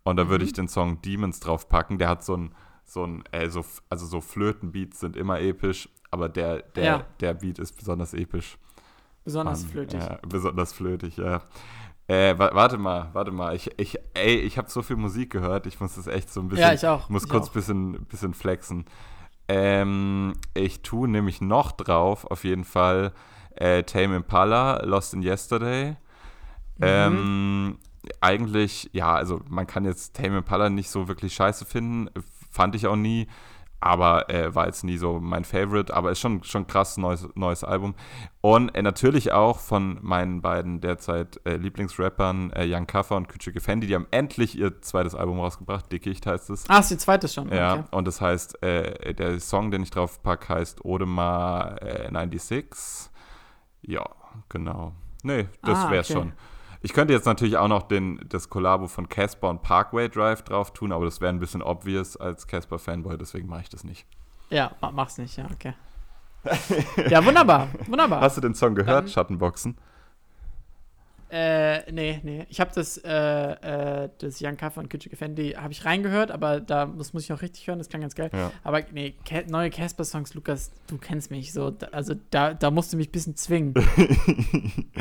Und 0.03 0.16
da 0.16 0.28
würde 0.28 0.44
mhm. 0.44 0.48
ich 0.48 0.53
den 0.55 0.68
Song 0.68 1.03
Demons 1.03 1.40
draufpacken. 1.40 1.98
Der 1.98 2.09
hat 2.09 2.24
so 2.24 2.36
ein, 2.36 2.55
so 2.84 3.05
ein, 3.05 3.24
äh, 3.32 3.48
so, 3.51 3.64
also 3.88 4.07
so 4.07 4.20
Flötenbeats 4.20 5.01
sind 5.01 5.16
immer 5.16 5.40
episch, 5.40 5.88
aber 6.11 6.28
der, 6.28 6.62
der, 6.62 6.84
ja. 6.84 7.07
der 7.20 7.34
Beat 7.34 7.59
ist 7.59 7.72
besonders 7.72 8.14
episch. 8.14 8.59
Besonders 9.24 9.64
um, 9.64 9.70
flötig. 9.70 10.01
Ja, 10.01 10.18
besonders 10.28 10.72
flötig, 10.72 11.16
ja. 11.16 11.42
Äh, 12.09 12.36
warte 12.38 12.76
mal, 12.78 13.11
warte 13.12 13.30
mal. 13.30 13.55
Ich, 13.55 13.70
ich, 13.78 13.96
ey, 14.14 14.34
ich 14.36 14.59
habe 14.59 14.68
so 14.68 14.82
viel 14.82 14.96
Musik 14.96 15.30
gehört, 15.30 15.66
ich 15.66 15.78
muss 15.78 15.94
das 15.94 16.09
echt 16.09 16.32
so 16.32 16.40
ein 16.40 16.48
bisschen. 16.48 16.66
Ja, 16.66 16.72
ich 16.72 16.84
auch. 16.86 17.09
Muss 17.09 17.24
ich 17.24 17.28
kurz 17.28 17.48
ein 17.48 17.53
bisschen, 17.53 18.05
bisschen 18.07 18.34
flexen. 18.34 18.84
Ähm, 19.46 20.32
ich 20.55 20.82
tue 20.82 21.09
nämlich 21.09 21.40
noch 21.40 21.70
drauf, 21.72 22.24
auf 22.24 22.42
jeden 22.42 22.64
Fall, 22.64 23.12
äh, 23.55 23.84
Tame 23.84 24.16
Impala, 24.16 24.84
Lost 24.84 25.14
in 25.14 25.22
Yesterday. 25.22 25.90
Mhm. 26.78 26.82
Ähm, 26.82 27.78
eigentlich, 28.20 28.90
ja, 28.92 29.14
also 29.14 29.40
man 29.48 29.66
kann 29.66 29.84
jetzt 29.84 30.16
Tame 30.16 30.38
Impala 30.38 30.70
nicht 30.70 30.90
so 30.90 31.09
wirklich 31.09 31.34
scheiße 31.34 31.64
finden, 31.64 32.09
fand 32.51 32.74
ich 32.74 32.86
auch 32.86 32.96
nie, 32.96 33.28
aber 33.80 34.28
äh, 34.28 34.55
war 34.55 34.66
jetzt 34.66 34.84
nie 34.84 34.98
so 34.98 35.18
mein 35.20 35.44
Favorite, 35.44 35.94
aber 35.94 36.11
ist 36.11 36.20
schon 36.20 36.44
schon 36.44 36.66
krass 36.66 36.98
neues 36.98 37.26
neues 37.34 37.64
Album 37.64 37.94
und 38.42 38.74
äh, 38.74 38.82
natürlich 38.82 39.32
auch 39.32 39.59
von 39.59 39.98
meinen 40.03 40.42
beiden 40.42 40.82
derzeit 40.82 41.40
äh, 41.46 41.57
Lieblingsrappern 41.57 42.53
äh, 42.53 42.66
Young 42.66 42.86
Kaffer 42.86 43.16
und 43.16 43.28
Küçük 43.28 43.59
Fendi, 43.61 43.86
die 43.86 43.94
haben 43.94 44.07
endlich 44.11 44.59
ihr 44.59 44.82
zweites 44.82 45.14
Album 45.14 45.40
rausgebracht, 45.40 45.90
Dickicht 45.90 46.26
heißt 46.26 46.51
es. 46.51 46.68
Ah, 46.68 46.80
ist 46.80 46.90
ihr 46.90 46.98
zweites 46.98 47.32
schon. 47.32 47.51
Ja, 47.51 47.74
okay. 47.74 47.84
und 47.92 48.07
das 48.07 48.20
heißt 48.20 48.62
äh, 48.62 49.14
der 49.14 49.40
Song, 49.40 49.70
den 49.70 49.82
ich 49.82 49.90
drauf 49.90 50.22
packe, 50.22 50.55
heißt 50.55 50.84
Odemar 50.84 51.76
96. 51.80 53.11
Äh, 53.82 53.92
ja, 53.92 54.05
genau. 54.51 54.92
Nee, 55.22 55.48
das 55.62 55.78
ah, 55.78 55.90
wär's 55.90 56.11
okay. 56.11 56.18
schon. 56.18 56.32
Ich 56.82 56.92
könnte 56.94 57.12
jetzt 57.12 57.26
natürlich 57.26 57.58
auch 57.58 57.68
noch 57.68 57.82
den, 57.82 58.24
das 58.28 58.48
Kollabo 58.48 58.86
von 58.86 59.08
Casper 59.08 59.50
und 59.50 59.62
Parkway 59.62 60.08
Drive 60.08 60.42
drauf 60.42 60.72
tun, 60.72 60.92
aber 60.92 61.04
das 61.04 61.20
wäre 61.20 61.30
ein 61.32 61.38
bisschen 61.38 61.62
obvious 61.62 62.16
als 62.16 62.46
Casper-Fanboy, 62.46 63.18
deswegen 63.18 63.48
mache 63.48 63.62
ich 63.62 63.68
das 63.68 63.84
nicht. 63.84 64.06
Ja, 64.48 64.72
mach's 64.92 65.18
nicht, 65.18 65.36
ja, 65.36 65.46
okay. 65.52 65.74
ja, 67.10 67.24
wunderbar, 67.24 67.68
wunderbar. 67.86 68.22
Hast 68.22 68.38
du 68.38 68.40
den 68.40 68.54
Song 68.54 68.74
gehört, 68.74 69.04
Dann, 69.04 69.08
Schattenboxen? 69.08 69.76
Äh, 71.30 71.90
nee, 71.92 72.20
nee. 72.24 72.44
Ich 72.48 72.60
habe 72.60 72.72
das, 72.74 72.98
äh, 72.98 73.10
äh, 73.10 74.10
das 74.18 74.42
Young 74.42 74.56
Kaffer 74.56 74.80
und 74.80 74.88
Kitschige 74.88 75.14
Fendi 75.14 75.50
habe 75.50 75.72
ich 75.72 75.84
reingehört, 75.84 76.32
aber 76.32 76.60
da 76.60 76.86
das 76.86 77.12
muss 77.12 77.22
ich 77.22 77.28
noch 77.28 77.40
richtig 77.40 77.66
hören, 77.68 77.78
das 77.78 77.88
klang 77.88 78.00
ganz 78.00 78.16
geil. 78.16 78.30
Ja. 78.32 78.50
Aber 78.64 78.82
nee, 78.92 79.14
neue 79.48 79.70
Casper-Songs, 79.70 80.34
Lukas, 80.34 80.72
du 80.88 80.98
kennst 80.98 81.30
mich 81.30 81.52
so, 81.52 81.70
da, 81.70 81.86
also 81.88 82.14
da, 82.30 82.54
da 82.54 82.70
musst 82.72 82.92
du 82.92 82.96
mich 82.96 83.08
ein 83.08 83.12
bisschen 83.12 83.36
zwingen. 83.36 83.74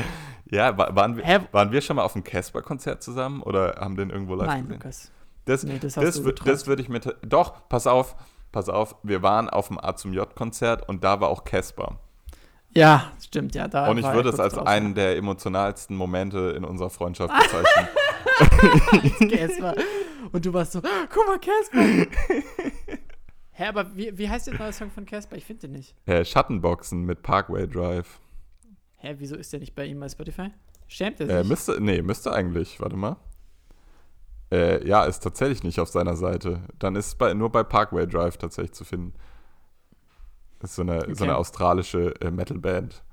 ja, 0.52 0.78
waren 0.78 1.18
wir, 1.18 1.48
waren 1.52 1.72
wir 1.72 1.82
schon 1.82 1.96
mal 1.96 2.04
auf 2.04 2.16
einem 2.16 2.24
Casper-Konzert 2.24 3.02
zusammen 3.02 3.42
oder 3.42 3.78
haben 3.80 3.96
den 3.96 4.12
irgendwo 4.12 4.36
live 4.36 4.48
Nein, 4.48 4.64
gesehen? 4.64 4.74
Lukas. 4.74 5.12
Das, 5.46 5.64
nee, 5.64 5.80
das, 5.80 5.96
das, 5.96 6.22
das 6.46 6.68
würde 6.68 6.82
ich 6.84 6.90
mit. 6.90 7.12
Doch, 7.26 7.68
pass 7.70 7.88
auf, 7.88 8.16
pass 8.52 8.70
auf, 8.70 8.96
wir 9.02 9.24
waren 9.24 9.50
auf 9.50 9.70
dem 9.70 9.80
A 9.80 9.96
zum 9.96 10.14
J-Konzert 10.14 10.88
und 10.88 11.04
da 11.04 11.22
war 11.22 11.30
auch 11.30 11.44
Casper. 11.44 11.98
Ja, 12.76 13.12
stimmt, 13.24 13.56
ja. 13.56 13.68
Da 13.68 13.90
und 13.90 13.98
ich 13.98 14.06
würde 14.06 14.30
es 14.30 14.40
als 14.40 14.54
drauf, 14.54 14.68
einen 14.68 14.94
der 14.94 15.18
emotionalsten 15.18 15.96
Momente 15.96 16.54
in 16.56 16.64
unserer 16.64 16.90
Freundschaft 16.90 17.34
bezeichnen. 17.34 17.88
Casper. 19.30 19.76
Und 20.32 20.46
du 20.46 20.54
warst 20.54 20.74
so, 20.74 20.82
guck 20.82 21.28
mal, 21.28 21.40
Casper. 21.40 22.08
Hä, 23.52 23.66
aber 23.66 23.96
wie, 23.96 24.18
wie 24.18 24.30
heißt 24.30 24.48
der 24.48 24.58
neue 24.58 24.72
Song 24.72 24.92
von 24.92 25.06
Casper? 25.06 25.36
Ich 25.36 25.46
finde 25.46 25.62
den 25.68 25.72
nicht. 25.72 25.96
Hä, 26.06 26.24
Schattenboxen 26.24 27.04
mit 27.04 27.24
Parkway 27.24 27.68
Drive. 27.68 28.20
Hä, 28.98 29.16
wieso 29.18 29.36
ist 29.36 29.52
der 29.52 29.60
nicht 29.60 29.76
bei 29.76 29.86
ihm 29.86 30.00
bei 30.00 30.08
Spotify? 30.08 30.52
Schämt 30.88 31.20
er 31.20 31.28
sich? 31.28 31.36
Äh, 31.36 31.44
müsste, 31.44 31.82
nee, 31.82 32.02
müsste 32.02 32.32
eigentlich. 32.34 32.80
Warte 32.80 32.96
mal. 32.96 33.18
Äh, 34.52 34.88
ja, 34.88 35.04
ist 35.06 35.20
tatsächlich 35.20 35.64
nicht 35.64 35.80
auf 35.80 35.90
seiner 35.90 36.16
Seite. 36.16 36.64
Dann 36.80 36.96
ist 36.96 37.08
es 37.08 37.16
bei, 37.16 37.34
nur 37.34 37.52
bei 37.52 37.64
Parkway 37.64 38.08
Drive 38.08 38.38
tatsächlich 38.38 38.74
zu 38.74 38.84
finden. 38.84 39.14
Das 40.60 40.72
ist 40.72 40.76
so 40.76 40.82
eine, 40.82 40.98
okay. 40.98 41.16
so 41.16 41.24
eine 41.24 41.38
australische 41.38 42.14
äh, 42.22 42.32
Metal-Band. 42.32 43.04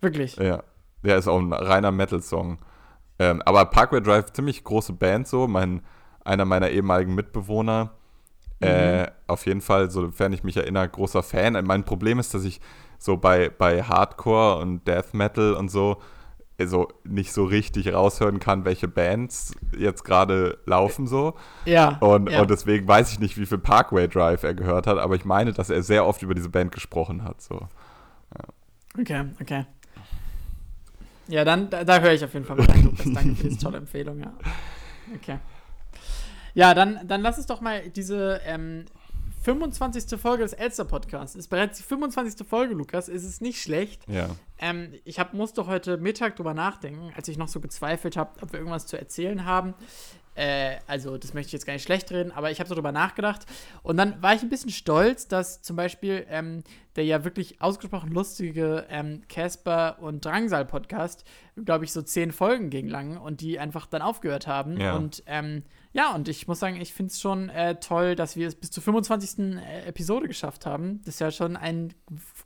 Wirklich? 0.00 0.36
Ja. 0.36 0.62
Der 1.02 1.16
ist 1.16 1.28
auch 1.28 1.38
ein 1.38 1.52
reiner 1.52 1.92
Metal-Song. 1.92 2.58
Ähm, 3.18 3.42
aber 3.44 3.64
Parkway 3.66 4.00
Drive, 4.00 4.32
ziemlich 4.32 4.64
große 4.64 4.92
Band 4.92 5.26
so. 5.28 5.46
Mein, 5.46 5.82
einer 6.24 6.44
meiner 6.44 6.70
ehemaligen 6.70 7.14
Mitbewohner. 7.14 7.92
Äh, 8.60 8.66
mhm. 8.66 9.04
Äh, 9.04 9.10
auf 9.26 9.46
jeden 9.46 9.60
Fall, 9.60 9.90
sofern 9.90 10.32
ich 10.32 10.42
mich 10.42 10.56
erinnere, 10.56 10.88
großer 10.88 11.22
Fan. 11.22 11.64
Mein 11.64 11.84
Problem 11.84 12.18
ist, 12.18 12.34
dass 12.34 12.44
ich 12.44 12.60
so 12.98 13.16
bei, 13.16 13.48
bei 13.48 13.82
Hardcore 13.82 14.58
und 14.60 14.86
Death 14.86 15.14
Metal 15.14 15.54
und 15.54 15.70
so 15.70 15.98
also 16.58 16.88
nicht 17.04 17.32
so 17.32 17.44
richtig 17.44 17.92
raushören 17.92 18.40
kann, 18.40 18.64
welche 18.64 18.88
Bands 18.88 19.52
jetzt 19.76 20.04
gerade 20.04 20.58
laufen 20.66 21.06
so. 21.06 21.34
Ja 21.64 21.98
und, 22.00 22.30
ja. 22.30 22.40
und 22.40 22.50
deswegen 22.50 22.86
weiß 22.86 23.12
ich 23.12 23.20
nicht, 23.20 23.38
wie 23.38 23.46
viel 23.46 23.58
Parkway 23.58 24.08
Drive 24.08 24.42
er 24.42 24.54
gehört 24.54 24.86
hat, 24.86 24.98
aber 24.98 25.14
ich 25.14 25.24
meine, 25.24 25.52
dass 25.52 25.70
er 25.70 25.82
sehr 25.82 26.04
oft 26.04 26.22
über 26.22 26.34
diese 26.34 26.48
Band 26.48 26.72
gesprochen 26.72 27.22
hat. 27.22 27.40
So. 27.40 27.54
Ja. 28.36 29.00
Okay, 29.00 29.24
okay. 29.40 29.66
Ja, 31.28 31.44
dann, 31.44 31.70
da, 31.70 31.84
da 31.84 32.00
höre 32.00 32.12
ich 32.12 32.24
auf 32.24 32.32
jeden 32.32 32.46
Fall 32.46 32.56
mal 32.56 32.66
rein, 32.66 32.84
Lukas. 32.84 33.06
Danke 33.14 33.36
für 33.36 33.48
diese 33.48 33.60
tolle 33.60 33.78
Empfehlung, 33.78 34.18
ja. 34.18 34.32
Okay. 35.14 35.38
Ja, 36.54 36.74
dann, 36.74 37.06
dann 37.06 37.20
lass 37.20 37.36
uns 37.36 37.46
doch 37.46 37.60
mal 37.60 37.88
diese 37.90 38.40
ähm, 38.44 38.86
25. 39.48 40.20
Folge 40.20 40.42
des 40.42 40.52
Elster-Podcasts. 40.52 41.34
Ist 41.34 41.48
bereits 41.48 41.78
die 41.78 41.84
25. 41.84 42.46
Folge, 42.46 42.74
Lukas. 42.74 43.08
Ist 43.08 43.24
es 43.24 43.40
nicht 43.40 43.62
schlecht. 43.62 44.02
Ja. 44.06 44.28
Ähm, 44.58 44.92
ich 45.04 45.18
hab, 45.18 45.32
musste 45.32 45.66
heute 45.66 45.96
Mittag 45.96 46.36
drüber 46.36 46.52
nachdenken, 46.52 47.12
als 47.16 47.28
ich 47.28 47.38
noch 47.38 47.48
so 47.48 47.58
gezweifelt 47.58 48.18
habe, 48.18 48.42
ob 48.42 48.52
wir 48.52 48.58
irgendwas 48.58 48.86
zu 48.86 48.98
erzählen 48.98 49.46
haben. 49.46 49.72
Äh, 50.38 50.78
also, 50.86 51.18
das 51.18 51.34
möchte 51.34 51.48
ich 51.48 51.52
jetzt 51.52 51.66
gar 51.66 51.72
nicht 51.72 51.82
schlecht 51.82 52.12
reden, 52.12 52.30
aber 52.30 52.52
ich 52.52 52.60
habe 52.60 52.68
so 52.68 52.76
drüber 52.76 52.92
nachgedacht. 52.92 53.44
Und 53.82 53.96
dann 53.96 54.22
war 54.22 54.34
ich 54.34 54.42
ein 54.42 54.48
bisschen 54.48 54.70
stolz, 54.70 55.26
dass 55.26 55.62
zum 55.62 55.74
Beispiel 55.74 56.24
ähm, 56.30 56.62
der 56.94 57.04
ja 57.04 57.24
wirklich 57.24 57.60
ausgesprochen 57.60 58.12
lustige 58.12 58.86
ähm, 58.88 59.22
Casper 59.28 59.98
und 60.00 60.24
Drangsal-Podcast, 60.24 61.24
glaube 61.64 61.84
ich, 61.84 61.92
so 61.92 62.02
zehn 62.02 62.30
Folgen 62.30 62.70
ging 62.70 62.86
lang 62.86 63.16
und 63.16 63.40
die 63.40 63.58
einfach 63.58 63.86
dann 63.86 64.00
aufgehört 64.00 64.46
haben. 64.46 64.80
Ja. 64.80 64.94
Und 64.94 65.24
ähm, 65.26 65.64
ja, 65.92 66.14
und 66.14 66.28
ich 66.28 66.46
muss 66.46 66.60
sagen, 66.60 66.80
ich 66.80 66.92
finde 66.92 67.10
es 67.10 67.20
schon 67.20 67.48
äh, 67.48 67.74
toll, 67.80 68.14
dass 68.14 68.36
wir 68.36 68.46
es 68.46 68.54
bis 68.54 68.70
zur 68.70 68.84
25. 68.84 69.56
Äh, 69.56 69.88
Episode 69.88 70.28
geschafft 70.28 70.66
haben. 70.66 71.00
Das 71.04 71.14
ist 71.14 71.20
ja 71.20 71.32
schon 71.32 71.56
ein 71.56 71.94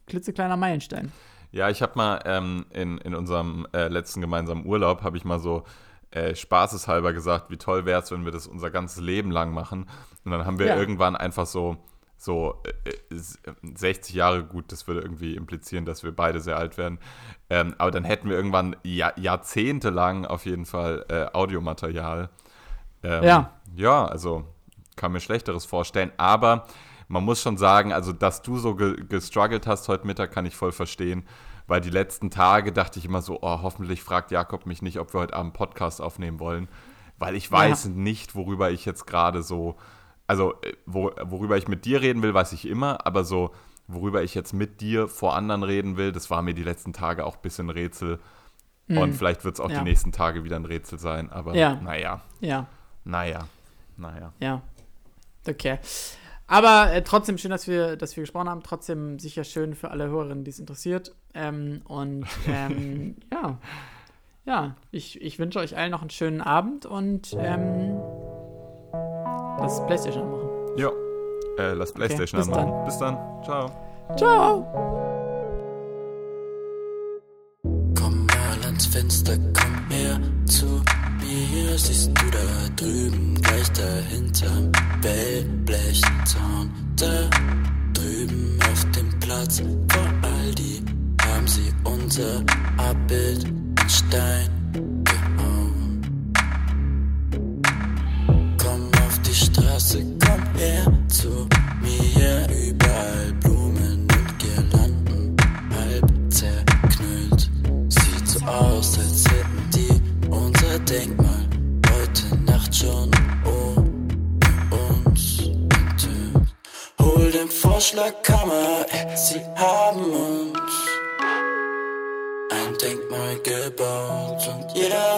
klitzekleiner 0.07 0.57
Meilenstein. 0.57 1.13
Ja, 1.51 1.69
ich 1.69 1.83
habe 1.83 1.93
mal 1.97 2.21
ähm, 2.25 2.65
in, 2.71 2.97
in 2.99 3.15
unserem 3.15 3.67
äh, 3.75 3.89
letzten 3.89 4.23
gemeinsamen 4.23 4.65
Urlaub, 4.65 5.03
habe 5.03 5.19
ich 5.19 5.27
mal 5.27 5.39
so 5.39 5.65
äh, 6.13 6.35
spaßeshalber 6.35 7.13
gesagt, 7.13 7.51
wie 7.51 7.57
toll 7.57 7.85
wäre 7.87 8.01
es, 8.03 8.11
wenn 8.11 8.25
wir 8.25 8.33
das 8.33 8.47
unser 8.47 8.71
ganzes 8.71 9.01
Leben 9.03 9.31
lang 9.31 9.53
machen. 9.53 9.89
Und 10.25 10.31
dann 10.31 10.45
haben 10.47 10.59
wir 10.59 10.67
Ja. 10.67 10.77
irgendwann 10.77 11.17
einfach 11.17 11.47
so, 11.47 11.77
so 12.17 12.63
äh, 12.85 12.91
äh, 13.15 13.19
60 13.75 14.15
Jahre, 14.15 14.45
gut, 14.45 14.71
das 14.73 14.87
würde 14.87 15.01
irgendwie 15.01 15.35
implizieren, 15.35 15.85
dass 15.85 16.05
wir 16.05 16.13
beide 16.15 16.41
sehr 16.41 16.57
alt 16.57 16.79
werden. 16.79 16.99
Ähm, 17.51 17.75
aber 17.79 17.91
dann 17.91 18.05
hätten 18.05 18.29
wir 18.29 18.37
irgendwann 18.37 18.77
Jahr, 18.85 19.19
jahrzehntelang 19.19 20.25
auf 20.27 20.47
jeden 20.47 20.67
Fall 20.67 21.05
äh, 21.09 21.27
Audiomaterial. 21.37 22.31
Ähm, 23.03 23.25
Ja. 23.25 23.51
Ja, 23.75 24.05
also 24.05 24.45
kann 24.97 25.13
mir 25.13 25.21
Schlechteres 25.21 25.65
vorstellen. 25.65 26.13
Aber 26.19 26.67
man 27.09 27.25
muss 27.25 27.41
schon 27.43 27.57
sagen, 27.57 27.93
also 27.93 28.13
dass 28.13 28.43
du 28.43 28.59
so 28.59 28.75
ge 28.75 28.97
gestruggelt 29.09 29.67
hast 29.67 29.89
heute 29.89 30.07
Mittag, 30.07 30.31
kann 30.33 30.47
ich 30.47 30.55
voll 30.55 30.73
verstehen. 30.73 31.25
Weil 31.73 31.81
die 31.81 31.89
letzten 31.89 32.29
Tage 32.31 32.71
dachte 32.71 32.99
ich 32.99 33.07
immer 33.07 33.23
so, 33.23 33.39
oh, 33.41 33.63
hoffentlich 33.63 34.03
fragt 34.03 34.31
Jakob 34.31 34.67
mich 34.67 34.83
nicht, 34.83 34.99
ob 34.99 35.15
wir 35.15 35.21
heute 35.21 35.33
Abend 35.33 35.53
einen 35.53 35.53
Podcast 35.55 36.03
aufnehmen 36.03 36.39
wollen. 36.39 36.69
Weil 37.19 37.35
ich 37.35 37.51
weiß 37.51 37.87
nicht, 37.87 38.35
worüber 38.35 38.71
ich 38.71 38.85
jetzt 38.85 39.07
gerade 39.07 39.43
so, 39.43 39.77
also 40.27 40.53
äh, 40.61 40.75
wo, 40.85 41.13
worüber 41.23 41.57
ich 41.57 41.69
mit 41.69 41.87
dir 41.87 42.03
reden 42.03 42.21
will, 42.23 42.35
weiß 42.35 42.53
ich 42.53 42.69
immer, 42.69 43.07
aber 43.07 43.25
so, 43.25 43.55
worüber 43.89 44.23
ich 44.23 44.35
jetzt 44.35 44.53
mit 44.53 44.83
dir 44.83 45.09
vor 45.09 45.35
anderen 45.35 45.63
reden 45.63 45.97
will, 45.97 46.13
das 46.13 46.29
war 46.29 46.43
mir 46.43 46.53
die 46.53 46.63
letzten 46.63 46.93
Tage 46.93 47.25
auch 47.25 47.37
ein 47.37 47.43
bisschen 47.43 47.71
Rätsel. 47.71 48.19
Und 48.89 49.15
vielleicht 49.15 49.43
wird 49.47 49.55
es 49.55 49.61
auch 49.61 49.71
Ja. 49.71 49.79
die 49.79 49.85
nächsten 49.85 50.13
Tage 50.13 50.45
wieder 50.45 50.57
ein 50.57 50.67
Rätsel 50.67 50.99
sein, 50.99 51.31
aber 51.33 51.55
Ja. 51.57 51.77
naja, 51.77 52.21
Ja. 52.41 52.67
naja, 53.05 53.47
naja. 53.97 54.35
Ja. 54.41 54.61
Okay. 55.49 55.79
Aber 56.53 56.93
äh, 56.93 57.03
trotzdem 57.03 57.39
schön, 57.39 57.51
dass 57.51 57.67
wir, 57.67 57.97
dass 57.97 58.15
wir 58.15 58.25
gesprochen 58.25 58.51
haben. 58.51 58.63
Trotzdem 58.63 59.19
sicher 59.19 59.43
schön 59.43 59.75
für 59.75 59.91
alle 59.91 60.09
Hörerinnen, 60.09 60.45
die 60.45 60.51
es 60.51 60.59
interessiert. 60.59 61.15
Ähm, 61.33 61.81
und 61.87 62.27
ähm, 62.47 63.17
ja. 63.33 63.59
Ja, 64.45 64.77
ich, 64.91 65.23
ich 65.23 65.39
wünsche 65.39 65.61
euch 65.61 65.79
allen 65.79 65.91
noch 65.93 66.03
einen 66.03 66.11
schönen 66.11 66.43
Abend 66.43 66.85
und 66.85 67.35
ähm, 67.39 67.99
lass 68.93 69.87
Playstation 69.87 70.31
machen. 70.31 70.49
Ja, 70.77 70.91
äh, 71.59 71.73
lass 71.73 71.95
Playstation 71.95 72.41
bis 72.41 72.51
anmachen. 72.51 72.85
Bis 72.85 72.99
dann. 72.99 73.17
Ciao. 73.45 73.71
Ciao! 74.19 74.67
Komm 77.99 78.27
mal 78.27 78.67
ans 78.67 78.85
Fenster, 78.85 79.39
komm 79.55 79.89
her 79.89 80.21
zu 80.45 80.83
mir. 81.33 81.79
Siehst 81.79 82.09
du 82.09 82.31
da 82.31 82.69
drüben, 82.77 83.35
gleich 83.41 83.69
dahinterm 83.73 84.73
Wellblechzaun. 85.03 86.71
Da 86.97 87.31
drüben 87.95 88.59
auf 88.71 88.91
dem 88.93 89.09
Platz 89.21 89.61
vor 89.61 90.09
Aldi 90.23 90.83
haben 91.23 91.47
sie 91.47 91.73
unser 91.85 92.43
Abbild 92.77 93.45
in 93.45 93.89
Stein 93.89 94.62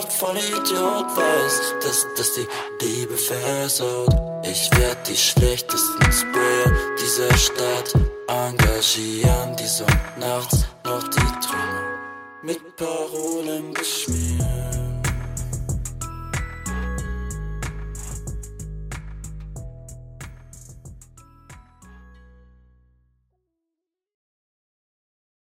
und 0.05 0.11
jeder 0.11 0.11
Vollidiot 0.11 1.16
weiß, 1.16 1.74
dass 1.82 2.07
das 2.16 2.32
die 2.34 2.84
Liebe 2.84 3.16
versaut. 3.16 4.09
Ich 4.42 4.70
werd 4.78 5.09
die 5.09 5.16
schlechtesten 5.16 6.12
Sprayer 6.12 6.72
dieser 7.00 7.36
Stadt 7.36 7.94
engagieren, 8.28 9.57
die 9.57 9.66
so 9.66 9.84
nachts 10.18 10.66
noch 10.84 11.02
die 11.05 11.46
Trümmer 11.46 11.98
mit 12.42 12.76
Parolen 12.76 13.72
beschmieren. 13.72 14.93